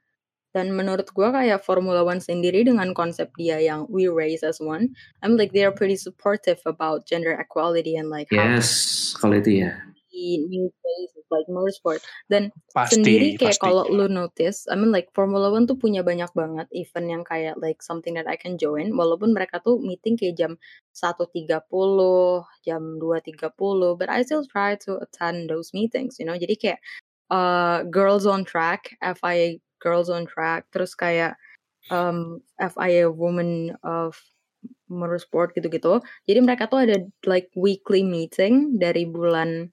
dan 0.57 0.73
menurut 0.73 1.05
gua 1.13 1.29
kayak 1.29 1.61
Formula 1.61 2.01
One 2.01 2.17
sendiri 2.17 2.65
dengan 2.65 2.97
konsep 2.97 3.29
dia 3.37 3.61
yang 3.61 3.85
we 3.93 4.09
raise 4.09 4.41
as 4.41 4.57
one 4.57 4.97
I'm 5.21 5.37
like 5.37 5.53
they 5.53 5.61
are 5.61 5.75
pretty 5.75 6.01
supportive 6.01 6.57
about 6.65 7.05
gender 7.05 7.37
equality 7.37 7.93
and 7.93 8.09
like 8.09 8.33
how 8.33 8.57
yes 8.57 9.13
kalau 9.21 9.37
itu 9.37 9.61
ya. 9.61 9.77
the 10.17 10.41
new 10.49 10.73
of 11.17 11.25
like 11.29 11.47
motorsport. 11.51 12.01
Dan 12.31 12.49
Pasti, 12.71 12.97
sendiri 12.97 13.27
kayak 13.35 13.59
kalau 13.59 13.85
lu 13.91 14.07
notice 14.07 14.65
I 14.71 14.79
mean 14.79 14.89
like 14.89 15.11
Formula 15.11 15.51
One 15.51 15.67
tuh 15.67 15.75
punya 15.75 16.01
banyak 16.01 16.31
banget 16.31 16.67
event 16.71 17.07
yang 17.07 17.23
kayak 17.27 17.59
like 17.59 17.83
something 17.83 18.15
that 18.15 18.25
I 18.25 18.39
can 18.39 18.55
join. 18.55 18.95
Walaupun 18.95 19.35
mereka 19.35 19.59
tuh 19.59 19.77
meeting 19.83 20.15
kayak 20.15 20.39
jam 20.39 20.55
1.30 20.95 21.45
jam 22.65 22.83
2.30 22.97 23.99
but 23.99 24.09
I 24.09 24.23
still 24.23 24.45
try 24.47 24.79
to 24.87 25.03
attend 25.03 25.51
those 25.51 25.75
meetings 25.75 26.17
you 26.17 26.25
know? 26.25 26.37
Jadi 26.37 26.55
kayak 26.57 26.79
uh, 27.29 27.83
Girls 27.91 28.25
on 28.25 28.47
Track 28.47 28.95
FIA 29.03 29.59
Girls 29.81 30.09
on 30.11 30.25
Track 30.29 30.69
terus 30.73 30.93
kayak 30.97 31.37
um, 31.93 32.41
FIA 32.59 33.09
Women 33.11 33.75
of 33.85 34.17
Motorsport 34.91 35.51
gitu-gitu. 35.55 35.99
Jadi 36.27 36.39
mereka 36.43 36.67
tuh 36.71 36.83
ada 36.87 36.97
like 37.27 37.51
weekly 37.55 38.03
meeting 38.03 38.79
dari 38.79 39.03
bulan 39.07 39.71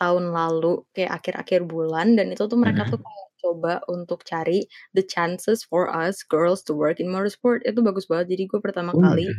tahun 0.00 0.32
lalu 0.32 0.82
kayak 0.96 1.12
akhir-akhir 1.22 1.68
bulan 1.68 2.16
dan 2.16 2.32
itu 2.32 2.44
tuh 2.48 2.56
mereka 2.58 2.88
Mhm. 2.88 2.90
tuh 2.96 3.00
kayak 3.04 3.26
coba 3.40 3.72
untuk 3.88 4.24
cari 4.24 4.64
the 4.96 5.04
chances 5.04 5.64
for 5.64 5.88
us 5.92 6.24
girls 6.24 6.64
to 6.64 6.72
work 6.76 6.98
in 7.00 7.08
motorsport. 7.12 7.60
Itu 7.68 7.80
bagus 7.84 8.08
banget. 8.08 8.32
Jadi 8.36 8.42
gue 8.48 8.60
pertama 8.64 8.92
Oh, 8.92 9.00
kali 9.00 9.28
iya. 9.28 9.34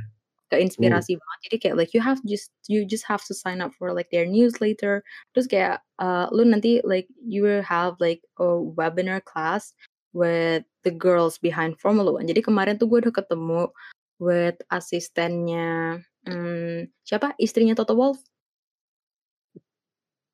keinspirasi 0.52 1.16
banget. 1.18 1.40
Jadi 1.50 1.56
kayak 1.64 1.76
like 1.80 1.92
you 1.96 2.02
have 2.04 2.20
just 2.28 2.52
you 2.68 2.84
just 2.86 3.08
have 3.08 3.24
to 3.26 3.34
sign 3.34 3.60
up 3.64 3.72
for 3.80 3.92
like 3.96 4.10
their 4.12 4.28
newsletter. 4.28 5.02
Terus 5.36 5.48
kayak 5.48 5.82
uh, 6.00 6.28
lu 6.36 6.44
nanti 6.46 6.84
like 6.84 7.08
you 7.24 7.42
will 7.44 7.64
have 7.66 7.96
like 8.04 8.22
a 8.40 8.48
webinar 8.78 9.24
class 9.24 9.74
with 10.12 10.64
the 10.84 10.92
girls 10.94 11.40
behind 11.40 11.80
Formula 11.80 12.12
One 12.12 12.28
jadi 12.28 12.44
kemarin 12.44 12.76
tuh 12.78 12.88
gue 12.88 13.00
udah 13.08 13.16
ketemu 13.16 13.72
with 14.20 14.60
asistennya 14.70 16.02
hmm, 16.28 16.92
siapa 17.04 17.34
istrinya 17.40 17.74
Toto 17.74 17.96
Wolff 17.98 18.20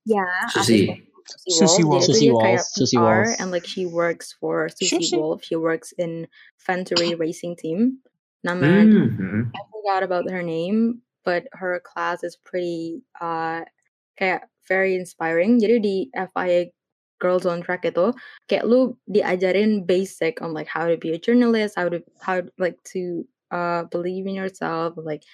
ya 0.08 0.24
Susi. 0.52 0.88
asisten 0.88 1.08
Susi 1.28 1.84
Wolff. 1.84 1.92
Wolff. 1.92 2.04
Jadi 2.08 2.08
Susi 2.08 2.24
dia 2.24 2.32
Wolff, 2.32 2.44
kayak 2.48 2.63
Susi 2.63 2.96
PR 2.96 3.04
Wolff. 3.04 3.40
and 3.44 3.50
like 3.52 3.68
she 3.68 3.84
works 3.84 4.32
for 4.40 4.70
Susi 4.72 5.04
Susi. 5.04 5.18
Wolf. 5.20 5.44
She 5.44 5.56
works 5.60 5.92
in 6.00 6.28
Venturi 6.63 7.16
Racing 7.16 7.60
Team. 7.60 8.00
Nama 8.48 8.63
Hmm, 8.63 9.12
hmm. 9.18 9.42
I 9.52 9.62
forgot 9.68 10.08
about 10.08 10.30
her 10.32 10.40
name, 10.44 11.04
but 11.28 11.52
her 11.52 11.84
class 11.84 12.24
is 12.24 12.40
pretty 12.48 13.04
uh 13.20 13.68
kayak 14.16 14.48
very 14.72 14.96
inspiring. 14.96 15.60
Jadi 15.60 15.76
di 15.84 15.98
FIA 16.16 16.72
Girls 17.17 17.45
on 17.49 17.65
Track 17.65 17.86
itu 17.86 18.13
kayak 18.45 18.65
lu 18.69 18.93
diajarin 19.10 19.84
basic 19.86 20.41
on 20.41 20.53
like 20.53 20.69
how 20.69 20.86
to 20.86 20.97
be 20.97 21.13
a 21.13 21.19
journalist, 21.19 21.77
how 21.77 21.89
to 21.89 22.01
how 22.21 22.41
like 22.62 22.77
to 22.93 23.25
uh 23.49 23.88
believe 23.89 24.27
in 24.30 24.36
yourself, 24.38 24.93
like 24.99 25.25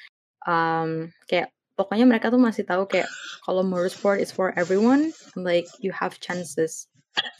um 0.47 1.11
kayak 1.27 1.51
pokoknya 1.75 2.05
mereka 2.05 2.29
tuh 2.29 2.39
masih 2.39 2.63
tahu 2.63 2.85
kayak 2.85 3.09
kalau 3.43 3.65
motorsport 3.65 4.21
is 4.21 4.31
for 4.31 4.53
everyone, 4.55 5.11
like 5.35 5.65
you 5.81 5.91
have 5.91 6.15
chances 6.21 6.87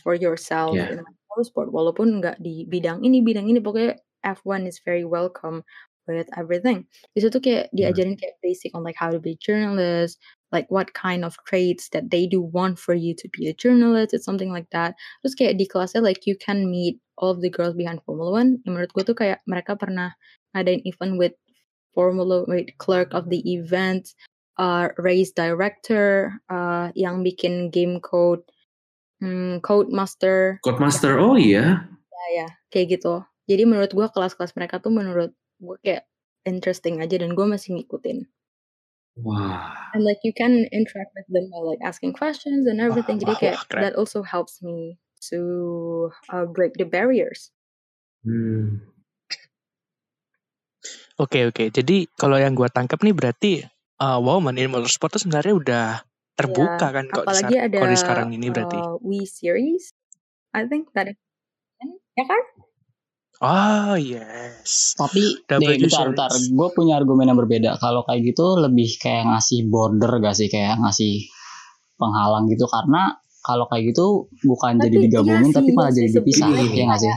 for 0.02 0.14
yourself 0.18 0.74
Yeah. 0.76 0.98
in 0.98 1.06
motorsport 1.34 1.74
walaupun 1.74 2.22
nggak 2.22 2.38
di 2.42 2.66
bidang 2.70 3.02
ini 3.02 3.22
bidang 3.26 3.50
ini 3.50 3.58
pokoknya 3.58 3.98
F1 4.24 4.70
is 4.70 4.80
very 4.86 5.04
welcome 5.04 5.62
with 6.08 6.28
everything. 6.36 6.84
Di 7.16 7.24
situ 7.24 7.40
kayak 7.40 7.72
diajarin 7.72 8.20
kayak 8.20 8.36
basic 8.44 8.76
on 8.76 8.84
like 8.84 8.98
how 8.98 9.08
to 9.12 9.20
be 9.20 9.36
a 9.36 9.40
journalist, 9.40 10.20
like 10.54 10.70
what 10.70 10.94
kind 10.94 11.26
of 11.26 11.36
traits 11.50 11.90
that 11.90 12.14
they 12.14 12.30
do 12.30 12.40
want 12.40 12.78
for 12.78 12.94
you 12.94 13.18
to 13.18 13.28
be 13.34 13.50
a 13.50 13.58
journalist, 13.58 14.14
it's 14.14 14.24
something 14.24 14.54
like 14.54 14.70
that. 14.70 14.94
Terus 15.26 15.34
kayak 15.34 15.58
di 15.58 15.66
kelasnya 15.66 16.06
like 16.06 16.30
you 16.30 16.38
can 16.38 16.70
meet 16.70 17.02
all 17.18 17.34
of 17.34 17.42
the 17.42 17.50
girls 17.50 17.74
behind 17.74 18.06
Formula 18.06 18.30
One. 18.30 18.62
Yang 18.64 18.72
menurut 18.72 18.92
gue 18.94 19.04
tuh 19.04 19.18
kayak 19.18 19.42
mereka 19.50 19.74
pernah 19.74 20.14
ngadain 20.54 20.86
event 20.86 21.18
with 21.18 21.34
Formula 21.98 22.46
with 22.46 22.70
clerk 22.78 23.10
of 23.18 23.34
the 23.34 23.42
event, 23.50 24.14
uh, 24.62 24.94
race 25.02 25.34
director, 25.34 26.38
uh, 26.50 26.94
yang 26.94 27.26
bikin 27.26 27.74
game 27.74 27.98
code, 28.02 28.46
hmm, 29.22 29.58
code 29.66 29.90
master, 29.90 30.62
Codemaster 30.62 31.18
oh 31.18 31.38
iya 31.38 31.90
ya 32.14 32.46
ya 32.46 32.48
kayak 32.70 33.02
gitu. 33.02 33.26
Jadi 33.50 33.68
menurut 33.68 33.92
gue 33.92 34.08
kelas-kelas 34.08 34.56
mereka 34.56 34.80
tuh 34.80 34.94
menurut 34.94 35.36
gue 35.60 35.78
kayak 35.84 36.08
interesting 36.48 37.04
aja 37.04 37.20
dan 37.20 37.36
gue 37.36 37.46
masih 37.46 37.76
ngikutin. 37.80 38.24
Wah 39.20 39.84
And 39.94 40.02
like 40.02 40.26
you 40.26 40.34
can 40.34 40.66
interact 40.74 41.14
with 41.14 41.30
them 41.30 41.54
by 41.54 41.62
like 41.62 41.78
asking 41.86 42.18
questions 42.18 42.66
and 42.66 42.82
everything. 42.82 43.22
Jadi 43.22 43.34
wah, 43.38 43.40
kayak 43.40 43.58
wah, 43.62 43.66
keren. 43.70 43.82
that 43.86 43.94
also 43.94 44.26
helps 44.26 44.58
me 44.66 44.98
to 45.30 46.10
uh, 46.34 46.50
break 46.50 46.74
the 46.82 46.88
barriers. 46.90 47.54
Hmm. 48.26 48.82
Oke 51.22 51.46
oke. 51.46 51.70
Jadi 51.70 52.10
kalau 52.18 52.42
yang 52.42 52.58
gua 52.58 52.74
tangkap 52.74 52.98
nih 53.06 53.14
berarti 53.14 53.52
uh, 54.02 54.18
woman 54.18 54.58
in 54.58 54.74
motorsport 54.74 55.14
tuh 55.14 55.22
sebenarnya 55.22 55.54
udah 55.54 55.86
terbuka 56.34 56.90
kan 56.90 57.06
kok 57.14 57.30
di, 57.30 57.30
Apalagi 57.30 57.54
sar- 57.54 57.66
ada 57.70 57.78
kalau 57.78 57.94
di 57.94 57.98
sekarang 58.02 58.30
ini 58.34 58.48
berarti. 58.50 58.80
uh, 58.82 58.98
We 59.06 59.30
series, 59.30 59.94
I 60.58 60.66
think 60.66 60.90
that 60.98 61.14
is 61.14 61.18
ya 62.18 62.26
kan? 62.26 62.44
Oh 63.44 64.00
yes. 64.00 64.96
Tapi 64.96 65.44
W 65.44 65.60
nih 65.60 65.84
bentar 65.84 66.08
bentar, 66.08 66.32
gue 66.32 66.68
punya 66.72 66.96
argumen 66.96 67.28
yang 67.28 67.36
berbeda. 67.36 67.76
Kalau 67.76 68.08
kayak 68.08 68.24
gitu 68.24 68.56
lebih 68.56 68.88
kayak 68.96 69.28
ngasih 69.28 69.68
border 69.68 70.24
gak 70.24 70.32
sih, 70.34 70.48
kayak 70.48 70.80
ngasih 70.80 71.28
penghalang 72.00 72.48
gitu 72.48 72.64
karena 72.66 73.20
kalau 73.44 73.68
kayak 73.68 73.92
gitu 73.92 74.32
bukan 74.48 74.80
Tapi 74.80 74.88
jadi 74.88 74.96
iya 74.96 75.04
digabungin 75.06 75.52
tapi 75.52 75.70
iya 75.70 75.76
malah 75.76 75.92
jadi 75.92 76.10
dipisah, 76.16 76.48
ya 76.72 76.84
nggak 76.88 77.02
sih? 77.04 77.12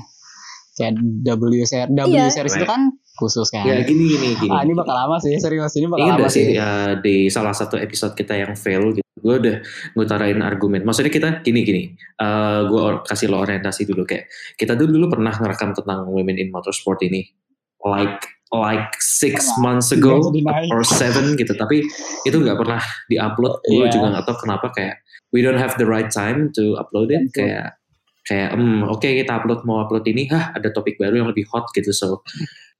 Kayak 0.76 0.92
W 1.22 1.42
series, 1.62 1.70
W 1.94 2.10
Iya. 2.10 2.24
series 2.34 2.54
itu 2.58 2.66
kan 2.66 2.82
khusus 3.16 3.46
kan. 3.48 3.64
ya 3.64 3.80
gini 3.86 4.04
gini 4.12 4.26
gini 4.36 4.50
ah 4.52 4.60
ini 4.60 4.74
bakal 4.74 4.92
lama 4.92 5.16
sih, 5.16 5.38
serius 5.38 5.72
ini 5.78 5.86
bakal 5.88 6.04
Ingat 6.04 6.18
lama 6.20 6.28
sih 6.28 6.44
sih. 6.52 6.58
ya, 6.58 6.98
di 6.98 7.30
salah 7.30 7.54
satu 7.54 7.78
episode 7.78 8.12
kita 8.12 8.34
yang 8.36 8.52
fail 8.52 8.90
gitu, 8.92 9.05
gue 9.26 9.34
udah 9.42 9.56
ngutarain 9.98 10.38
argumen. 10.38 10.86
Maksudnya 10.86 11.10
kita 11.10 11.28
gini 11.42 11.66
gini, 11.66 11.82
eh 12.16 12.60
gue 12.62 12.78
or- 12.78 13.02
kasih 13.02 13.26
lo 13.26 13.42
orientasi 13.42 13.82
dulu 13.82 14.06
kayak 14.06 14.30
kita 14.54 14.78
dulu 14.78 15.02
dulu 15.02 15.06
pernah 15.18 15.34
ngerekam 15.34 15.74
tentang 15.74 16.06
women 16.06 16.38
in 16.38 16.54
motorsport 16.54 17.02
ini, 17.02 17.26
like 17.82 18.22
like 18.54 18.94
six 19.02 19.42
Pernah. 19.50 19.82
months 19.82 19.90
ago 19.90 20.30
deny. 20.30 20.70
or 20.70 20.86
seven 20.86 21.34
gitu. 21.34 21.50
Tapi 21.58 21.82
itu 22.22 22.36
nggak 22.38 22.54
pernah 22.54 22.78
diupload. 23.10 23.58
Gue 23.66 23.90
Iya. 23.90 23.92
juga 23.98 24.06
nggak 24.14 24.24
tahu 24.30 24.36
kenapa 24.46 24.66
kayak 24.70 25.02
we 25.34 25.42
don't 25.42 25.58
have 25.58 25.74
the 25.82 25.88
right 25.90 26.14
time 26.14 26.54
to 26.54 26.78
upload 26.78 27.10
it. 27.10 27.26
Betul. 27.34 27.50
Kayak 27.50 27.74
kayak 28.26 28.58
hmm, 28.58 28.90
oke 28.90 29.06
kita 29.06 29.32
upload 29.38 29.62
mau 29.62 29.86
upload 29.86 30.04
ini, 30.10 30.26
hah 30.28 30.52
ada 30.52 30.68
topik 30.74 30.98
baru 30.98 31.22
yang 31.24 31.28
lebih 31.30 31.46
hot 31.48 31.70
gitu. 31.72 31.94
So 31.94 32.26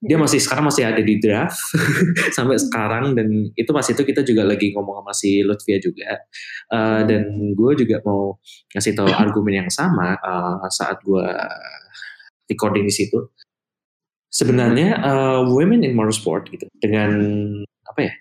dia 0.05 0.21
masih 0.21 0.45
sekarang 0.45 0.69
masih 0.69 0.85
ada 0.85 1.01
di 1.01 1.17
draft 1.17 1.57
sampai 2.37 2.61
sekarang 2.61 3.17
dan 3.17 3.49
itu 3.57 3.71
pas 3.73 3.87
itu 3.89 4.03
kita 4.05 4.21
juga 4.21 4.45
lagi 4.45 4.77
ngomong 4.77 5.01
sama 5.01 5.13
si 5.17 5.41
Lutfia 5.41 5.79
juga 5.81 6.21
Uh, 6.67 7.07
dan 7.07 7.55
gue 7.55 7.73
juga 7.79 8.03
mau 8.03 8.43
ngasih 8.75 8.99
tahu 8.99 9.07
argumen 9.07 9.63
yang 9.63 9.71
sama 9.71 10.19
uh, 10.19 10.67
saat 10.67 10.99
gue 11.07 11.23
recording 12.51 12.83
di 12.83 12.91
situ 12.91 13.31
sebenarnya 14.35 14.99
uh, 14.99 15.41
women 15.47 15.87
in 15.87 15.95
motorsport 15.95 16.51
gitu 16.51 16.67
dengan 16.83 17.23
apa 17.87 18.01
ya 18.03 18.13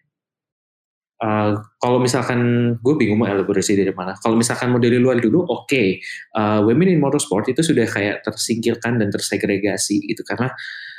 Uh, 1.16 1.55
kalau 1.80 2.03
misalkan 2.03 2.39
gue 2.84 2.93
bingung 2.99 3.16
mau 3.24 3.30
elaborasi 3.32 3.80
dari 3.80 3.95
mana. 3.95 4.20
Kalau 4.20 4.36
misalkan 4.36 4.68
mau 4.68 4.84
dari 4.84 4.99
luar 4.99 5.16
dulu, 5.24 5.47
oke, 5.47 5.84
uh, 6.36 6.59
women 6.68 6.91
in 6.91 6.99
motorsport 6.99 7.47
itu 7.47 7.63
sudah 7.63 7.88
kayak 7.88 8.20
tersingkirkan 8.28 8.99
dan 8.99 9.07
tersegregasi 9.16 10.03
gitu. 10.11 10.28
Karena 10.28 10.51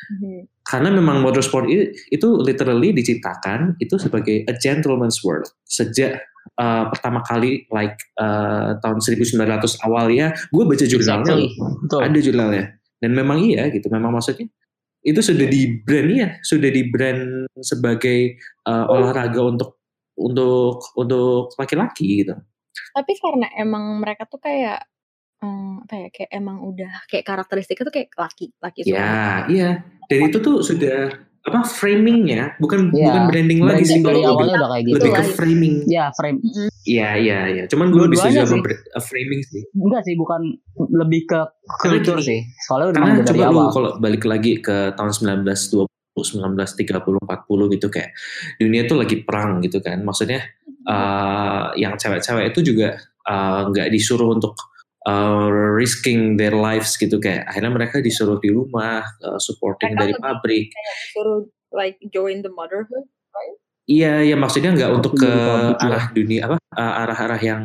Mhm. 0.06 0.62
karena 0.62 0.88
memang 0.94 1.18
motorsport 1.18 1.66
itu, 1.66 1.90
itu 2.14 2.28
literally 2.38 2.94
diciptakan 2.94 3.74
itu 3.82 3.98
sebagai 3.98 4.46
a 4.46 4.54
gentleman's 4.54 5.18
world. 5.26 5.50
Sejak 5.66 6.22
uh, 6.56 6.86
pertama 6.94 7.26
kali 7.26 7.66
like 7.74 7.98
uh, 8.16 8.78
tahun 8.80 9.02
1900 9.02 9.36
awal 9.82 10.06
ya 10.14 10.30
gue 10.30 10.64
baca 10.64 10.84
jurnalnya 10.86 11.34
Exactly. 11.44 12.06
ada 12.06 12.18
jurnalnya. 12.22 12.64
Dan 13.02 13.12
memang 13.12 13.42
iya 13.44 13.68
gitu. 13.68 13.92
Memang 13.92 14.14
maksudnya 14.16 14.48
itu 15.06 15.20
sudah 15.22 15.46
di 15.46 15.82
brand 15.86 16.10
ya, 16.10 16.28
sudah 16.42 16.66
di 16.66 16.82
brand 16.90 17.46
sebagai 17.62 18.42
uh, 18.66 18.90
olahraga 18.90 19.38
untuk 19.38 19.75
untuk 20.16 20.80
untuk 20.96 21.52
laki-laki 21.54 22.24
gitu. 22.24 22.34
Tapi 22.92 23.12
karena 23.16 23.46
emang 23.54 24.00
mereka 24.00 24.24
tuh 24.24 24.36
kayak 24.36 24.84
um, 25.40 25.84
apa 25.84 25.94
ya 25.96 26.08
kayak 26.10 26.30
emang 26.32 26.60
udah 26.60 26.92
kayak 27.06 27.24
karakteristiknya 27.24 27.84
tuh 27.84 27.94
kayak 27.94 28.08
laki 28.12 28.46
laki 28.58 28.80
Ya, 28.82 28.88
semua. 28.88 29.48
iya. 29.48 29.70
Dan 30.06 30.18
itu 30.28 30.38
tuh 30.40 30.60
sudah 30.60 31.12
apa 31.46 31.62
framingnya, 31.62 32.58
bukan 32.58 32.90
Iya. 32.90 33.06
bukan 33.06 33.22
branding 33.30 33.60
lagi 33.62 33.86
sih 33.86 34.02
kalau 34.02 34.18
awalnya 34.18 34.58
lebih, 34.58 34.58
udah 34.58 34.66
kayak 34.66 34.82
gitu. 34.82 34.94
lebih 34.98 35.06
ke 35.06 35.14
Itulah. 35.14 35.36
framing. 35.38 35.74
Ya 35.86 36.04
frame 36.10 36.38
Iya, 36.86 37.08
iya, 37.16 37.38
iya. 37.48 37.62
Cuman 37.66 37.86
gue 37.88 38.02
sih. 38.50 38.58
br- 38.58 38.82
uh, 38.90 38.98
framing 39.00 39.40
sih. 39.44 39.62
enggak 39.72 40.02
sih 40.02 40.14
bukan 40.14 40.40
lebih 40.90 41.22
ke 41.24 41.40
kultur 41.80 42.18
sih. 42.18 42.42
Soalnya 42.66 42.90
udah 42.90 42.98
Karena 42.98 43.06
emang 43.12 43.18
dari 43.22 43.30
coba 43.30 43.44
lu 43.46 43.62
kalau 43.70 43.90
balik 43.96 44.24
lagi 44.26 44.52
ke 44.58 44.76
tahun 44.92 45.10
1920, 45.14 45.86
1930, 46.24 47.20
40 47.20 47.74
gitu 47.76 47.86
kayak 47.92 48.10
dunia 48.56 48.88
tuh 48.88 48.96
lagi 49.02 49.20
perang 49.26 49.60
gitu 49.60 49.82
kan. 49.84 50.00
Maksudnya 50.00 50.40
uh, 50.88 51.74
yang 51.76 51.98
cewek-cewek 51.98 52.54
itu 52.54 52.72
juga 52.72 52.96
uh, 53.28 53.68
nggak 53.68 53.88
disuruh 53.92 54.32
untuk 54.32 54.56
uh, 55.08 55.48
risking 55.76 56.38
their 56.40 56.54
lives 56.54 56.94
gitu 56.96 57.18
kayak 57.20 57.44
akhirnya 57.50 57.72
mereka 57.74 58.00
disuruh 58.00 58.38
di 58.40 58.50
rumah 58.54 59.04
uh, 59.22 59.38
supporting 59.40 59.92
Mereka 59.92 60.00
dari 60.00 60.12
lebih 60.14 60.24
pabrik. 60.24 60.66
kayak 60.72 60.94
suruh 61.12 61.40
like 61.74 61.98
join 62.14 62.40
the 62.40 62.52
motherhood. 62.52 63.04
Iya, 63.86 64.26
iya 64.26 64.34
maksudnya 64.34 64.74
nggak 64.74 64.90
untuk 64.98 65.14
ke 65.14 65.30
Di 65.30 65.38
pabrik, 65.38 65.78
ya. 65.78 65.86
arah 65.86 66.04
dunia 66.10 66.40
apa 66.50 66.56
uh, 66.74 66.94
arah-arah 67.06 67.38
yang 67.38 67.60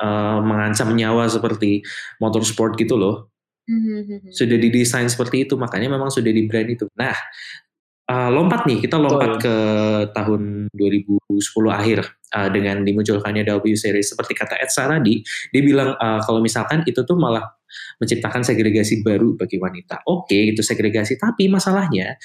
uh, 0.00 0.38
mengancam 0.40 0.88
nyawa 0.96 1.28
seperti 1.28 1.84
motorsport 2.20 2.76
gitu 2.80 2.96
loh. 2.96 3.28
Mhm. 3.62 4.34
sudah 4.34 4.58
didesain 4.58 5.06
seperti 5.06 5.46
itu 5.46 5.54
makanya 5.54 5.94
memang 5.94 6.10
sudah 6.10 6.34
di 6.34 6.50
brand 6.50 6.66
itu 6.66 6.90
nah 6.98 7.14
uh, 8.12 8.28
lompat 8.28 8.68
nih 8.68 8.84
kita 8.84 9.00
lompat 9.00 9.40
ke 9.40 9.56
tahun 10.12 10.68
2010 10.76 11.32
akhir 11.72 11.98
uh, 12.36 12.48
dengan 12.52 12.84
dimunculkannya 12.84 13.48
W 13.48 13.72
series. 13.72 14.12
Seperti 14.12 14.36
kata 14.36 14.60
Ed 14.60 14.68
Saradi 14.68 15.24
dia 15.48 15.62
bilang 15.64 15.96
uh, 15.96 16.20
kalau 16.20 16.44
misalkan 16.44 16.84
itu 16.84 17.00
tuh 17.08 17.16
malah 17.16 17.56
menciptakan 17.96 18.44
segregasi 18.44 19.00
baru 19.00 19.32
bagi 19.40 19.56
wanita. 19.56 20.04
Oke 20.04 20.52
itu 20.52 20.60
segregasi 20.60 21.16
tapi 21.16 21.48
masalahnya 21.48 22.20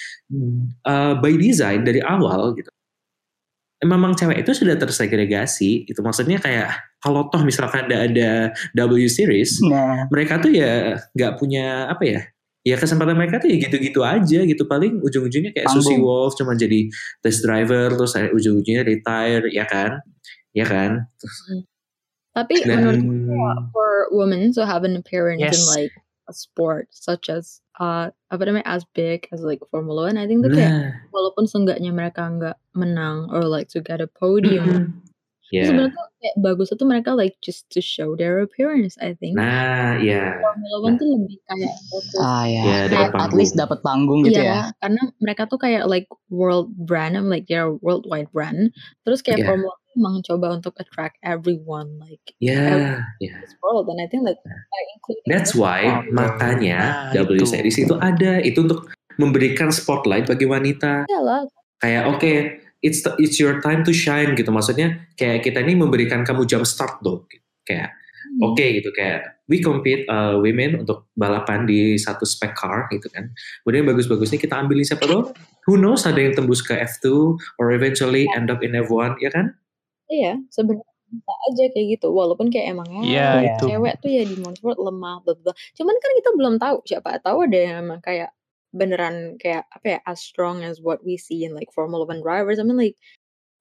uh, 0.84 1.16
by 1.16 1.34
design 1.40 1.88
dari 1.88 2.04
awal 2.04 2.52
gitu 2.60 2.68
memang 3.86 4.18
cewek 4.18 4.42
itu 4.42 4.58
sudah 4.58 4.74
tersegregasi 4.74 5.86
itu 5.86 6.00
maksudnya 6.02 6.42
kayak 6.42 6.98
kalau 6.98 7.30
toh 7.30 7.46
misalkan 7.46 7.86
ada 7.86 8.10
ada 8.10 8.84
W 8.90 9.06
series 9.06 9.62
Nah, 9.62 10.10
mereka 10.10 10.42
tuh 10.42 10.50
ya 10.50 10.98
nggak 11.14 11.38
punya 11.38 11.86
apa 11.86 12.04
ya 12.06 12.22
ya 12.68 12.76
kesempatan 12.76 13.16
mereka 13.16 13.40
tuh 13.40 13.48
ya 13.48 13.58
gitu-gitu 13.64 14.04
aja 14.04 14.40
gitu. 14.44 14.64
Paling 14.68 15.00
ujung-ujungnya 15.00 15.56
kayak 15.56 15.72
Panggung. 15.72 15.88
Susie 15.88 16.04
Wolf 16.04 16.36
cuma 16.36 16.52
jadi 16.60 16.92
test 17.24 17.40
driver 17.48 17.96
terus 17.96 18.12
ujung-ujungnya 18.20 18.84
retire 18.84 19.48
ya 19.48 19.64
kan? 19.64 20.04
Ya 20.52 20.68
kan? 20.68 21.08
Tapi 22.36 22.68
dan 22.68 22.84
menurut 22.84 23.02
gue, 23.02 23.52
for 23.72 24.12
women 24.14 24.52
to 24.54 24.62
have 24.68 24.84
an 24.84 25.00
appearance 25.00 25.42
in 25.42 25.50
Yes. 25.50 25.72
like 25.72 25.94
a 26.28 26.36
sport 26.36 26.92
such 26.92 27.32
as 27.32 27.64
uh 27.80 28.12
apa 28.28 28.42
namanya 28.44 28.68
as 28.68 28.84
big 28.92 29.26
as 29.32 29.42
like 29.42 29.64
Formula 29.72 30.12
One, 30.12 30.20
I 30.20 30.28
think 30.28 30.44
tuh 30.44 30.52
kayak 30.52 30.70
nah. 30.70 30.92
walaupun 31.16 31.48
seenggaknya 31.48 31.96
mereka 31.96 32.28
nggak 32.28 32.58
menang 32.76 33.32
or 33.32 33.48
like 33.48 33.72
to 33.74 33.80
get 33.80 34.04
a 34.04 34.10
podium, 34.12 34.68
mm, 34.68 35.07
itu 35.07 35.07
ya 35.54 35.64
sebenarnya 35.66 35.96
tuh 35.96 36.06
kayak 36.18 36.36
bagus 36.44 36.68
itu 36.70 36.84
mereka 36.84 37.10
like 37.14 37.36
just 37.40 37.64
to 37.72 37.80
show 37.80 38.14
their 38.14 38.44
appearance. 38.44 39.00
I 39.00 39.16
think 39.16 39.40
nah 39.40 39.96
ya 39.96 40.36
Formula 40.44 40.78
One 40.84 40.96
tuh 40.98 41.08
lebih 41.08 41.38
kayak 41.46 41.74
fokus 41.88 42.20
ah 42.20 42.44
ya. 42.44 42.64
dapat 42.88 43.12
kayak 43.16 43.24
At 43.24 43.34
least 43.34 43.54
dapat 43.56 43.80
panggung 43.82 44.28
gitu 44.28 44.38
Iya, 44.38 44.44
ya. 44.44 44.60
karena 44.84 45.02
mereka 45.18 45.48
tuh 45.48 45.60
kayak 45.60 45.88
like 45.88 46.08
world 46.28 46.74
brand, 46.76 47.16
I'm 47.16 47.32
like 47.32 47.48
they're 47.48 47.72
a 47.72 47.78
worldwide 47.80 48.28
brand. 48.32 48.76
Terus 49.08 49.24
kayak 49.24 49.44
Iya. 49.44 49.48
Formula 49.48 49.72
One 49.72 49.86
emang 49.98 50.16
coba 50.22 50.54
untuk 50.54 50.78
attract 50.78 51.18
everyone 51.26 51.98
like 51.98 52.22
ya 52.38 53.02
ya 53.18 53.34
this 53.42 53.58
world, 53.66 53.90
and 53.90 53.98
I 53.98 54.06
think 54.06 54.22
like 54.22 54.38
including 54.94 55.26
that's 55.26 55.58
why 55.58 56.06
makanya 56.14 57.10
Nah, 57.18 57.26
W 57.26 57.34
itu. 57.34 57.50
series 57.50 57.82
itu 57.82 57.98
ada 57.98 58.38
itu 58.38 58.62
untuk 58.62 58.86
memberikan 59.18 59.74
spotlight 59.74 60.30
bagi 60.30 60.46
wanita 60.46 61.10
Iya 61.10 61.20
lah, 61.26 61.42
kayak 61.82 62.04
oke 62.14 62.34
it's 62.80 63.02
the- 63.02 63.18
it's 63.18 63.38
your 63.38 63.60
time 63.60 63.82
to 63.82 63.92
shine 63.92 64.34
gitu 64.34 64.50
maksudnya 64.50 65.08
kayak 65.14 65.42
kita 65.42 65.62
ini 65.62 65.74
memberikan 65.74 66.22
kamu 66.22 66.46
jump 66.46 66.64
start 66.64 67.00
dong 67.00 67.26
kayak 67.64 67.92
Hmm. 68.28 68.52
oke 68.52 68.60
gitu 68.60 68.92
kayak 68.92 69.40
we 69.48 69.64
compete 69.64 70.04
uh, 70.12 70.36
women 70.36 70.84
untuk 70.84 71.08
balapan 71.16 71.64
di 71.64 71.96
satu 71.96 72.28
spec 72.28 72.52
car 72.54 72.92
gitu 72.92 73.08
kan 73.08 73.32
kemudian 73.64 73.88
bagus-bagusnya 73.88 74.36
kita 74.36 74.60
ambilin 74.60 74.84
siapa 74.84 75.08
tuh 75.08 75.32
who 75.64 75.80
knows 75.80 76.04
ada 76.04 76.20
yang 76.20 76.36
tembus 76.36 76.60
ke 76.60 76.76
F2 76.76 77.08
or 77.56 77.72
eventually 77.72 78.28
end 78.36 78.52
up 78.52 78.60
in 78.60 78.76
F1 78.76 79.16
ya 79.18 79.32
kan 79.32 79.56
Iya, 80.08 80.40
sebenarnya 80.48 80.88
bisa 81.08 81.34
aja 81.52 81.64
kayak 81.68 81.88
gitu. 82.00 82.08
Walaupun 82.12 82.48
kayak 82.48 82.72
emangnya 82.72 83.04
itu. 83.44 83.68
cewek 83.68 84.00
tuh 84.00 84.08
ya 84.08 84.24
di 84.24 84.36
motorsport 84.40 84.80
lemah, 84.80 85.20
bla 85.20 85.36
bla. 85.36 85.52
Cuman 85.76 85.96
kan 86.00 86.12
kita 86.16 86.30
belum 86.32 86.54
tahu 86.56 86.76
siapa 86.84 87.20
tahu 87.20 87.44
ada 87.44 87.60
yang 87.60 87.76
emang 87.84 88.00
kayak 88.00 88.32
beneran 88.72 89.36
kayak 89.38 89.66
apa 89.70 89.86
ya 89.88 90.00
as 90.04 90.20
strong 90.20 90.62
as 90.62 90.80
what 90.80 91.00
we 91.02 91.16
see 91.16 91.44
in 91.44 91.54
like 91.54 91.72
Formula 91.72 92.04
One 92.04 92.20
drivers. 92.20 92.58
I 92.58 92.64
mean 92.64 92.76
like 92.76 92.96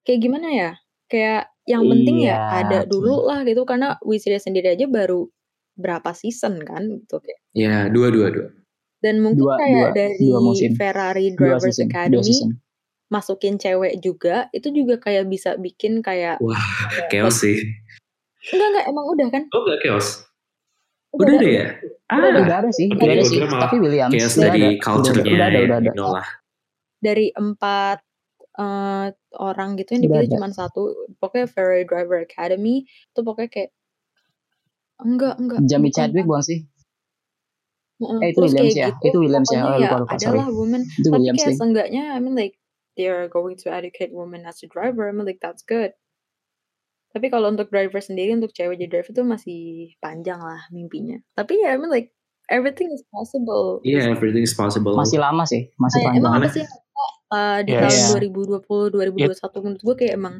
kayak 0.02 0.20
gimana 0.20 0.48
ya? 0.48 0.70
Kayak 1.06 1.50
yang 1.64 1.82
penting 1.84 2.22
ya 2.22 2.34
Iya, 2.34 2.38
ada 2.60 2.78
sih. 2.82 2.88
dulu 2.88 3.14
lah 3.22 3.42
gitu 3.42 3.62
karena 3.62 3.94
we 4.02 4.18
see 4.18 4.34
sendiri 4.34 4.72
aja 4.72 4.86
baru 4.86 5.26
berapa 5.74 6.10
season 6.10 6.62
kan 6.62 6.82
gitu 6.96 7.18
kayak. 7.18 7.40
ya 7.52 7.86
dua 7.86 8.08
dua 8.08 8.30
dua 8.30 8.48
Dan 8.98 9.20
mungkin 9.20 9.44
Dua- 9.44 9.60
kayak 9.60 9.74
dua- 9.84 9.94
dari 9.94 10.18
dua 10.24 10.40
musim. 10.40 10.70
Ferrari 10.74 11.26
Dua 11.30 11.38
Drivers 11.54 11.62
season, 11.68 11.86
dua 11.86 11.92
Academy 11.92 12.24
season. 12.24 12.50
masukin 13.06 13.54
cewek 13.54 13.94
juga 14.00 14.36
itu 14.50 14.66
juga 14.68 14.98
kayak 14.98 15.26
bisa 15.26 15.54
bikin 15.56 16.00
kayak 16.00 16.40
wah 16.40 16.58
kayak- 16.90 17.06
chaos 17.12 17.38
sih 17.38 17.60
enggak 18.48 18.66
enggak 18.68 18.86
emang 18.88 19.06
udah 19.06 19.26
kan 19.28 19.42
oh 19.48 19.62
gak 19.62 19.78
chaos 19.80 20.26
udah 21.16 21.34
ada 21.34 21.48
ya 21.48 21.66
Udah 22.06 22.28
ada. 22.30 22.38
Udah 22.38 22.56
ada 22.60 22.70
sih, 22.70 22.86
udah 22.86 23.02
ada 23.08 23.24
sih. 23.24 23.38
Tapi 23.42 23.76
Williams 23.78 24.14
chaos 24.14 24.34
udah 24.34 24.46
dari 24.46 24.62
ada. 24.62 24.78
culture-nya 24.78 25.32
Udah 25.32 25.46
ada, 25.46 25.56
ya, 25.56 25.64
udah 25.66 25.76
ada. 25.76 25.88
you 25.88 25.94
know 25.94 26.10
lah. 26.12 26.26
dari 26.96 27.26
empat 27.30 27.98
eh, 28.56 29.06
orang 29.36 29.68
gitu 29.76 29.90
yang 29.90 30.02
Udah 30.02 30.10
dipilih 30.14 30.28
ada. 30.28 30.34
cuma 30.38 30.48
satu 30.50 30.82
pokoknya 31.16 31.46
Ferrari 31.46 31.84
Driver 31.84 32.18
Academy 32.20 32.76
itu 32.86 33.20
pokoknya 33.20 33.50
kayak 33.50 33.70
enggak 34.98 35.34
enggak 35.36 35.58
Jamie. 35.66 35.92
Chadwick 35.92 36.24
bukan 36.24 36.40
sih? 36.42 36.60
Heeh, 37.96 38.18
Eh, 38.18 38.28
itu 38.28 38.36
terus 38.38 38.52
Williams 38.52 38.70
kayak 38.70 38.76
ya? 38.76 38.88
gitu, 38.92 39.04
Itu 39.06 39.16
Williams 39.18 39.48
ya? 39.50 39.60
Oh, 39.60 39.76
lupa, 39.76 39.96
lupa, 39.98 40.14
sorry. 40.14 40.36
adalah 40.36 40.48
women 40.52 40.80
Itu 40.86 41.06
tapi 41.06 41.14
Williams 41.16 41.38
kayak 41.38 41.48
sih. 41.48 41.58
seenggaknya 41.58 42.04
I 42.12 42.18
mean 42.20 42.34
like 42.34 42.54
they're 42.94 43.26
going 43.26 43.56
to 43.56 43.68
educate 43.68 44.12
women 44.12 44.44
as 44.44 44.60
a 44.62 44.68
driver 44.68 45.04
I 45.04 45.12
mean 45.12 45.24
like 45.24 45.40
that's 45.40 45.60
good 45.62 45.92
tapi 47.16 47.32
kalau 47.32 47.48
untuk 47.48 47.72
driver 47.72 47.96
sendiri 47.96 48.36
untuk 48.36 48.52
cewek 48.52 48.76
jadi 48.76 49.00
driver 49.00 49.12
itu 49.16 49.24
masih 49.24 49.60
panjang 49.98 50.36
lah 50.36 50.68
mimpinya 50.68 51.16
tapi 51.32 51.64
ya 51.64 51.72
I 51.72 51.80
mean 51.80 51.88
like 51.88 52.12
everything 52.52 52.92
is 52.92 53.00
possible 53.08 53.80
yeah 53.80 54.04
everything 54.12 54.44
is 54.44 54.52
possible 54.52 54.92
Masih 54.92 55.16
lama 55.16 55.48
sih, 55.48 55.72
masih 55.80 56.04
Kayak, 56.04 56.20
emang 56.20 56.32
panjang. 56.36 56.44
apa 56.44 56.56
sih 56.60 56.64
uh, 57.32 57.58
di 57.64 57.72
Yes. 57.72 58.12
tahun 58.12 58.20
Iya. 58.20 58.28
2020 58.60 59.32
2021 59.32 59.64
menurut 59.64 59.82
gue 59.82 59.96
kayak 59.96 60.14
emang 60.14 60.34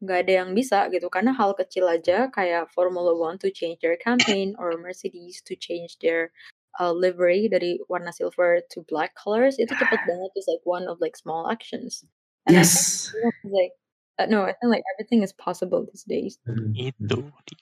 nggak 0.00 0.18
ada 0.26 0.32
yang 0.44 0.50
bisa 0.52 0.88
gitu 0.88 1.06
karena 1.12 1.30
hal 1.30 1.52
kecil 1.54 1.84
aja 1.86 2.26
kayak 2.28 2.72
Formula 2.72 3.12
One 3.12 3.36
to 3.38 3.52
change 3.52 3.78
their 3.84 4.00
campaign 4.00 4.56
or 4.56 4.72
Mercedes 4.76 5.44
to 5.44 5.54
change 5.54 6.00
their 6.00 6.32
uh, 6.80 6.88
livery 6.92 7.48
dari 7.48 7.78
warna 7.88 8.08
silver 8.10 8.64
to 8.72 8.80
black 8.88 9.12
colors 9.14 9.56
itu 9.60 9.70
cepet 9.70 10.00
banget 10.08 10.32
is 10.36 10.48
like 10.48 10.64
one 10.64 10.88
of 10.88 10.98
like 10.98 11.14
small 11.16 11.48
actions 11.48 12.04
and 12.48 12.56
I 12.56 12.64
think 12.64 12.72
yes 12.72 13.12
like 13.44 13.76
uh, 14.20 14.28
no 14.28 14.44
I 14.44 14.52
think 14.52 14.68
like 14.68 14.84
everything 14.92 15.24
is 15.24 15.32
possible 15.32 15.88
these 15.88 16.04
days 16.04 16.36
Hmm. 16.44 16.76
Itu 16.76 17.24
dia. 17.48 17.58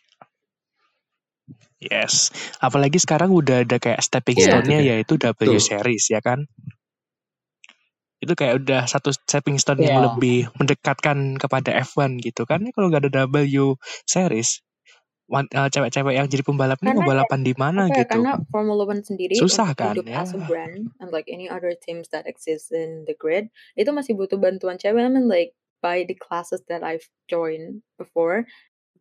Yes. 1.78 2.34
Apalagi 2.59 2.98
sekarang 2.98 3.30
udah 3.30 3.62
ada 3.62 3.78
kayak 3.78 4.02
stepping 4.02 4.36
Iya, 4.36 4.46
stone-nya 4.50 4.78
betul. 4.82 4.90
yaitu 4.90 5.14
W 5.16 5.32
Betul. 5.32 5.62
series 5.62 6.04
ya 6.11 6.18
kan. 6.18 6.44
Itu 8.18 8.34
kayak 8.34 8.66
udah 8.66 8.82
satu 8.90 9.14
stepping 9.14 9.62
stone 9.62 9.78
yang 9.78 10.02
Iya. 10.02 10.04
lebih 10.11 10.50
mendekatkan 10.59 11.38
kepada 11.38 11.70
F1 11.78 12.18
gitu 12.18 12.42
kan. 12.44 12.66
Kalau 12.74 12.90
nggak 12.90 13.14
ada 13.14 13.30
W 13.30 13.78
series, 14.04 14.59
eh, 15.30 15.68
cewek-cewek 15.70 16.18
yang 16.18 16.26
jadi 16.26 16.42
pembalap 16.42 16.82
ini 16.82 16.98
mau 16.98 17.06
balapan 17.06 17.46
di 17.46 17.54
mana 17.54 17.86
ya, 17.86 18.02
gitu. 18.02 18.26
karena 18.26 18.42
Formula 18.50 18.82
One 18.82 19.06
sendiri 19.06 19.38
Susah 19.38 19.70
kan, 19.78 19.94
hidup 19.94 20.11
ya. 20.11 20.26
as 20.26 20.34
a 20.34 20.40
brand 20.42 20.90
and 20.98 21.09
like 21.14 21.30
any 21.30 21.46
other 21.46 21.70
teams 21.78 22.11
that 22.11 22.26
exist 22.26 22.74
in 22.74 23.06
the 23.06 23.14
grid 23.14 23.54
itu 23.78 23.88
masih 23.94 24.18
butuh 24.18 24.40
bantuan 24.40 24.82
cewek 24.82 24.98
I 24.98 25.12
mean 25.12 25.30
like 25.30 25.54
by 25.82 26.04
the 26.04 26.14
classes 26.14 26.62
that 26.68 26.82
I've 26.82 27.06
joined 27.30 27.82
before 27.98 28.46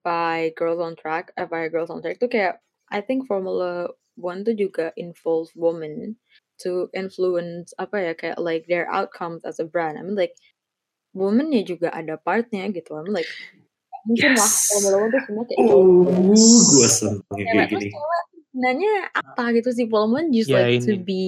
by 0.03 0.53
Girls 0.55 0.79
on 0.79 0.95
Track 0.95 1.31
eh, 1.37 1.45
by 1.45 1.67
Girls 1.67 1.89
on 1.89 2.01
Track. 2.01 2.19
Tuh 2.21 2.29
kayak 2.31 2.61
I 2.89 3.01
think 3.03 3.27
Formula 3.27 3.91
One 4.17 4.41
tuh 4.47 4.55
juga 4.57 4.95
involve 4.97 5.51
women 5.53 6.17
to 6.65 6.89
influence 6.97 7.69
apa 7.77 8.01
ya 8.01 8.13
kayak 8.17 8.41
like 8.41 8.65
their 8.65 8.89
outcomes 8.89 9.45
as 9.45 9.61
a 9.61 9.67
brand. 9.67 9.99
I 9.99 10.01
mean 10.01 10.17
like 10.17 10.33
women 11.13 11.53
ya 11.53 11.61
juga 11.65 11.93
ada 11.93 12.17
partnya 12.17 12.65
gitu. 12.73 12.97
I 12.97 13.03
mean 13.05 13.13
like 13.13 13.29
mungkin 14.07 14.33
lah 14.39 14.47
Yes. 14.47 14.71
Formula 14.71 14.97
One 15.05 15.11
tuh 15.13 15.21
semua 15.27 15.43
kayak 15.45 15.59
oh 15.69 15.85
gue 16.65 16.87
seneng 16.89 17.21
kayak 17.29 17.67
gini. 17.69 17.89
sebenarnya 18.49 18.93
apa 19.13 19.43
gitu 19.53 19.69
sih? 19.75 19.85
Formula 19.91 20.23
One 20.25 20.33
just 20.33 20.49
Ya, 20.49 20.65
like 20.65 20.81
to 20.87 20.97
ini. 20.97 21.03
be 21.05 21.23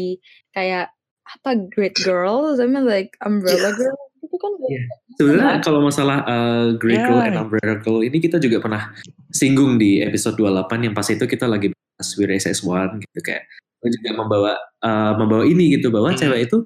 kayak 0.55 0.89
apa 1.29 1.49
great 1.69 1.93
girls? 2.01 2.57
I 2.57 2.65
mean 2.65 2.89
like 2.89 3.13
umbrella 3.21 3.69
girl 3.77 3.97
itu 4.29 4.37
kan 4.37 4.51
Iya. 4.61 4.81
Sebenarnya 5.17 5.57
kalau 5.59 5.81
masalah 5.81 6.21
uh, 6.23 6.77
Great 6.77 7.01
Girl 7.01 7.17
Ya. 7.17 7.33
and 7.33 7.37
Umbrella 7.41 7.81
Girl 7.81 8.05
ini 8.05 8.21
kita 8.21 8.37
juga 8.37 8.61
pernah 8.61 8.93
singgung 9.33 9.75
di 9.75 9.99
episode 9.99 10.37
28 10.37 10.85
yang 10.85 10.93
pas 10.93 11.09
itu 11.09 11.25
kita 11.25 11.49
lagi 11.49 11.73
bahas 11.73 12.09
We 12.13 12.29
Race 12.29 12.45
S1 12.45 13.01
gitu 13.01 13.19
kayak 13.25 13.43
juga 13.81 14.09
membawa 14.13 14.53
uh, 14.79 15.17
membawa 15.17 15.43
ini 15.43 15.73
gitu 15.73 15.89
bahwa 15.89 16.13
Hmm. 16.13 16.19
cewek 16.21 16.45
itu 16.45 16.57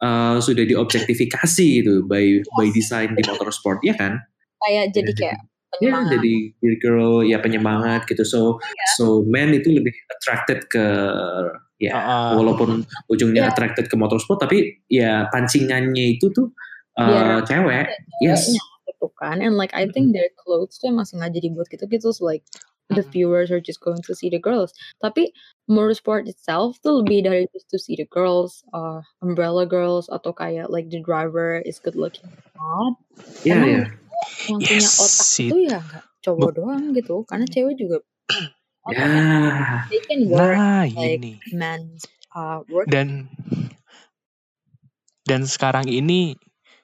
uh, 0.00 0.40
sudah 0.40 0.64
diobjektifikasi 0.64 1.66
gitu 1.84 2.08
by 2.08 2.40
by 2.56 2.72
design 2.72 3.12
di 3.12 3.22
motorsport 3.22 3.84
ya 3.84 3.92
kan? 3.92 4.16
kayak 4.60 4.92
jadi 4.92 5.12
Iya, 5.12 5.20
kayak 5.20 5.38
Ya 5.70 5.78
penyemangat 5.94 6.10
jadi 6.10 6.34
Great 6.58 6.80
Girl 6.82 7.14
ya 7.22 7.38
penyemangat 7.38 8.00
gitu. 8.04 8.26
So 8.26 8.40
so 8.96 9.22
men 9.22 9.54
itu 9.54 9.70
lebih 9.70 9.94
attracted 10.10 10.66
ke 10.66 10.82
ya 11.78 11.94
Ah, 11.94 12.34
walaupun 12.34 12.82
ujungnya 13.08 13.46
Iya. 13.46 13.50
attracted 13.50 13.86
ke 13.86 13.96
motorsport 13.96 14.42
tapi 14.42 14.82
ya 14.86 15.30
pancingannya 15.30 16.18
itu 16.18 16.28
tuh 16.30 16.50
uh, 16.96 17.06
Biar- 17.06 17.44
cewek. 17.44 17.86
Yes. 18.24 18.50
gitu 18.88 19.06
kan 19.16 19.38
and 19.38 19.54
like 19.54 19.70
I 19.72 19.86
think 19.86 20.10
their 20.12 20.28
clothes 20.34 20.76
tuh 20.76 20.90
emang 20.90 21.06
sengaja 21.06 21.38
dibuat 21.38 21.70
gitu 21.70 21.86
gitu 21.86 22.10
so 22.10 22.26
like 22.26 22.42
the 22.90 23.06
viewers 23.06 23.54
are 23.54 23.62
just 23.62 23.78
going 23.78 24.02
to 24.02 24.12
see 24.18 24.26
the 24.26 24.42
girls 24.42 24.74
tapi 24.98 25.30
motorsport 25.70 26.26
itself 26.26 26.74
tuh 26.82 27.00
lebih 27.00 27.22
dari 27.22 27.46
just 27.54 27.70
to 27.70 27.78
see 27.78 27.94
the 27.94 28.04
girls 28.10 28.66
uh, 28.74 28.98
umbrella 29.22 29.62
girls 29.62 30.10
atau 30.10 30.34
kayak 30.34 30.66
like 30.68 30.90
the 30.90 30.98
driver 30.98 31.62
is 31.62 31.78
good 31.78 31.94
looking 31.94 32.26
not 32.58 32.98
Iya 33.46 33.54
Emang 33.54 33.70
ya. 33.70 33.82
yang 34.50 34.58
punya 34.58 34.74
Yes, 34.74 34.98
otak 34.98 35.22
it- 35.22 35.48
itu 35.48 35.58
ya 35.70 35.78
nggak 35.80 36.04
cowok 36.20 36.50
doang 36.52 36.82
gitu 36.92 37.14
karena 37.24 37.46
cewek 37.46 37.74
juga 37.78 37.98
Ya. 38.90 39.06
they 39.86 40.00
can 40.02 40.26
work 40.26 40.56
Nah, 40.56 40.82
like 40.88 41.20
ini. 41.20 41.38
men's 41.54 42.02
uh, 42.32 42.64
work 42.66 42.90
Dan 42.90 43.30
dan 45.24 45.46
sekarang 45.46 45.86
ini 45.86 46.34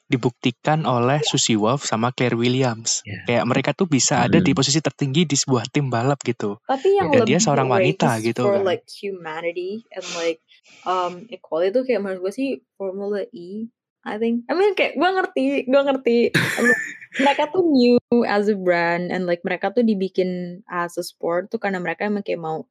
dibuktikan 0.06 0.86
oleh 0.86 1.18
Susie 1.26 1.58
Wolf 1.58 1.82
sama 1.82 2.14
Claire 2.14 2.38
Williams. 2.38 3.02
Ya. 3.02 3.26
Kayak 3.26 3.44
mereka 3.50 3.70
tuh 3.74 3.90
bisa 3.90 4.22
ada 4.22 4.38
di 4.38 4.54
posisi 4.54 4.78
tertinggi 4.78 5.26
di 5.26 5.34
sebuah 5.34 5.66
tim 5.70 5.90
balap 5.90 6.22
gitu. 6.22 6.62
tapi 6.62 6.94
yang 6.94 7.10
Dan 7.10 7.26
dia 7.26 7.38
lebih 7.38 7.42
seorang 7.42 7.68
wanita 7.68 8.10
gitu 8.22 8.42
for 8.46 8.62
kan. 8.62 8.64
like 8.64 8.86
humanity 8.86 9.82
and 9.90 10.06
like 10.14 10.38
um 10.86 11.26
equality 11.28 11.74
tuh 11.74 11.82
kayak 11.82 12.00
menurut 12.02 12.30
gue 12.30 12.32
sih 12.32 12.48
Formula 12.78 13.26
E 13.34 13.66
I 14.06 14.22
think 14.22 14.46
I 14.46 14.54
mean 14.54 14.78
kayak 14.78 14.94
gue 14.94 15.10
ngerti 15.10 15.44
gue 15.66 15.82
ngerti 15.82 16.16
mereka 17.26 17.50
tuh 17.50 17.66
new 17.66 17.98
as 18.22 18.46
a 18.46 18.54
brand 18.54 19.10
and 19.10 19.26
like 19.26 19.42
mereka 19.42 19.74
tuh 19.74 19.82
dibikin 19.82 20.62
as 20.70 20.94
a 20.94 21.02
sport 21.02 21.50
tuh 21.50 21.58
karena 21.58 21.82
mereka 21.82 22.06
emang 22.06 22.22
kayak 22.22 22.38
mau 22.38 22.68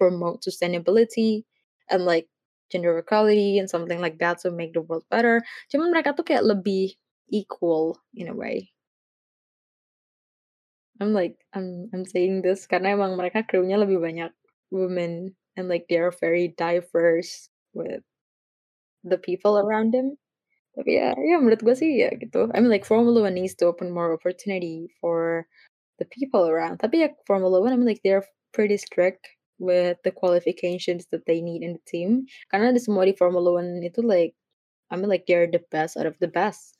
promote 0.00 0.42
sustainability 0.42 1.44
and 1.92 2.02
like 2.08 2.31
gender 2.72 2.96
equality 2.96 3.60
and 3.60 3.68
something 3.68 4.00
like 4.00 4.16
that 4.16 4.40
to 4.40 4.48
make 4.48 4.72
the 4.72 4.80
world 4.80 5.04
better 5.12 5.44
cuman 5.68 5.92
mereka 5.92 6.16
tuh 6.16 6.24
kayak 6.24 6.48
lebih 6.48 6.96
equal 7.28 8.00
in 8.16 8.32
a 8.32 8.36
way 8.36 8.72
I'm 11.02 11.12
like 11.12 11.36
I'm 11.52 11.90
I'm 11.90 12.06
saying 12.06 12.46
this 12.46 12.64
karena 12.70 12.94
emang 12.94 13.18
mereka 13.18 13.42
krunya 13.42 13.74
lebih 13.74 13.98
banyak 13.98 14.30
women 14.70 15.34
and 15.58 15.66
like 15.66 15.90
they 15.90 15.98
are 15.98 16.14
very 16.14 16.54
diverse 16.54 17.50
with 17.74 18.06
the 19.02 19.18
people 19.18 19.58
around 19.58 19.90
them. 19.90 20.14
Tapi 20.72 20.96
ya, 20.96 21.12
ya 21.18 21.36
menurut 21.42 21.60
gue 21.60 21.76
sih 21.76 22.06
ya 22.06 22.14
gitu. 22.16 22.48
I 22.54 22.62
mean 22.62 22.72
like 22.72 22.88
Formula 22.88 23.20
One 23.20 23.36
needs 23.36 23.58
to 23.60 23.68
open 23.68 23.92
more 23.92 24.14
opportunity 24.14 24.88
for 25.02 25.44
the 25.98 26.08
people 26.08 26.48
around. 26.48 26.80
Tapi 26.80 27.04
ya 27.04 27.08
Formula 27.28 27.60
One, 27.60 27.74
I 27.74 27.76
mean 27.76 27.88
like 27.88 28.00
they're 28.00 28.24
pretty 28.56 28.78
strict 28.80 29.28
with 29.62 30.02
the 30.02 30.10
qualifications 30.10 31.06
that 31.14 31.22
they 31.30 31.38
need 31.38 31.62
in 31.62 31.78
the 31.78 31.84
team. 31.86 32.26
Karena 32.50 32.74
di 32.74 32.82
semua 32.82 33.06
di 33.06 33.14
Formula 33.14 33.62
One 33.62 33.78
itu 33.86 34.02
like, 34.02 34.34
I 34.90 34.98
mean 34.98 35.06
like 35.06 35.30
they're 35.30 35.46
the 35.46 35.62
best 35.70 35.94
out 35.94 36.10
of 36.10 36.18
the 36.18 36.26
best. 36.28 36.74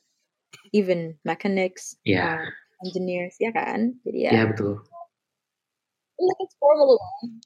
Even 0.75 1.17
mechanics, 1.25 1.95
Ya. 2.05 2.43
uh, 2.43 2.45
engineers, 2.85 3.39
ya 3.41 3.55
kan? 3.55 3.97
Jadi 4.05 4.29
ya, 4.29 4.31
Ya 4.35 4.45
betul. 4.51 4.83
like 6.21 6.41
it's 6.43 6.55
Formula 6.59 6.99
One. 6.99 7.41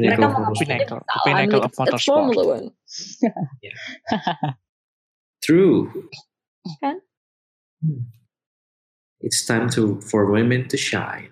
Mereka 0.00 0.24
mau 0.32 0.48
motorsport. 0.48 0.58
Pinnacle, 0.64 1.00
pinnacle 1.28 1.60
of 1.60 1.68
it's, 1.68 1.76
it's 1.76 1.80
motorsport. 1.80 2.16
Formula 2.32 2.42
One. 2.48 2.66
True. 5.44 5.88
Kan? 6.80 7.00
Hmm. 7.84 8.02
It's 9.20 9.44
time 9.44 9.68
to 9.76 10.00
for 10.00 10.28
women 10.32 10.68
to 10.72 10.76
shine. 10.80 11.28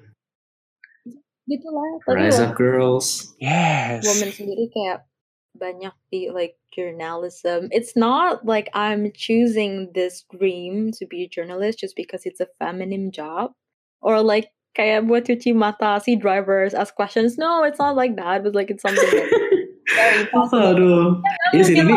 Gitu 1.49 1.68
lah. 1.72 1.88
Tapi 2.05 2.28
Rise 2.28 2.40
up, 2.44 2.53
girls. 2.55 3.32
Yes. 3.40 4.05
women 4.05 4.30
sendiri 4.30 4.68
kayak 4.68 5.09
banyak 5.57 5.94
di 6.12 6.28
like 6.28 6.61
journalism. 6.70 7.72
It's 7.72 7.96
not 7.96 8.44
like 8.44 8.68
I'm 8.76 9.11
choosing 9.16 9.90
this 9.96 10.28
dream 10.30 10.92
to 11.01 11.09
be 11.09 11.24
a 11.24 11.28
journalist 11.28 11.80
just 11.80 11.96
because 11.96 12.28
it's 12.28 12.38
a 12.38 12.53
feminine 12.61 13.11
job. 13.11 13.57
Or 14.05 14.22
like 14.22 14.53
kayak 14.78 15.11
buat 15.11 15.26
cuci 15.26 15.57
mata 15.57 15.99
si 15.99 16.14
drivers 16.14 16.76
ask 16.76 16.94
questions. 16.94 17.40
No, 17.40 17.64
it's 17.64 17.82
not 17.82 17.99
like 17.99 18.14
that. 18.20 18.44
But 18.44 18.55
like 18.55 18.70
it's 18.70 18.84
something 18.84 19.09
like 19.09 19.32
very 19.99 20.24
possible. 20.30 20.76
Aduh. 20.76 21.18
Iya 21.57 21.62
sih, 21.64 21.74
tapi 21.80 21.94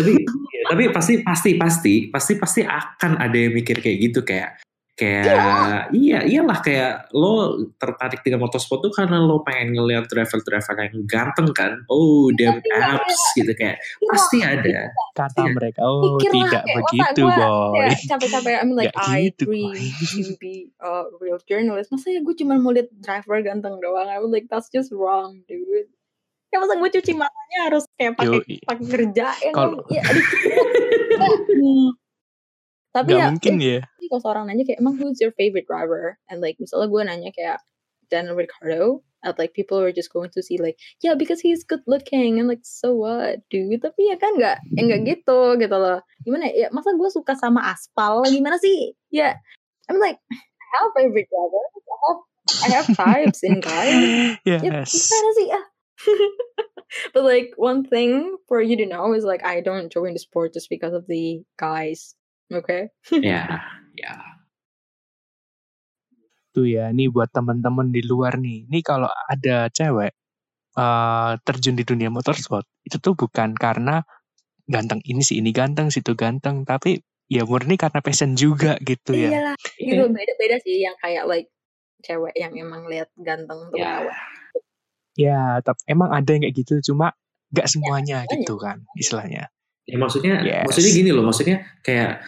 tapi 0.00 0.12
ya, 0.24 0.62
tapi 0.72 0.82
pasti 0.90 1.20
pasti 1.20 1.50
pasti 1.60 1.94
pasti 2.08 2.32
pasti 2.40 2.60
akan 2.64 3.20
ada 3.20 3.36
yang 3.36 3.52
mikir 3.52 3.78
kayak 3.78 3.98
gitu 4.00 4.24
kayak 4.24 4.58
kayak 4.94 5.90
iya 5.90 6.22
iyalah 6.22 6.62
kayak 6.62 7.10
lo 7.10 7.58
tertarik 7.74 8.22
dengan 8.22 8.46
motorsport 8.46 8.78
tuh 8.78 8.94
karena 8.94 9.18
lo 9.18 9.42
pengen 9.42 9.74
ngeliat 9.74 10.06
driver-driver 10.06 10.74
yang 10.80 11.02
ganteng 11.02 11.50
kan? 11.50 11.82
Oh 11.86 12.30
damn 12.30 12.62
Iya, 12.62 12.94
abs 12.94 13.22
gitu 13.34 13.52
kayak 13.52 13.82
pasti 14.06 14.38
ada. 14.40 14.94
Kata 15.12 15.42
Iya. 15.42 15.50
mereka, 15.50 15.80
oh 15.82 16.14
Mikir 16.14 16.30
lah, 16.30 16.38
tidak 16.46 16.62
kayak, 16.62 16.76
begitu 16.78 17.22
boy. 17.26 17.90
capek-capek 18.06 18.52
I 18.54 18.62
mean 18.62 18.76
like 18.78 18.94
I 18.94 19.20
gitu, 19.28 19.42
dream 19.44 19.74
boy. 19.74 19.82
to 20.22 20.34
be 20.38 20.54
a 20.78 20.92
real 21.18 21.38
journalist. 21.42 21.90
Masa 21.90 22.06
ya 22.08 22.22
gue 22.22 22.34
cuma 22.34 22.54
mau 22.54 22.70
lihat 22.70 22.86
driver 22.94 23.42
ganteng 23.42 23.82
doang? 23.82 24.06
I 24.06 24.18
mean 24.18 24.30
like 24.30 24.46
that's 24.46 24.70
just 24.70 24.94
wrong 24.94 25.42
dude. 25.44 25.90
Ya 26.48 26.62
masa 26.62 26.78
gue 26.78 26.86
cuci 26.88 27.12
matanya 27.12 27.58
harus 27.66 27.82
kayak 27.94 28.14
pakai 28.14 28.38
pakai 28.62 28.86
kerja 28.86 29.26
ya 29.42 29.50
Kalau- 29.50 29.82
ya. 29.90 30.06
tapi 32.94 33.10
Gak 33.10 33.18
ya 33.18 33.26
mungkin 33.34 33.54
ya. 33.58 33.80
kalau 34.06 34.22
seorang 34.22 34.44
nanya 34.46 34.62
kayak 34.62 34.78
emang 34.78 34.94
who's 34.96 35.18
your 35.18 35.34
favorite 35.34 35.66
driver? 35.66 36.14
And 36.30 36.38
like 36.38 36.62
misalnya 36.62 36.86
gue 36.86 37.02
nanya 37.02 37.30
kayak 37.34 37.58
Daniel 38.06 38.38
Ricciardo 38.38 39.02
at 39.26 39.34
like 39.40 39.56
people 39.56 39.80
are 39.80 39.90
just 39.90 40.12
going 40.12 40.28
to 40.30 40.44
see 40.44 40.60
like 40.60 40.76
yeah 41.00 41.16
because 41.16 41.40
he's 41.42 41.64
good 41.64 41.80
looking 41.90 42.38
and 42.38 42.46
like 42.46 42.62
so 42.62 42.94
what 42.94 43.42
dude? 43.50 43.82
Tapi 43.82 44.12
ya 44.12 44.16
kan 44.20 44.38
nggak 44.38 44.62
ya 44.78 44.80
nggak 44.86 45.00
gitu 45.10 45.58
gitu 45.58 45.74
loh. 45.76 45.98
Gimana 46.22 46.46
ya 46.54 46.70
masa 46.70 46.94
gue 46.94 47.10
suka 47.10 47.34
sama 47.34 47.66
aspal? 47.74 48.22
Gimana 48.30 48.62
sih? 48.62 48.94
Ya 49.10 49.34
I'm 49.90 49.98
like 49.98 50.22
I 50.30 50.36
have 50.78 50.94
favorite 50.94 51.26
driver. 51.26 51.64
I 51.74 51.96
have 52.06 52.20
I 52.54 52.68
have 52.78 52.88
types 52.94 53.40
in 53.42 53.58
guys. 53.58 53.98
Ya 54.46 54.62
Yes. 54.62 54.94
gimana 54.94 55.30
sih? 55.34 55.46
Ah. 55.50 55.64
But 57.16 57.24
like 57.26 57.56
one 57.58 57.82
thing 57.82 58.36
for 58.46 58.62
you 58.62 58.76
to 58.78 58.86
know 58.86 59.10
is 59.18 59.24
like 59.26 59.42
I 59.42 59.58
don't 59.64 59.90
join 59.90 60.12
the 60.14 60.22
sport 60.22 60.54
just 60.54 60.70
because 60.70 60.92
of 60.94 61.08
the 61.10 61.42
guys 61.58 62.14
okay 62.52 62.92
ya 63.22 63.46
ya 64.02 64.34
Tuh 66.54 66.70
ya, 66.70 66.94
ini 66.94 67.10
buat 67.10 67.34
teman-teman 67.34 67.90
di 67.90 67.98
luar 68.06 68.38
nih. 68.38 68.70
Ini 68.70 68.78
kalau 68.86 69.10
ada 69.10 69.66
cewek 69.74 70.14
eh, 70.78 71.32
terjun 71.42 71.74
di 71.74 71.82
dunia 71.82 72.14
motorsport, 72.14 72.62
itu 72.86 73.02
tuh 73.02 73.18
bukan 73.18 73.58
karena 73.58 74.06
ganteng 74.70 75.02
ini 75.02 75.20
sih 75.26 75.42
ini 75.42 75.50
ganteng 75.50 75.90
situ 75.90 76.14
ganteng, 76.14 76.62
tapi 76.62 77.02
ya 77.26 77.42
murni 77.42 77.74
karena 77.74 77.98
passion 77.98 78.38
juga 78.38 78.78
gitu 78.86 79.18
ya. 79.18 79.34
iyalah 79.34 79.56
gitu 79.80 80.04
beda-beda 80.12 80.56
sih 80.62 80.84
yang 80.84 80.94
kayak 81.02 81.24
like 81.26 81.48
cewek 82.04 82.34
yang 82.36 82.52
emang 82.54 82.86
lihat 82.86 83.10
ganteng 83.18 83.74
tuh 83.74 83.78
ya 83.80 83.98
cewek. 84.00 84.16
Ya, 85.14 85.42
tapi 85.62 85.78
emang 85.86 86.10
ada 86.10 86.26
yang 86.26 86.42
kayak 86.42 86.54
gitu, 86.58 86.74
cuma 86.90 87.14
gak 87.54 87.70
semuanya 87.70 88.26
semuanya. 88.26 88.34
gitu 88.34 88.54
kan 88.58 88.82
istilahnya. 88.98 89.50
Ya 89.84 89.96
maksudnya 90.00 90.40
Yes. 90.40 90.64
maksudnya 90.64 90.92
gini 90.96 91.10
loh, 91.12 91.24
maksudnya 91.24 91.56
kayak 91.84 92.24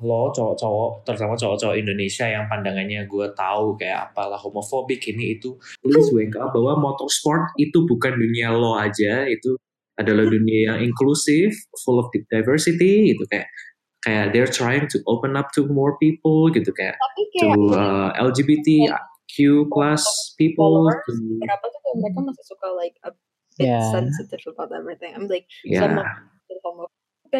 lo 0.00 0.32
cowok-cowok, 0.32 1.04
terutama 1.04 1.36
cowok-cowok 1.36 1.76
Indonesia 1.76 2.24
yang 2.24 2.48
pandangannya 2.48 3.04
gue 3.04 3.26
tahu 3.36 3.76
kayak 3.76 4.10
apalah 4.10 4.40
homofobik 4.40 5.02
ini 5.12 5.36
itu, 5.36 5.60
please 5.84 6.08
wake 6.16 6.32
up 6.40 6.56
bahwa 6.56 6.80
motorsport 6.80 7.52
itu 7.60 7.84
bukan 7.84 8.16
dunia 8.16 8.48
lo 8.56 8.80
aja, 8.80 9.28
itu 9.28 9.60
adalah 10.00 10.24
dunia 10.24 10.72
yang 10.72 10.78
inklusif, 10.80 11.52
full 11.84 12.00
of 12.00 12.08
diversity 12.32 13.12
gitu. 13.12 13.20
Kayak 13.28 13.52
kayak 14.00 14.32
they're 14.32 14.48
trying 14.48 14.88
to 14.88 14.96
open 15.04 15.36
up 15.36 15.52
to 15.52 15.68
more 15.68 16.00
people 16.00 16.48
gitu. 16.48 16.72
Kayak 16.72 16.96
tapi 16.96 17.22
to 17.36 17.44
kayak 17.44 17.58
uh, 17.76 18.08
LGBTQ 18.16 19.36
plus 19.68 20.02
people 20.40 20.88
to, 20.88 21.12
berapa 21.44 21.66
tuh 21.68 21.80
kayak 21.84 21.96
mereka 22.00 22.18
masih 22.24 22.44
suka 22.48 22.68
like 22.72 22.96
a 23.04 23.10
bit 23.12 23.20
Yeah. 23.60 23.92
sensitive 23.92 24.40
about 24.56 24.72
everything. 24.72 25.12
I'm 25.12 25.28
like 25.28 25.44
ya 25.68 25.84
some 25.84 26.00
of 26.00 26.08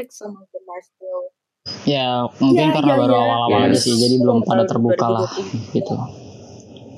some 0.09 0.35
of 0.35 0.47
them 0.51 0.65
are 0.65 0.81
still 0.81 1.31
Ya 1.85 2.25
mungkin 2.41 2.67
Iya, 2.67 2.73
karena 2.73 2.89
iya, 2.89 3.01
baru 3.05 3.15
iya. 3.15 3.21
awal-awal 3.21 3.61
aja 3.63 3.77
Yes. 3.77 3.85
sih, 3.85 3.95
jadi 3.95 4.17
belum 4.17 4.39
pada 4.43 4.65
terbuka 4.65 5.07
lah 5.07 5.29
2020. 5.29 5.77
gitu. 5.77 5.95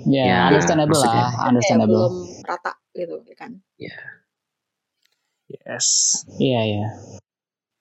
Ya, 0.04 0.22
Ya, 0.24 0.38
understandable 0.48 0.94
maksudnya- 0.94 1.18
lah, 1.18 1.30
kayak 1.30 1.48
understandable. 1.48 2.04
belum 2.08 2.14
rata 2.42 2.72
gitu 2.92 3.16
ya 3.22 3.34
kan 3.36 3.50
Yes. 5.48 5.86
Iya, 6.38 6.60
iya. 6.64 6.86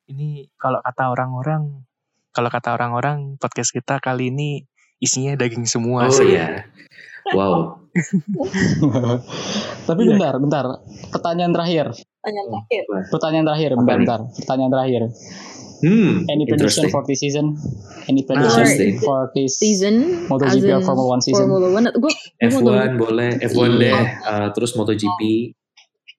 ini 0.06 0.52
kalau 0.56 0.82
kata 0.82 1.08
orang-orang, 1.08 1.88
kalau 2.30 2.50
kata 2.50 2.76
orang-orang 2.76 3.38
podcast 3.38 3.72
kita 3.72 3.96
kali 3.98 4.28
ini 4.28 4.68
isinya 4.98 5.34
daging 5.34 5.64
semua 5.64 6.06
Oh 6.06 6.12
sih. 6.12 6.36
iya. 6.36 6.68
Wow. 7.32 7.80
Tapi 9.88 10.02
Iya. 10.02 10.10
bentar, 10.12 10.34
bentar. 10.36 10.66
Pertanyaan 11.10 11.54
terakhir. 11.54 11.88
Tanya 12.22 12.42
terakhir. 12.46 12.84
Pertanyaan 13.10 13.46
terakhir, 13.50 13.70
Apa 13.74 13.84
bentar. 13.84 14.20
Pertanyaan 14.38 14.72
terakhir. 14.72 15.02
Hmm. 15.82 16.30
Any 16.30 16.46
prediction 16.46 16.86
for 16.94 17.02
this 17.04 17.20
season? 17.20 17.58
Any 18.06 18.22
prediction 18.22 18.70
Interesting. 18.70 19.02
for 19.02 19.34
this 19.34 19.58
Season, 19.58 20.30
MotoGP 20.30 20.70
or 20.70 20.82
Formula 20.86 21.10
One 21.10 21.24
season? 21.26 21.50
Formula 21.50 21.74
One, 21.74 21.90
gue 21.90 22.14
F1 22.38 22.62
boleh, 23.02 23.30
F1 23.42 23.70
Iya. 23.72 23.82
deh, 23.82 24.02
uh, 24.22 24.48
terus 24.54 24.78
MotoGP. 24.78 25.22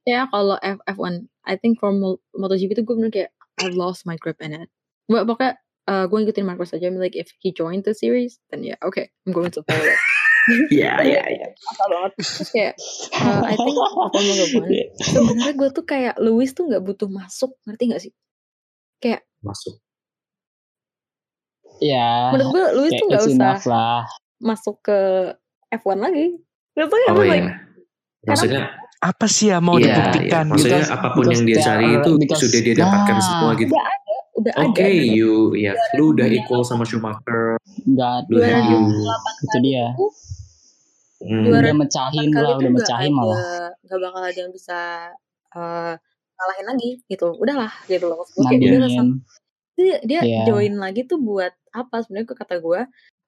ya 0.03 0.26
kalau 0.26 0.59
F 0.59 0.82
F1, 0.82 1.30
I 1.46 1.55
think 1.55 1.78
for 1.78 1.94
Mo- 1.94 2.18
MotoGP 2.34 2.74
itu 2.74 2.82
gue 2.82 2.94
bener 2.98 3.14
kayak 3.14 3.30
I 3.62 3.70
lost 3.70 4.03
my 4.03 4.18
grip 4.18 4.42
in 4.42 4.50
it. 4.50 4.66
Gue 5.07 5.22
pokoknya 5.22 5.55
uh, 5.86 6.11
gue 6.11 6.18
ngikutin 6.18 6.42
Marcus 6.42 6.74
aja. 6.74 6.90
I'm 6.90 6.98
like 6.98 7.14
if 7.14 7.30
he 7.38 7.55
joined 7.55 7.86
the 7.86 7.94
series, 7.94 8.42
then 8.50 8.66
yeah, 8.66 8.82
okay, 8.82 9.14
I'm 9.22 9.30
going 9.30 9.55
to 9.55 9.62
follow 9.62 9.86
it. 9.86 9.94
Iya, 10.68 10.93
iya, 11.01 11.22
iya. 11.24 11.47
Banget. 11.80 12.12
Terus 12.18 12.51
kayak 12.51 12.74
uh, 13.14 13.43
I 13.45 13.55
think 13.55 13.76
Formula 13.78 14.45
One 14.49 14.90
sebenarnya 14.99 15.55
gue 15.55 15.68
tuh 15.70 15.84
kayak 15.84 16.14
Lewis 16.18 16.51
tuh 16.51 16.66
nggak 16.66 16.82
butuh 16.82 17.07
masuk, 17.07 17.55
ngerti 17.62 17.82
gak 17.88 18.03
sih? 18.03 18.12
Kayak 18.99 19.22
Masuk. 19.38 19.78
Ya, 21.78 22.30
menurut 22.30 22.49
gue 22.49 22.62
Lewis 22.76 22.90
kayak 22.90 23.01
tuh 23.01 23.07
nggak 23.09 23.22
it's 23.22 23.30
usah 23.32 23.55
lah. 23.64 24.03
masuk 24.38 24.76
ke 24.80 24.99
F1 25.72 25.99
lagi. 26.01 26.26
Gak 26.72 26.86
tau 26.86 26.97
ya, 26.97 27.09
Oh 27.11 27.20
iya. 27.20 27.32
like, 27.32 27.49
Maksudnya, 28.22 28.62
Apa 28.99 29.26
sih 29.26 29.51
yang 29.51 29.61
mau 29.61 29.74
iya, 29.74 29.82
iya. 29.82 29.95
dibuktikan? 29.99 30.45
Maksudnya 30.49 30.78
Because- 30.80 30.95
apa 30.95 31.09
pun 31.09 31.22
because 31.22 31.32
yang 31.32 31.43
dia 31.45 31.59
cari 31.61 31.84
are- 31.84 31.95
itu 31.99 32.11
because- 32.16 32.40
sudah 32.40 32.61
dia 32.61 32.74
dapatkan 32.76 33.14
Nah. 33.14 33.24
semua 33.24 33.51
gitu. 33.57 33.72
udah 33.72 33.82
ada, 33.84 34.16
udah 34.32 34.53
Oke, 34.62 34.78
ada. 34.80 35.11
you, 35.11 35.32
ya, 35.57 35.72
lu 35.93 36.05
udah 36.12 36.26
equal 36.28 36.62
sama 36.62 36.82
Schumacher, 36.82 37.59
Enggak, 37.80 38.26
lu 38.28 38.38
ribu 38.38 38.62
you. 38.68 38.80
itu 39.43 39.59
dia. 39.61 39.86
Hmm. 41.23 41.45
Juara 41.47 41.70
Udah 41.70 41.75
mecahin 41.79 42.27
kali 42.29 42.43
lah, 42.45 42.55
udah 42.59 42.73
mecahin 42.73 43.12
ada, 43.12 43.18
malah. 43.18 43.39
nggak 43.87 43.99
bakal 44.03 44.23
ada 44.23 44.39
yang 44.39 44.53
bisa 44.53 44.79
uh, 45.55 45.95
ngalahin 46.35 46.66
lagi 46.66 46.91
gitu. 47.07 47.27
Udahlah 47.39 47.73
gitu 47.87 48.05
loh. 48.07 48.27
Gue 48.27 48.43
kayak 48.45 48.61
rasa 48.83 49.01
Nandingin. 49.03 49.09
dia, 49.79 49.97
dia 50.03 50.20
Iya. 50.20 50.41
join 50.47 50.75
lagi 50.77 51.07
tuh 51.07 51.18
buat 51.18 51.55
apa? 51.70 52.03
Sebenarnya 52.03 52.29
ke 52.29 52.35
kata 52.37 52.57
gue 52.59 52.81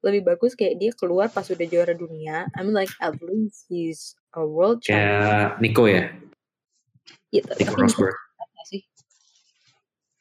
lebih 0.05 0.21
bagus 0.27 0.53
kayak 0.53 0.77
dia 0.77 0.91
keluar 0.93 1.33
pas 1.33 1.47
udah 1.49 1.65
juara 1.65 1.97
dunia. 1.97 2.45
I 2.53 2.61
mean 2.61 2.77
like 2.77 2.93
at 3.01 3.17
least 3.25 3.65
he's 3.71 4.13
a 4.37 4.45
world 4.45 4.85
champion. 4.85 5.09
Kayak 5.09 5.49
Nico 5.65 5.85
ya, 5.89 6.05
Gitu. 7.33 7.49
Nico 7.57 7.73
Tapi 7.73 7.83
Rosberg. 7.89 8.17
sih. 8.69 8.81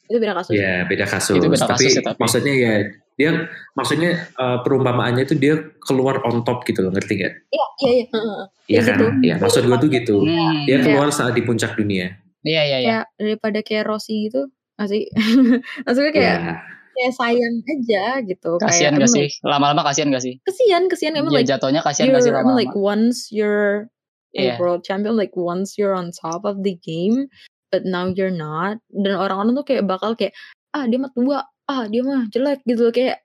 Itu 0.08 0.18
beda 0.20 0.34
kasus. 0.36 0.54
Ya 0.56 0.84
beda 0.86 1.06
kasus. 1.06 1.36
Itu 1.36 1.48
beda 1.48 1.66
tapi, 1.66 1.72
kasus 1.84 1.94
ya, 1.96 2.02
tapi. 2.04 2.20
maksudnya 2.20 2.54
ya 2.56 2.74
dia 3.14 3.48
maksudnya 3.74 4.12
uh, 4.36 4.62
perumpamaannya 4.62 5.24
itu 5.24 5.36
dia 5.36 5.56
keluar 5.82 6.22
on 6.24 6.42
top 6.42 6.64
gitu 6.64 6.82
loh, 6.82 6.92
ngerti 6.92 7.22
gak? 7.22 7.34
Iya, 7.50 7.66
iya, 7.80 7.92
iya. 7.94 8.04
Iya 8.10 8.26
Ya 8.70 8.82
kan? 8.82 8.88
gitu. 8.90 9.06
Iya, 9.22 9.36
maksud 9.38 9.62
gue 9.64 9.78
tuh 9.78 9.90
gitu. 9.90 10.16
Hmm. 10.22 10.66
Dia 10.66 10.78
Iya. 10.78 10.86
keluar 10.86 11.10
saat 11.10 11.34
di 11.34 11.42
puncak 11.42 11.74
dunia. 11.74 12.16
Iya, 12.42 12.62
iya, 12.64 12.78
iya. 12.80 12.98
Daripada 13.16 13.62
kayak 13.62 13.86
Rossi 13.86 14.28
gitu. 14.28 14.50
Masih 14.74 15.06
maksudnya 15.86 16.12
kayak 16.12 16.36
Ya, 16.36 16.54
kayak 16.94 17.14
sayang 17.16 17.56
aja 17.64 18.04
gitu. 18.22 18.52
Kayak, 18.58 18.90
I 18.90 19.00
gak 19.00 19.12
sih? 19.12 19.28
Lama-lama 19.42 19.82
kasihan 19.84 20.10
gak 20.10 20.22
sih? 20.22 20.38
kesian, 20.44 20.90
kesian. 20.90 21.14
I 21.14 21.22
mean, 21.22 21.32
Ya 21.32 21.42
like, 21.42 21.50
jatuhnya 21.50 21.82
kasihan 21.82 22.10
you're, 22.10 22.18
gak 22.18 22.26
sih 22.26 22.32
mean, 22.32 22.54
like 22.54 22.70
lama-lama? 22.70 22.90
once 22.98 23.30
you're 23.30 23.90
a 24.34 24.42
Iya. 24.50 24.54
world 24.58 24.82
champion, 24.82 25.14
like 25.14 25.34
once 25.34 25.78
you're 25.78 25.94
on 25.94 26.10
top 26.10 26.42
of 26.42 26.66
the 26.66 26.74
game, 26.82 27.30
but 27.70 27.86
now 27.86 28.06
you're 28.06 28.34
not, 28.34 28.82
dan 28.90 29.14
orang-orang 29.14 29.54
tuh 29.54 29.66
kayak 29.66 29.86
bakal 29.86 30.14
kayak 30.14 30.34
ah 30.74 30.86
dia 30.86 30.98
mah 30.98 31.14
tua, 31.14 31.46
ah 31.66 31.88
dia 31.88 32.02
mah 32.02 32.28
jelek 32.28 32.62
gitu 32.64 32.90
kayak 32.90 33.24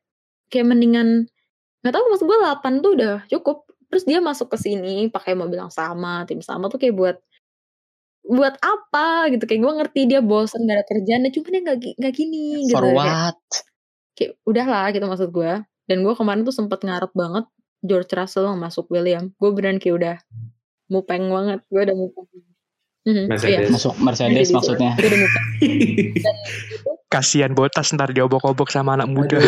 kayak 0.49 0.66
mendingan 0.66 1.26
nggak 1.80 1.95
tahu 1.95 2.05
maksud 2.11 2.26
gue 2.26 2.39
8 2.39 2.84
tuh 2.84 2.93
udah 2.99 3.16
cukup. 3.28 3.59
Terus 3.89 4.05
dia 4.05 4.20
masuk 4.20 4.53
ke 4.53 4.59
sini 4.61 5.09
pakai 5.09 5.32
mobil 5.32 5.57
yang 5.57 5.72
sama, 5.72 6.28
tim 6.28 6.45
sama 6.45 6.68
tuh 6.68 6.76
kayak 6.76 6.93
buat 6.93 7.16
buat 8.22 8.61
apa 8.61 9.32
gitu 9.32 9.49
kayak 9.49 9.61
gue 9.64 9.72
ngerti 9.80 10.01
dia 10.05 10.20
bosan 10.20 10.68
gak 10.68 10.76
ada 10.76 10.84
kerjaan 10.84 11.24
ya 11.24 11.30
cuman 11.32 11.49
dia 11.49 11.61
nggak 11.64 11.78
nggak 11.97 12.12
gini 12.12 12.45
gitu 12.68 12.76
For 12.76 12.84
kayak, 12.84 12.99
what? 13.01 13.41
kayak 14.12 14.32
udahlah 14.45 14.86
gitu 14.93 15.05
maksud 15.09 15.28
gue 15.32 15.53
dan 15.89 15.97
gue 16.05 16.12
kemarin 16.12 16.45
tuh 16.45 16.53
sempet 16.53 16.84
ngarep 16.84 17.09
banget 17.16 17.49
George 17.80 18.12
Russell 18.12 18.45
yang 18.45 18.61
masuk 18.61 18.84
William 18.93 19.32
gue 19.32 19.49
beneran 19.49 19.80
kayak 19.80 19.95
udah 19.97 20.16
mupeng 20.86 21.24
banget 21.32 21.64
gue 21.68 21.80
udah 21.80 21.97
mupeng 21.97 22.28
Mhm, 23.09 23.24
Mercedes. 23.32 23.49
iya. 23.49 23.72
Masuk 23.72 23.95
Mercedes 23.97 24.28
Mercedes, 24.28 24.49
maksudnya. 24.53 24.93
gue 25.01 25.09
udah 25.09 25.20
mupeng 25.24 25.47
dan 26.28 26.36
itu 26.68 26.91
Kasihan 27.09 27.57
botas 27.57 27.89
ntar 27.97 28.13
diobok-obok 28.13 28.69
sama 28.69 29.01
anak 29.01 29.09
muda. 29.09 29.41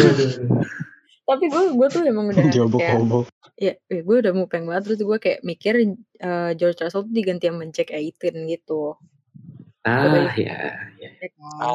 tapi 1.30 1.46
gue 1.46 1.62
gue 1.78 1.88
tuh 1.94 2.02
emang 2.02 2.26
udah 2.34 2.42
Diobok-obok. 2.50 3.30
ya, 3.54 3.78
ya 3.86 4.00
gue 4.02 4.16
udah 4.18 4.34
mupeng 4.34 4.66
banget 4.66 4.90
terus 4.90 5.00
gue 5.06 5.18
kayak 5.22 5.40
mikir 5.46 5.78
eh, 6.18 6.50
George 6.58 6.82
Russell 6.82 7.06
tuh 7.06 7.14
diganti 7.14 7.46
sama 7.46 7.70
Jack 7.70 7.94
Aiton 7.94 8.50
gitu 8.50 8.98
ah 9.86 10.26
ya, 10.34 10.34
ya. 10.34 10.58
ya 10.98 11.28
kan? 11.30 11.72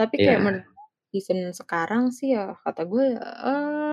tapi 0.00 0.16
kayak 0.16 0.40
menurut 0.40 0.66
season 1.12 1.52
sekarang 1.52 2.08
sih 2.08 2.32
ya 2.32 2.56
kata 2.64 2.88
gue 2.88 3.20
eh 3.20 3.92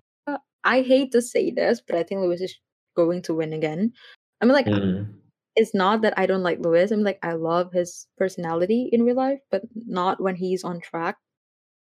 I 0.63 0.77
hate 0.87 1.11
to 1.15 1.19
say 1.19 1.51
this 1.51 1.83
but 1.83 1.99
I 1.99 2.07
think 2.07 2.23
Lewis 2.23 2.39
is 2.39 2.55
going 2.95 3.19
to 3.27 3.35
win 3.35 3.51
again 3.51 3.91
I 4.39 4.47
mean 4.47 4.55
like 4.55 4.71
Hmm. 4.71 5.19
It's 5.57 5.73
not 5.73 6.05
that 6.05 6.13
I 6.15 6.29
don't 6.29 6.45
like 6.45 6.61
Lewis. 6.61 6.93
I'm 6.93 7.01
like 7.01 7.17
I 7.25 7.33
love 7.33 7.73
his 7.73 8.05
personality 8.15 8.93
in 8.93 9.03
real 9.03 9.17
life, 9.17 9.41
but 9.49 9.65
not 9.73 10.21
when 10.21 10.37
he's 10.37 10.63
on 10.63 10.79
track. 10.79 11.17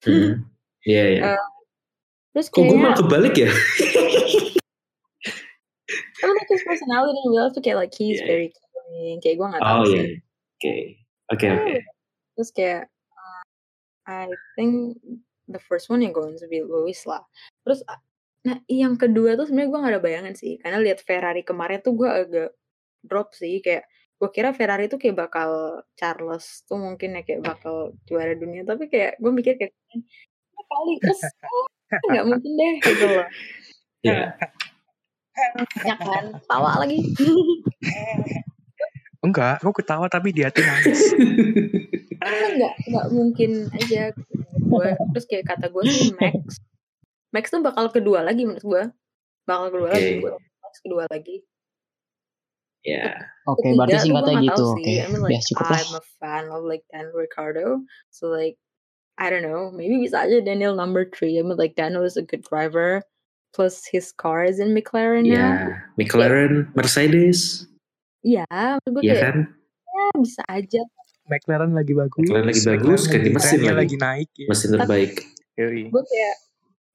Hmm. 0.02 0.50
Iya 0.84 1.06
ya. 1.16 1.22
Eh, 1.38 1.44
Terus 2.34 2.48
Kok 2.50 2.62
gue 2.66 2.78
malah 2.78 2.98
kebalik 2.98 3.36
ya? 3.38 3.50
I 6.20 6.28
mean, 6.28 6.36
like 6.36 6.52
his 6.52 6.64
personality 6.66 7.16
in 7.16 7.32
real 7.32 7.46
life 7.48 7.56
tuh 7.56 7.64
kayak 7.64 7.80
like 7.80 7.94
he's 7.94 8.22
iya. 8.22 8.28
very 8.28 8.50
caring. 8.54 9.18
Kayak 9.22 9.36
gue 9.38 9.48
nggak 9.54 9.64
tahu 9.64 9.82
Oh 9.82 9.86
sih. 9.86 9.98
iya. 9.98 10.04
Oke. 10.58 10.76
Oke 11.30 11.46
oke. 11.54 11.76
Terus 12.38 12.50
kayak 12.54 12.84
uh, 13.14 13.44
I 14.10 14.30
think 14.58 14.98
the 15.50 15.62
first 15.62 15.90
one 15.90 16.02
yang 16.06 16.14
going 16.14 16.38
to 16.38 16.48
be 16.50 16.62
Lewis 16.62 17.06
lah. 17.06 17.22
Terus 17.66 17.82
uh, 17.86 18.02
nah 18.46 18.58
yang 18.72 18.96
kedua 18.96 19.36
tuh 19.36 19.52
sebenarnya 19.52 19.68
gue 19.68 19.84
gak 19.84 19.94
ada 20.00 20.00
bayangan 20.00 20.32
sih 20.32 20.56
karena 20.64 20.80
lihat 20.80 21.04
Ferrari 21.04 21.44
kemarin 21.44 21.84
tuh 21.84 21.92
gue 21.92 22.08
agak 22.08 22.56
drop 23.06 23.32
sih 23.36 23.60
kayak 23.64 23.88
gue 24.20 24.30
kira 24.36 24.52
Ferrari 24.52 24.92
tuh 24.92 25.00
kayak 25.00 25.16
bakal 25.16 25.80
Charles 25.96 26.68
tuh 26.68 26.76
mungkin 26.76 27.16
ya 27.16 27.24
kayak 27.24 27.42
bakal 27.44 27.96
juara 28.04 28.36
dunia. 28.36 28.68
Tapi 28.68 28.92
kayak 28.92 29.16
gue 29.20 29.32
mikir 29.32 29.56
kayak 29.56 29.72
"Ah, 29.96 30.66
kali 30.68 30.94
terus 31.00 31.22
nggak 32.12 32.26
mungkin 32.28 32.52
deh 32.60 32.74
gitu 32.84 33.06
loh. 33.08 33.28
Iya. 34.04 34.36
ya 35.88 35.96
kan 35.96 36.26
tawa 36.52 36.84
lagi. 36.84 37.00
Enggak, 39.20 39.60
aku 39.60 39.84
ketawa 39.84 40.08
tapi 40.08 40.32
di 40.32 40.44
hati 40.44 40.64
nangis. 40.64 41.00
karena 42.20 42.48
nggak 42.60 42.74
nggak 42.92 43.08
mungkin 43.16 43.52
aja 43.72 44.12
gue 44.52 44.88
terus 45.16 45.26
kayak 45.32 45.48
kata 45.48 45.72
gue 45.72 45.84
sih 45.88 46.12
Max. 46.20 46.60
Max 47.32 47.46
tuh 47.48 47.64
bakal 47.64 47.88
kedua 47.96 48.20
lagi 48.28 48.44
menurut 48.44 48.64
gue 48.64 48.84
bakal 49.48 49.72
kedua 49.72 49.90
lagi 49.96 50.12
Oke. 50.20 50.22
gue 50.28 50.34
Max 50.36 50.74
kedua 50.84 51.04
lagi 51.08 51.36
Ya. 52.88 53.28
Oke, 53.50 53.76
berarti 53.76 53.98
Ketiga 53.98 54.00
tuh 54.00 54.06
singkatnya 54.08 54.36
gitu. 54.46 54.66
Oke. 54.72 54.94
I 54.96 55.08
mean, 55.12 55.22
like, 55.26 55.34
ya 55.36 55.42
cukup 55.52 55.66
lah. 55.68 55.80
I'm 55.84 55.96
a 56.00 56.04
fan 56.22 56.44
of 56.54 56.62
like 56.64 56.84
Daniel 56.94 57.18
Ricardo. 57.20 57.66
So 58.14 58.32
like, 58.32 58.56
I 59.20 59.28
don't 59.28 59.44
know. 59.44 59.68
Maybe 59.76 60.00
bisa 60.00 60.24
aja 60.24 60.40
Daniel 60.40 60.80
number 60.80 61.04
three. 61.04 61.36
I 61.36 61.44
mean, 61.44 61.60
like 61.60 61.76
Daniel 61.76 62.08
is 62.08 62.16
a 62.16 62.24
good 62.24 62.46
driver. 62.48 63.04
Plus 63.52 63.82
his 63.90 64.14
car 64.14 64.46
is 64.46 64.62
in 64.62 64.78
McLaren 64.78 65.26
Ya. 65.26 65.36
now. 65.42 65.58
McLaren, 65.98 66.70
Mercedes, 66.78 67.66
Iya, 68.20 68.44
maksud 68.52 68.92
gue 69.00 69.04
kayak 69.08 69.24
kan? 69.32 69.38
ya, 69.88 70.06
bisa 70.20 70.42
aja. 70.52 70.82
McLaren 71.32 71.72
lagi 71.72 71.96
bagus. 71.96 72.20
McLaren 72.28 72.48
lagi 72.52 72.64
bagus, 72.68 73.02
ganti 73.08 73.30
mesin 73.32 73.64
lagi. 73.64 73.74
lagi 73.74 73.96
naik. 73.98 74.30
Ya. 74.36 74.48
Mesin 74.52 74.70
terbaik. 74.76 75.14
Gue 75.56 76.04
kayak, 76.04 76.36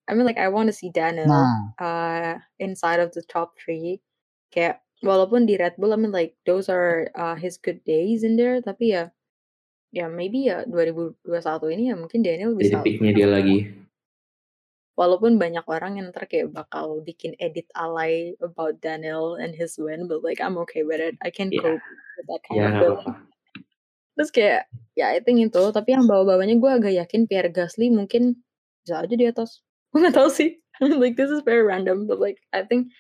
I 0.07 0.11
mean 0.13 0.29
like 0.29 0.37
I 0.37 0.53
want 0.53 0.69
to 0.69 0.77
see 0.77 0.93
Daniel 0.93 1.27
Nah, 1.27 1.75
uh, 1.81 2.33
inside 2.61 3.01
of 3.01 3.11
the 3.17 3.25
top 3.25 3.57
three. 3.57 4.05
Kayak 4.53 4.84
walaupun 5.05 5.45
di 5.45 5.55
Red 5.55 5.77
Bull, 5.77 5.93
I 5.93 5.99
mean 6.01 6.11
like 6.11 6.35
those 6.43 6.67
are 6.67 7.13
uh, 7.15 7.37
his 7.37 7.61
good 7.61 7.85
days 7.85 8.25
in 8.25 8.35
there. 8.35 8.59
Tapi 8.59 8.97
ya, 8.97 9.13
ya 9.93 10.09
maybe 10.09 10.49
ya 10.49 10.65
2021 10.67 11.21
ini 11.71 11.93
ya 11.93 11.97
mungkin 11.97 12.25
Daniel 12.25 12.57
Jadi 12.57 12.61
bisa 12.61 12.77
picknya 12.81 13.13
dia 13.13 13.29
lagi. 13.29 13.71
walaupun 14.95 15.43
banyak 15.43 15.67
orang 15.67 15.99
yang 15.99 16.15
ntar 16.15 16.31
kayak 16.31 16.55
bakal 16.55 17.03
bikin 17.03 17.35
edit 17.43 17.67
alay 17.75 18.39
about 18.39 18.79
Daniel 18.79 19.35
and 19.35 19.51
his 19.51 19.75
win, 19.75 20.07
but 20.07 20.23
like 20.23 20.39
I'm 20.39 20.55
okay 20.67 20.87
with 20.87 21.03
it. 21.03 21.19
I 21.19 21.35
can 21.35 21.51
Ya. 21.51 21.59
cope 21.61 21.83
with 22.15 22.27
that 22.31 22.41
kind 22.47 22.57
Ya 22.59 22.67
of 22.71 22.75
apa-apa. 23.03 23.11
Terus 24.15 24.31
kayak 24.31 24.61
ya 24.95 25.11
I 25.11 25.19
think 25.19 25.43
itu, 25.43 25.63
tapi 25.75 25.99
yang 25.99 26.07
bawa-bawanya 26.07 26.55
gue 26.63 26.71
agak 26.71 26.95
yakin 26.95 27.27
Pierre 27.27 27.51
Gasly 27.51 27.91
mungkin 27.91 28.39
bisa 28.87 29.03
aja 29.03 29.15
di 29.19 29.27
atas. 29.27 29.59
Gue 29.91 30.07
nggak 30.07 30.15
tahu 30.15 30.31
sih. 30.31 30.59
like 31.03 31.15
this 31.19 31.31
is 31.31 31.43
very 31.43 31.63
random, 31.67 32.07
but 32.07 32.23
like 32.23 32.39
I 32.55 32.63
think 32.63 32.95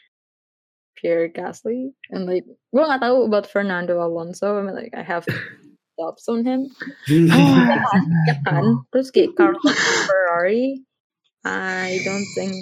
Pierre 0.94 1.26
Gasly 1.28 1.92
and 2.10 2.24
like 2.24 2.46
gue 2.46 2.82
nggak 2.82 3.02
tahu 3.02 3.26
about 3.26 3.46
Fernando 3.46 3.98
Alonso. 4.00 4.58
I 4.58 4.62
mean 4.62 4.74
like 4.74 4.94
I 4.94 5.02
have 5.02 5.26
dubs 5.98 6.26
on 6.26 6.42
him. 6.42 6.70
Ya 7.06 7.76
kan? 7.82 8.02
Kan? 8.46 8.64
Terus 8.90 9.08
kayak 9.10 9.34
Carlos 9.34 9.76
Ferrari, 10.06 10.82
I 11.44 11.98
don't 12.02 12.26
think 12.34 12.54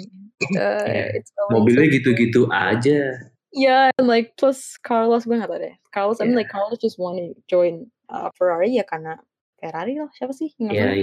uh, 0.57 0.85
Ya, 0.85 1.05
it's 1.17 1.31
going 1.33 1.61
Mobilnya 1.65 1.87
gitu-gitu 1.93 2.49
aja. 2.49 3.29
Yeah, 3.53 3.93
and 4.01 4.09
like 4.09 4.33
plus 4.33 4.81
Carlos 4.81 5.29
gue 5.29 5.37
gak 5.37 5.45
tau 5.45 5.61
deh. 5.61 5.77
Carlos, 5.93 6.17
I 6.17 6.25
mean 6.25 6.33
Yeah. 6.33 6.41
like 6.45 6.49
Carlos 6.49 6.81
just 6.81 6.97
want 6.97 7.21
to 7.21 7.37
join 7.45 7.85
uh, 8.09 8.33
Ferrari 8.33 8.73
ya 8.73 8.85
karena 8.85 9.21
Ferrari 9.61 9.97
lah 10.01 10.09
siapa 10.17 10.33
sih? 10.33 10.49
Nggak 10.57 10.73
Iya, 10.73 10.85
tahu. 10.89 10.97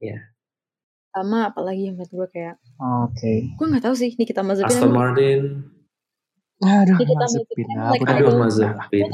iya. 0.00 0.16
Sama 1.12 1.52
apalagi 1.52 1.92
yang 1.92 2.00
menurut 2.00 2.08
gue 2.08 2.28
kayak 2.32 2.56
Oke. 2.80 3.52
gue 3.52 3.66
nggak 3.68 3.84
tahu 3.84 3.92
sih 3.92 4.16
Nikita 4.16 4.40
Mazepin. 4.40 4.72
Aston 4.72 4.92
Martin. 4.96 5.42
Aduh, 6.62 6.94
Nikita 6.94 7.14
Mazepin. 7.16 7.66
Mazepin, 7.66 7.66
like, 7.88 8.00
udah 8.00 8.14
Aduh, 8.16 8.36
Mazepin. 8.38 9.04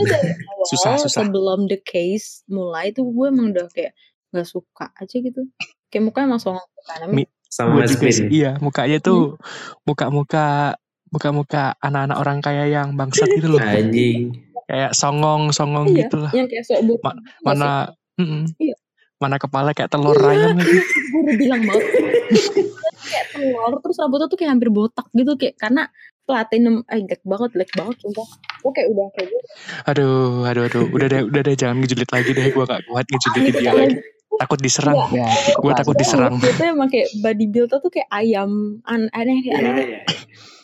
Susah, 0.66 0.92
susah. 0.98 1.24
sebelum 1.24 1.64
the 1.64 1.78
case 1.78 2.44
mulai 2.46 2.90
tuh 2.90 3.06
gue 3.06 3.26
emang 3.26 3.50
udah 3.50 3.66
kayak 3.68 3.96
nggak 4.28 4.44
suka 4.44 4.92
aja 4.92 5.16
gitu. 5.16 5.48
Kayak 5.86 6.02
mukanya 6.06 6.26
emang 6.28 6.42
songong 6.42 6.68
kan. 6.84 7.08
Mi- 7.08 7.30
Sama 7.46 7.80
Gue 7.80 7.88
juga 7.88 8.12
sih, 8.12 8.28
Mazepin. 8.28 8.28
iya 8.30 8.50
mukanya 8.58 8.98
tuh 8.98 9.40
muka-muka 9.82 10.76
muka-muka 11.08 11.72
anak-anak 11.78 12.16
orang 12.18 12.38
kaya 12.38 12.68
yang 12.68 12.92
bangsat 12.92 13.24
gitu 13.30 13.48
loh. 13.48 13.58
Anjing. 13.58 14.36
Kayak 14.64 14.92
songong-songong 14.92 15.88
Iya, 15.88 15.96
gitu 16.04 16.16
lah. 16.20 16.32
yang 16.32 16.44
kayak 16.44 16.60
sok. 16.62 16.84
Ma- 17.00 17.16
gitu? 17.16 17.40
Mana 17.40 17.68
mm-mm. 18.14 18.42
Iya. 18.58 18.76
mana 19.16 19.34
kepala 19.34 19.72
kayak 19.72 19.88
telur 19.88 20.14
ayam 20.20 20.54
lagi. 20.54 20.76
gue 20.76 20.84
udah 21.18 21.34
bilang 21.34 21.62
banget 21.64 21.84
kayak 23.10 23.26
telur 23.32 23.72
terus 23.80 23.96
rambutnya 23.96 24.26
tuh 24.26 24.36
kayak 24.36 24.50
hampir 24.52 24.68
botak 24.68 25.06
gitu 25.10 25.32
kayak 25.34 25.54
karena 25.56 25.82
platinum 26.28 26.84
eh 26.86 27.00
jelek 27.00 27.24
banget 27.24 27.48
jelek 27.56 27.70
banget 27.72 27.96
sumpah 27.98 28.28
gue 28.58 28.70
kayak 28.70 28.88
udah 28.90 29.06
kayak 29.10 29.28
gitu 29.28 29.48
Aduh, 29.86 30.44
aduh, 30.44 30.62
aduh. 30.62 30.84
Udah 30.90 31.06
deh, 31.06 31.22
udah 31.24 31.40
deh 31.40 31.54
jangan 31.54 31.80
ngejulit 31.80 32.06
lagi 32.06 32.30
deh. 32.30 32.46
Gue 32.48 32.64
gak 32.64 32.84
kuat 32.84 33.04
ngejulitin 33.06 33.40
Nikita 33.42 33.58
dia 33.58 33.72
lagi. 33.72 33.96
Takut 34.36 34.58
diserang. 34.58 34.98
Ya, 35.10 35.26
Gue 35.56 35.72
takut 35.72 35.94
aja. 35.94 36.00
diserang. 36.00 36.34
dia 36.36 36.52
tuh 36.52 36.66
emang 36.68 36.86
kayak 36.86 37.08
body 37.18 37.46
build 37.48 37.72
tuh 37.72 37.88
kayak 37.88 38.06
ayam 38.12 38.50
an 38.84 39.08
aneh 39.10 39.40
Iya, 39.40 39.52
aneh 39.56 39.74
iya. 39.80 40.00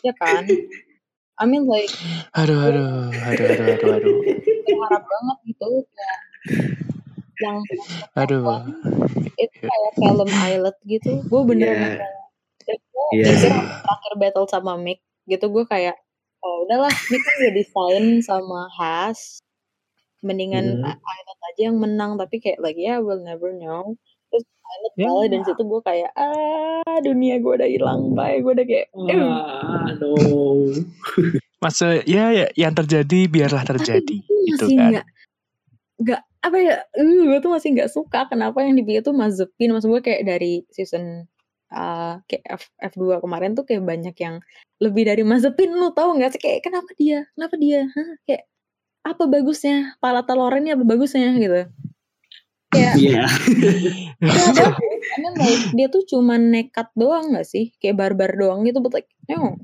ya 0.01 0.13
kan 0.13 0.45
I 1.35 1.43
mean 1.43 1.65
like 1.65 1.89
Aduh, 2.31 2.55
aduh, 2.61 2.87
aduh, 3.11 3.45
aduh, 3.47 3.67
aduh, 3.73 3.89
aduh. 3.91 4.15
berharap 4.63 5.03
banget 5.03 5.37
gitu 5.45 5.67
kayak 5.89 6.19
yang 7.37 7.57
Aduh. 8.15 8.43
itu 9.35 9.57
kayak 9.59 9.91
film 9.93 10.29
Islet 10.29 10.77
gitu 10.85 11.11
gue 11.21 11.41
beneran 11.43 11.99
Iya. 12.63 12.75
gue 12.75 13.07
Iya 13.13 13.33
sih. 13.35 13.51
terakhir 13.51 14.13
battle 14.15 14.47
sama 14.47 14.73
Mick 14.75 15.03
gitu 15.25 15.45
gue 15.47 15.65
kayak 15.65 15.95
oh 16.39 16.63
udahlah 16.63 16.91
Mick 17.09 17.19
kan 17.19 17.33
udah 17.39 17.53
desain 17.53 18.05
sama 18.21 18.69
Haas 18.71 19.41
mendingan 20.19 20.79
Mhm. 20.79 20.85
I- 20.85 20.97
Islet 20.97 21.39
aja 21.45 21.61
yang 21.63 21.77
menang 21.77 22.11
tapi 22.15 22.37
kayak 22.37 22.57
like 22.57 22.75
ya 22.75 22.97
we'll 22.97 23.19
never 23.19 23.49
know 23.51 23.93
terus 24.27 24.41
Islet 24.43 24.93
Ya. 24.95 25.05
kalah 25.05 25.25
dan 25.27 25.41
situ 25.43 25.61
gue 25.61 25.81
kayak 25.81 26.11
ah 26.15 26.97
dunia 26.99 27.37
gue 27.37 27.53
udah 27.55 27.67
hilang 27.67 28.13
bye 28.13 28.37
gue 28.37 28.51
udah 28.51 28.65
kayak 28.65 28.87
Ah, 28.95 29.89
no. 29.93 30.13
Masa 31.57 31.97
ya, 32.03 32.29
ya 32.31 32.45
yang 32.53 32.73
terjadi 32.73 33.25
biarlah 33.25 33.63
terjadi 33.63 34.17
gue 34.17 34.39
gitu 34.47 34.65
masih 34.65 34.77
kan. 34.77 34.89
nggak 34.91 35.05
nggak 35.97 36.21
apa 36.41 36.57
ya 36.59 36.75
uh, 36.77 37.21
gue 37.25 37.39
tuh 37.39 37.49
masih 37.49 37.69
nggak 37.73 37.89
suka 37.89 38.19
kenapa 38.27 38.61
yang 38.61 38.75
dipilih 38.75 39.01
tuh 39.01 39.13
Mazepin 39.13 39.73
maksud 39.73 39.89
gue 39.89 40.01
kayak 40.03 40.27
dari 40.27 40.61
season 40.69 41.25
uh, 41.71 42.21
kayak 42.29 42.43
F, 42.59 42.63
F2 42.93 43.21
kemarin 43.23 43.57
tuh 43.57 43.65
kayak 43.65 43.83
banyak 43.85 44.15
yang 44.19 44.41
lebih 44.83 45.07
dari 45.07 45.23
Mazepin 45.23 45.71
lu 45.73 45.89
tahu 45.95 46.19
nggak 46.19 46.35
sih? 46.35 46.41
Kayak 46.41 46.59
kenapa 46.67 46.91
dia? 46.97 47.19
Kenapa 47.33 47.55
dia? 47.55 47.81
Hah? 47.89 48.09
kayak 48.27 48.43
apa 49.05 49.23
bagusnya? 49.29 49.95
Pala 50.01 50.25
telurnya 50.25 50.59
ini 50.61 50.69
apa 50.75 50.83
bagusnya? 50.83 51.29
Gitu. 51.37 51.61
Kayak 52.73 52.93
Iya. 52.99 53.23
ya? 53.23 54.71
Dia 55.71 55.87
tuh 55.87 56.03
cuma 56.09 56.35
nekat 56.35 56.91
doang 56.97 57.31
nggak 57.31 57.47
sih? 57.47 57.71
Kayak 57.79 58.01
barbar 58.01 58.31
doang 58.35 58.65
gitu 58.67 58.81
but 58.81 58.93
like 58.93 59.09
no. 59.29 59.61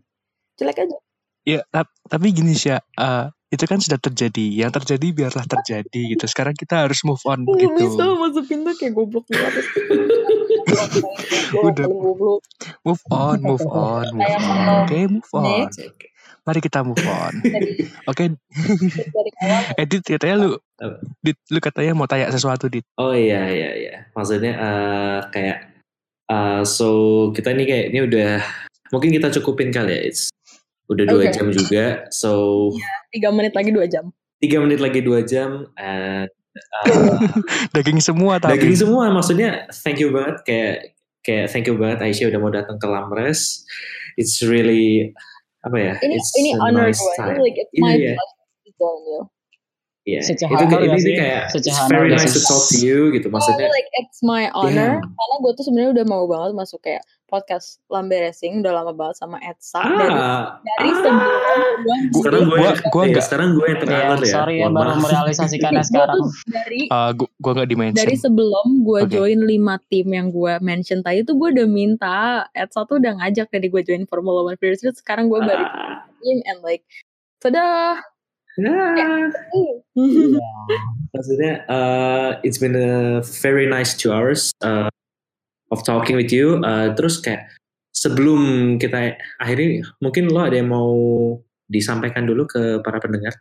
Jelek 0.55 0.85
aja. 0.85 0.97
Ya, 1.41 1.65
tap- 1.73 1.97
tapi 2.05 2.29
gini 2.29 2.53
sih 2.53 2.77
eh, 2.77 3.25
itu 3.51 3.63
kan 3.67 3.83
sudah 3.83 3.99
terjadi. 3.99 4.45
Yang 4.47 4.71
terjadi 4.81 5.07
biarlah 5.11 5.45
terjadi 5.45 6.01
gitu. 6.15 6.25
Sekarang 6.25 6.55
kita 6.55 6.87
harus 6.87 7.03
move 7.03 7.21
on 7.27 7.43
Gue 7.43 7.59
gitu. 7.59 7.75
bisa 7.75 8.03
Mazepin 8.15 8.63
tuh 8.63 8.75
kayak 8.79 8.93
goblok 8.95 9.27
banget 9.27 9.65
Udah. 11.67 11.85
Move 12.87 13.03
on, 13.11 13.37
move 13.43 13.67
on, 13.67 14.07
move 14.15 14.39
on. 14.47 14.87
Oke, 14.87 14.99
move 15.11 15.29
on. 15.35 15.67
next 15.67 15.83
Mari 16.41 16.57
kita 16.57 16.81
move 16.81 17.05
on. 17.05 17.33
Oke, 18.09 18.33
awal 19.45 19.61
Edit 19.81 20.01
katanya 20.01 20.35
lu, 20.41 20.49
Apa? 20.81 20.97
Dit, 21.21 21.37
lu 21.53 21.61
katanya 21.61 21.93
mau 21.93 22.09
tanya 22.09 22.33
sesuatu, 22.33 22.65
Dit. 22.65 22.81
Oh 22.97 23.13
iya 23.13 23.45
iya 23.45 23.69
iya. 23.77 23.95
Maksudnya 24.17 24.53
eh, 24.57 25.19
kayak 25.29 25.57
eh, 26.33 26.61
so 26.65 27.29
kita 27.37 27.53
nih 27.53 27.65
kayak 27.69 27.85
ini 27.93 27.99
udah 28.09 28.31
mungkin 28.89 29.13
kita 29.13 29.29
cukupin 29.37 29.69
kali 29.69 29.93
ya. 29.93 30.01
It's 30.09 30.33
udah 30.91 31.05
dua 31.07 31.23
Oke. 31.23 31.31
jam 31.31 31.47
juga. 31.49 32.03
So 32.11 32.31
tiga 33.09 33.31
menit 33.31 33.55
lagi 33.55 33.71
dua 33.71 33.87
jam 33.87 34.11
tiga 34.37 34.57
menit 34.59 34.83
lagi 34.83 34.99
dua 34.99 35.23
jam. 35.23 35.71
And, 35.77 36.27
eh, 36.27 37.17
Daging 37.77 38.03
semua 38.03 38.37
tapi. 38.37 38.59
daging 38.59 38.75
semua 38.75 39.07
maksudnya 39.07 39.71
thank 39.81 39.97
you 39.97 40.11
banget 40.11 40.35
kayak 40.43 40.75
kayak 41.21 41.47
thank 41.47 41.69
you 41.69 41.77
banget 41.77 42.01
Aisyah 42.01 42.27
udah 42.27 42.39
mau 42.41 42.51
datang 42.51 42.75
ke 42.75 42.87
Lamres. 42.89 43.63
It's 44.17 44.43
really 44.43 45.13
apa 45.61 45.77
ya? 45.77 45.93
ini 46.01 46.17
it's 46.17 46.33
ini 46.35 46.57
honor 46.57 46.89
nice 46.89 46.97
gue 46.97 47.13
time. 47.15 47.37
Ini 47.37 47.41
like 47.45 47.57
it's 47.61 47.71
Iya, 47.71 47.83
my 47.85 47.93
iya. 47.93 48.13
pleasure 48.17 48.45
to 48.65 48.69
join 48.75 49.01
you 49.05 49.21
Iya. 50.01 50.19
Secara 50.23 50.49
Itu 50.51 50.63
kayak 50.63 50.73
honor 50.73 50.81
ini 50.87 50.99
sih? 50.99 51.13
kayak 51.13 51.41
it's 51.51 51.81
very 51.85 52.09
nice 52.09 52.25
sih? 52.27 52.33
to 52.33 52.41
talk 52.43 52.63
to 52.65 52.77
you 52.77 52.99
gitu. 53.11 53.27
Maksudnya 53.27 53.65
Oh, 53.65 53.71
like 53.71 53.89
it's 53.95 54.19
my 54.21 54.49
honor 54.51 54.97
Yeah. 54.97 55.13
karena 55.13 55.35
gue 55.37 55.51
tuh 55.53 55.63
sebenarnya 55.63 55.91
udah 55.93 56.05
mau 56.05 56.23
banget 56.25 56.51
masuk 56.53 56.81
kayak 56.81 57.01
podcast 57.27 57.79
Lambe 57.87 58.11
Racing 58.13 58.59
udah 58.59 58.73
lama 58.73 58.91
banget 58.91 59.15
sama 59.15 59.39
Edsa 59.39 59.79
dari 59.79 60.11
ah, 60.11 60.59
dari 60.59 60.89
ah. 60.89 60.97
sebelum 60.99 61.71
gue 61.79 61.95
sekarang 62.11 62.43
gue 62.43 62.57
Gua- 62.57 62.75
gua 62.91 63.01
iya, 63.01 63.07
nggak- 63.07 63.23
sekarang 63.23 63.49
gue 63.51 63.63
yang 63.63 63.71
Ya, 63.71 63.79
terakhir 63.79 64.19
ya. 64.19 64.33
sorry 64.33 64.55
ya 64.57 64.67
baru 64.67 64.91
merealisasikannya 64.99 65.79
Gue 65.79 65.87
sekarang. 65.87 66.21
dari 66.49 66.81
Eh, 66.83 67.11
gua, 67.15 67.27
gua 67.37 67.51
gak 67.55 67.69
di-mention. 67.69 67.99
dari 68.01 68.15
sebelum 68.17 68.67
gue 68.81 68.99
Oke. 68.99 69.11
join 69.13 69.39
lima 69.39 69.75
tim 69.85 70.07
yang 70.09 70.27
gue 70.27 70.53
mention 70.59 70.99
tadi 70.99 71.21
tuh 71.21 71.37
gue 71.37 71.49
udah 71.55 71.67
minta 71.69 72.15
Edsa 72.51 72.83
tuh 72.83 72.97
udah 72.97 73.15
ngajak 73.15 73.47
dari 73.47 73.67
gue 73.69 73.81
join 73.81 74.03
Formula 74.03 74.43
One 74.43 74.57
Series 74.57 74.81
terus 74.81 74.97
sekarang 74.97 75.29
gue 75.29 75.39
baru 75.39 75.61
Ah. 75.61 76.03
join 76.19 76.41
and 76.43 76.59
like 76.59 76.83
sudah 78.55 78.73
Ah. 79.01 79.27
Maksudnya, 81.11 81.67
uh, 81.67 82.39
it's 82.47 82.59
been 82.59 82.75
a 82.75 83.19
very 83.43 83.67
nice 83.67 83.91
two 83.95 84.11
hours 84.15 84.55
uh, 84.63 84.87
of 85.71 85.83
talking 85.83 86.15
with 86.15 86.31
you. 86.31 86.63
Uh, 86.63 86.95
terus 86.95 87.19
kayak 87.19 87.51
sebelum 87.91 88.75
kita 88.79 89.19
akhiri, 89.43 89.83
mungkin 89.99 90.31
lo 90.31 90.47
ada 90.47 90.55
yang 90.55 90.71
mau 90.71 90.91
disampaikan 91.67 92.23
dulu 92.23 92.47
ke 92.47 92.79
para 92.83 92.99
pendengar? 93.03 93.35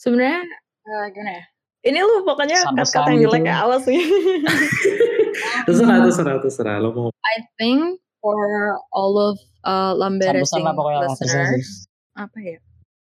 sebenarnya 0.00 0.40
eh, 0.88 1.06
gimana 1.12 1.32
ya 1.36 1.44
ini 1.80 1.98
lu 2.04 2.24
pokoknya 2.24 2.58
kata-kata 2.72 3.08
yang 3.12 3.20
jelek 3.28 3.44
ya 3.44 3.56
awas 3.68 3.84
sih 3.84 4.00
Terserah, 5.40 6.04
terserah, 6.04 6.36
terserah. 6.42 6.76
Lo 6.84 6.92
mau 6.92 7.08
I 7.24 7.36
think 7.56 7.96
for 8.20 8.36
all 8.92 9.16
of 9.16 9.40
uh, 9.64 9.96
Lambe 9.96 10.24
Sampai-sampai 10.24 10.44
Racing 10.44 10.64
pokoknya 10.76 10.98
langsung 11.00 11.28
listeners, 11.28 11.68
apa 12.12 12.38
ya? 12.44 12.58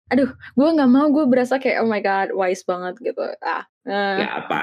Aduh, 0.08 0.30
gue 0.32 0.70
nggak 0.72 0.92
mau. 0.92 1.08
Gue 1.12 1.28
berasa 1.28 1.60
kayak 1.60 1.84
oh 1.84 1.90
my 1.90 2.00
god, 2.00 2.32
wise 2.32 2.64
banget 2.64 2.96
gitu. 3.04 3.24
Ah, 3.44 3.68
eh, 3.84 4.24
ya 4.24 4.30
apa? 4.44 4.62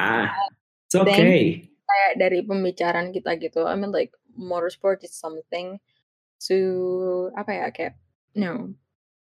It's 0.89 0.97
okay. 0.97 1.69
kayak 1.85 2.13
dari 2.17 2.41
pembicaraan 2.41 3.13
kita 3.13 3.37
gitu. 3.37 3.69
I 3.69 3.77
mean 3.77 3.93
like 3.93 4.17
motorsport 4.35 5.05
is 5.05 5.13
something 5.13 5.79
to 6.49 6.59
apa 7.37 7.51
ya 7.53 7.67
kayak 7.71 7.95
no 8.35 8.73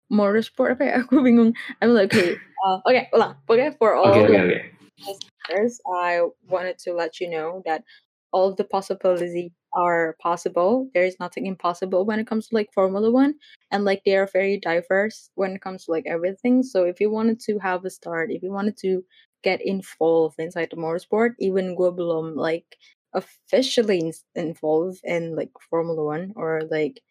motorsport 0.10 0.78
apa 0.78 0.84
ya? 0.84 0.94
Aku 1.06 1.22
bingung. 1.22 1.54
I 1.80 1.86
mean 1.86 1.98
like 1.98 2.10
okay, 2.10 2.34
uh, 2.66 2.82
okay, 2.90 3.06
ulang. 3.14 3.38
Pokoknya 3.46 3.78
for 3.78 3.94
all 3.94 4.10
of 4.10 4.18
oke, 4.18 4.34
oke. 4.34 4.60
listeners, 4.98 5.78
I 5.86 6.26
wanted 6.50 6.82
to 6.90 6.98
let 6.98 7.22
you 7.22 7.30
know 7.30 7.62
that 7.70 7.86
all 8.34 8.54
the 8.54 8.66
possibilities 8.66 9.54
are 9.78 10.18
possible. 10.20 10.90
There 10.94 11.06
is 11.06 11.20
nothing 11.20 11.46
impossible 11.46 12.04
when 12.06 12.20
it 12.20 12.28
comes 12.28 12.48
to 12.48 12.56
like 12.56 12.74
Formula 12.74 13.12
One, 13.12 13.36
and 13.72 13.86
like 13.86 14.02
they 14.04 14.18
are 14.18 14.28
very 14.28 14.58
diverse 14.60 15.30
when 15.36 15.52
it 15.52 15.62
comes 15.62 15.86
to 15.86 15.92
like 15.92 16.06
everything. 16.08 16.64
So 16.64 16.84
if 16.84 17.00
you 17.00 17.12
wanted 17.12 17.40
to 17.42 17.60
have 17.60 17.86
a 17.86 17.90
start, 17.92 18.32
if 18.32 18.42
you 18.42 18.52
wanted 18.52 18.78
to 18.80 19.06
get 19.44 19.62
involved 19.62 20.40
inside 20.40 20.70
the 20.72 20.78
motorsport, 20.78 21.36
even 21.40 21.76
gue 21.76 21.92
belum 21.96 22.36
like 22.36 22.66
officially 23.14 24.00
in- 24.00 24.14
involved 24.36 25.00
in 25.04 25.36
like 25.36 25.52
Formula 25.70 26.04
One 26.04 26.34
or 26.36 26.64
like 26.72 27.02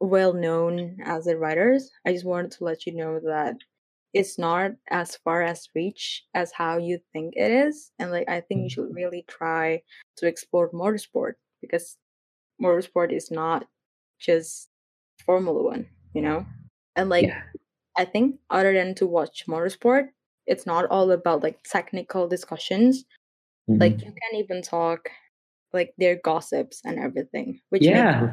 well 0.00 0.32
known 0.32 0.98
as 1.04 1.24
the 1.24 1.36
riders, 1.36 1.90
I 2.06 2.12
just 2.12 2.24
wanted 2.24 2.52
to 2.52 2.64
let 2.64 2.86
you 2.86 2.94
know 2.94 3.20
that 3.20 3.56
it's 4.12 4.38
not 4.38 4.72
as 4.90 5.16
far 5.16 5.42
as 5.42 5.68
reach 5.74 6.24
as 6.34 6.52
how 6.52 6.78
you 6.78 6.98
think 7.12 7.34
it 7.36 7.50
is 7.50 7.92
and 7.98 8.10
like 8.10 8.28
i 8.28 8.40
think 8.40 8.62
you 8.62 8.70
should 8.70 8.86
mm-hmm. 8.86 8.94
really 8.94 9.24
try 9.28 9.80
to 10.16 10.26
explore 10.26 10.68
motorsport 10.70 11.34
because 11.60 11.96
motorsport 12.60 13.12
is 13.12 13.30
not 13.30 13.66
just 14.18 14.68
formula 15.24 15.62
one 15.62 15.86
you 16.14 16.22
know 16.22 16.44
and 16.96 17.08
like 17.08 17.26
Yeah. 17.26 17.42
i 17.96 18.04
think 18.04 18.36
other 18.50 18.72
than 18.72 18.94
to 18.94 19.06
watch 19.06 19.46
motorsport 19.46 20.08
it's 20.50 20.66
not 20.66 20.90
all 20.90 21.10
about 21.12 21.42
like 21.46 21.62
technical 21.62 22.26
discussions. 22.26 23.06
Mhm. 23.70 23.78
Like 23.80 24.02
you 24.02 24.10
can 24.10 24.32
even 24.34 24.62
talk 24.62 25.08
like 25.72 25.94
their 25.96 26.18
gossips 26.18 26.82
and 26.84 26.98
everything, 26.98 27.62
which 27.70 27.86
makes 27.86 27.94
yeah, 27.94 28.24
it 28.24 28.30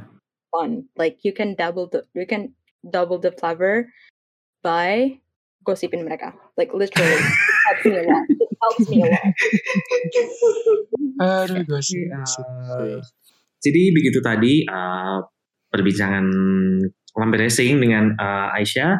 fun. 0.50 0.90
Like 0.98 1.22
you 1.22 1.32
can 1.32 1.54
double 1.54 1.86
the 1.86 2.10
you 2.18 2.26
can 2.26 2.58
double 2.90 3.22
the 3.22 3.32
flavor 3.38 3.94
by 4.66 5.22
gossipin 5.62 6.02
mereka. 6.02 6.34
Like 6.58 6.74
literally, 6.74 7.22
it 7.22 7.62
helps 7.70 7.86
me 7.86 8.02
a 8.02 8.06
lot. 8.10 8.26
It 8.42 8.50
helps 8.66 8.90
me 8.90 8.98
a 8.98 9.10
lot. 9.14 9.30
Aduh, 11.18 11.62
gosip. 11.70 12.02
Oke, 12.02 12.10
gosip. 12.18 12.46
Jadi 13.68 13.84
begitu 13.92 14.20
tadi 14.24 14.64
eh, 14.64 15.18
perbincangan 15.68 16.26
lambe 17.18 17.38
racing 17.38 17.84
dengan 17.84 18.16
eh, 18.16 18.58
Aisyah. 18.64 18.92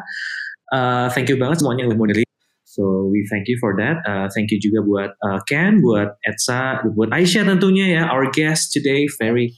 Eh, 0.68 1.06
thank 1.16 1.32
you 1.32 1.40
banget 1.40 1.64
semuanya 1.64 1.88
yang 1.88 1.96
udah 1.96 2.12
dengerin. 2.12 2.28
So 2.68 3.10
we 3.10 3.26
thank 3.26 3.50
you 3.50 3.58
for 3.58 3.74
that. 3.80 3.98
Eh, 4.06 4.26
thank 4.36 4.52
you 4.54 4.60
juga 4.60 4.84
buat 4.84 5.10
eh, 5.10 5.40
Ken, 5.48 5.82
buat 5.82 6.14
Etsa, 6.22 6.84
buat 6.94 7.10
Aisyah 7.10 7.48
tentunya 7.48 7.90
ya, 7.90 8.02
our 8.12 8.28
guest 8.30 8.70
today. 8.70 9.08
Very 9.18 9.50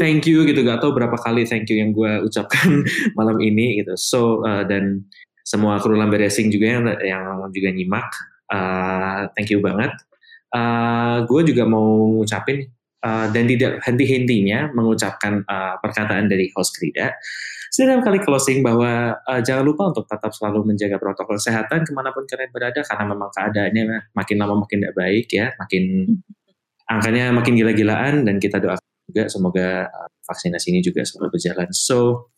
thank 0.00 0.24
you 0.24 0.46
gitu. 0.48 0.62
Gak 0.64 0.80
tau 0.80 0.94
berapa 0.94 1.18
kali 1.18 1.44
thank 1.44 1.68
you 1.68 1.82
yang 1.82 1.92
gue 1.92 2.24
ucapkan 2.24 2.86
malam 3.18 3.36
ini 3.42 3.82
gitu. 3.82 3.92
So 3.98 4.40
eh, 4.46 4.64
dan 4.64 5.04
semua 5.44 5.76
kru 5.76 5.92
lambe 5.98 6.16
racing 6.16 6.48
juga 6.48 6.78
yang 6.80 6.84
yang 7.04 7.24
juga 7.52 7.68
nyimak. 7.74 8.08
eh, 8.54 9.20
thank 9.36 9.50
you 9.50 9.58
banget. 9.60 9.92
Eh, 10.54 11.16
gue 11.26 11.40
juga 11.50 11.66
mau 11.66 12.14
ngucapin 12.16 12.62
uh, 13.04 13.26
dan 13.28 13.44
tidak 13.44 13.84
henti-hentinya 13.84 14.72
mengucapkan 14.72 15.44
uh, 15.44 15.76
perkataan 15.78 16.26
dari 16.26 16.48
host 16.56 16.74
Krida. 16.80 17.12
Setiap 17.68 18.06
kali 18.06 18.22
closing 18.22 18.62
bahwa 18.64 19.18
uh, 19.18 19.40
jangan 19.44 19.66
lupa 19.66 19.92
untuk 19.92 20.08
tetap 20.08 20.30
selalu 20.32 20.72
menjaga 20.72 20.96
protokol 20.96 21.36
kesehatan 21.36 21.84
ke 21.84 21.92
mana 21.92 22.14
pun 22.14 22.24
kalian 22.24 22.50
berada 22.54 22.80
karena 22.80 23.04
memang 23.04 23.30
keadaannya 23.34 23.84
makin 24.14 24.36
lama 24.40 24.54
makin 24.64 24.78
tidak 24.80 24.94
baik 24.96 25.26
ya, 25.28 25.46
makin 25.60 25.84
angkanya 26.94 27.34
makin 27.34 27.52
gila-gilaan 27.58 28.24
dan 28.24 28.36
kita 28.40 28.62
doakan 28.62 28.88
juga 29.10 29.22
semoga 29.28 29.68
uh, 29.92 30.08
vaksinasi 30.24 30.72
ini 30.72 30.80
juga 30.80 31.04
selalu 31.04 31.36
berjalan. 31.36 31.68
So 31.74 32.30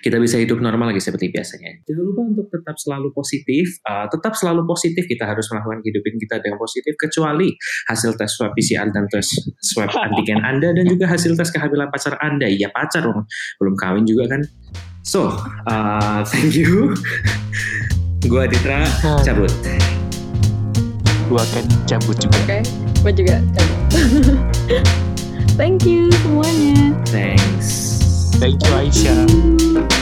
kita 0.00 0.16
bisa 0.18 0.36
hidup 0.38 0.58
normal 0.58 0.90
lagi 0.90 1.02
seperti 1.02 1.30
biasanya. 1.30 1.82
Jangan 1.86 2.04
lupa 2.04 2.22
untuk 2.34 2.46
tetap 2.50 2.76
selalu 2.78 3.08
positif, 3.14 3.66
uh, 3.86 4.06
tetap 4.10 4.32
selalu 4.34 4.64
positif. 4.68 5.04
Kita 5.06 5.24
harus 5.26 5.46
melakukan 5.50 5.80
kehidupan 5.84 6.14
kita 6.20 6.36
dengan 6.42 6.58
positif, 6.58 6.92
kecuali 6.98 7.54
hasil 7.90 8.14
tes 8.18 8.30
swab 8.30 8.52
PCR 8.54 8.88
dan 8.90 9.04
tes 9.10 9.26
swab 9.62 9.90
antigen 9.94 10.40
Anda 10.42 10.74
dan 10.74 10.84
juga 10.86 11.08
hasil 11.08 11.34
tes 11.34 11.48
kehamilan 11.50 11.88
pacar 11.90 12.18
Anda. 12.18 12.46
Ya 12.50 12.70
pacar 12.70 13.04
dong, 13.04 13.26
belum 13.62 13.74
kawin 13.78 14.04
juga 14.04 14.30
kan. 14.30 14.42
So, 15.06 15.32
uh, 15.70 16.20
thank 16.28 16.52
you. 16.58 16.92
Gua 18.28 18.44
Ditra, 18.50 18.84
cabut. 19.24 19.52
Gua 21.30 21.40
akan 21.40 21.64
cabut 21.88 22.16
juga. 22.18 22.38
Oke, 22.44 22.58
gue 23.04 23.12
juga 23.24 23.36
cabut. 23.56 23.78
Thank 25.58 25.82
you 25.90 26.06
semuanya. 26.22 26.94
Thanks. 27.10 27.87
Thank 28.38 28.62
you 28.62 28.70
Aisyah. 28.70 29.58
Thank 29.58 29.92
you. 29.92 29.97